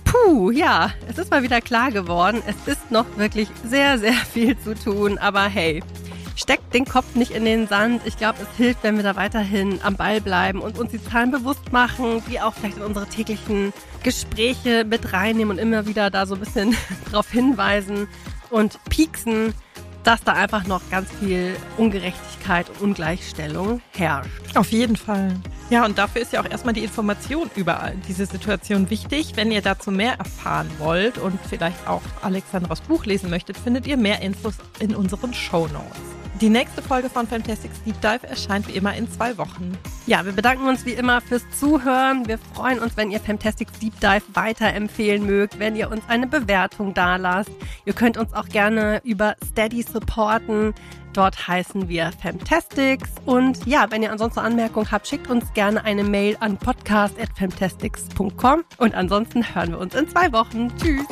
Puh, 0.03 0.51
ja, 0.51 0.91
es 1.09 1.17
ist 1.17 1.31
mal 1.31 1.41
wieder 1.43 1.61
klar 1.61 1.91
geworden. 1.91 2.41
Es 2.45 2.71
ist 2.71 2.91
noch 2.91 3.05
wirklich 3.17 3.49
sehr, 3.63 3.97
sehr 3.97 4.13
viel 4.13 4.57
zu 4.57 4.75
tun. 4.75 5.17
Aber 5.17 5.45
hey, 5.45 5.83
Steckt 6.35 6.73
den 6.73 6.85
Kopf 6.85 7.15
nicht 7.15 7.31
in 7.31 7.45
den 7.45 7.67
Sand. 7.67 8.01
Ich 8.05 8.17
glaube, 8.17 8.39
es 8.41 8.57
hilft, 8.57 8.83
wenn 8.83 8.97
wir 8.97 9.03
da 9.03 9.15
weiterhin 9.15 9.79
am 9.83 9.95
Ball 9.95 10.19
bleiben 10.19 10.59
und 10.59 10.77
uns 10.77 10.91
die 10.91 11.03
Zahlen 11.03 11.31
bewusst 11.31 11.71
machen, 11.71 12.21
die 12.29 12.41
auch 12.41 12.53
vielleicht 12.53 12.77
in 12.77 12.83
unsere 12.83 13.07
täglichen 13.07 13.71
Gespräche 14.03 14.83
mit 14.83 15.13
reinnehmen 15.13 15.51
und 15.51 15.57
immer 15.57 15.87
wieder 15.87 16.09
da 16.09 16.25
so 16.25 16.35
ein 16.35 16.41
bisschen 16.41 16.75
darauf 17.11 17.31
hinweisen 17.31 18.07
und 18.49 18.83
pieksen, 18.89 19.53
dass 20.03 20.23
da 20.23 20.33
einfach 20.33 20.67
noch 20.67 20.81
ganz 20.91 21.09
viel 21.19 21.55
Ungerechtigkeit 21.77 22.69
und 22.69 22.81
Ungleichstellung 22.81 23.81
herrscht. 23.91 24.55
Auf 24.55 24.71
jeden 24.71 24.95
Fall. 24.95 25.35
Ja, 25.71 25.83
und 25.83 25.97
dafür 25.97 26.21
ist 26.21 26.31
ja 26.31 26.41
auch 26.41 26.49
erstmal 26.49 26.75
die 26.75 26.83
Information 26.83 27.49
über 27.55 27.91
diese 28.07 28.27
Situation 28.27 28.89
wichtig. 28.91 29.31
Wenn 29.35 29.51
ihr 29.51 29.61
dazu 29.61 29.89
mehr 29.89 30.19
erfahren 30.19 30.69
wollt 30.77 31.17
und 31.17 31.39
vielleicht 31.49 31.87
auch 31.87 32.03
Alexandras 32.21 32.81
Buch 32.81 33.05
lesen 33.05 33.31
möchtet, 33.31 33.57
findet 33.57 33.87
ihr 33.87 33.97
mehr 33.97 34.21
Infos 34.21 34.55
in 34.79 34.93
unseren 34.93 35.33
Show 35.33 35.67
Notes. 35.73 36.14
Die 36.41 36.49
nächste 36.49 36.81
Folge 36.81 37.09
von 37.09 37.25
Fantastics 37.27 37.81
Deep 37.83 38.01
Dive 38.01 38.27
erscheint 38.27 38.67
wie 38.67 38.73
immer 38.73 38.93
in 38.93 39.09
zwei 39.09 39.37
Wochen. 39.37 39.77
Ja, 40.05 40.25
wir 40.25 40.33
bedanken 40.33 40.67
uns 40.67 40.85
wie 40.85 40.91
immer 40.91 41.21
fürs 41.21 41.43
Zuhören. 41.57 42.27
Wir 42.27 42.37
freuen 42.37 42.79
uns, 42.79 42.97
wenn 42.97 43.09
ihr 43.09 43.21
Fantastics 43.21 43.79
Deep 43.79 43.97
Dive 44.01 44.23
weiterempfehlen 44.33 45.25
mögt, 45.25 45.59
wenn 45.59 45.77
ihr 45.77 45.89
uns 45.89 46.03
eine 46.09 46.27
Bewertung 46.27 46.93
dalasst. 46.93 47.51
Ihr 47.85 47.93
könnt 47.93 48.17
uns 48.17 48.33
auch 48.33 48.49
gerne 48.49 48.99
über 49.05 49.37
Steady 49.45 49.81
supporten. 49.81 50.73
Dort 51.13 51.47
heißen 51.47 51.87
wir 51.87 52.11
Fantastics. 52.21 53.11
Und 53.25 53.65
ja, 53.65 53.89
wenn 53.89 54.03
ihr 54.03 54.11
ansonsten 54.11 54.41
Anmerkungen 54.41 54.91
habt, 54.91 55.07
schickt 55.07 55.29
uns 55.29 55.53
gerne 55.53 55.85
eine 55.85 56.03
Mail 56.03 56.35
an 56.41 56.57
podcast.fantastics.com. 56.57 58.65
Und 58.77 58.93
ansonsten 58.93 59.55
hören 59.55 59.69
wir 59.69 59.79
uns 59.79 59.95
in 59.95 60.09
zwei 60.09 60.33
Wochen. 60.33 60.69
Tschüss. 60.77 61.05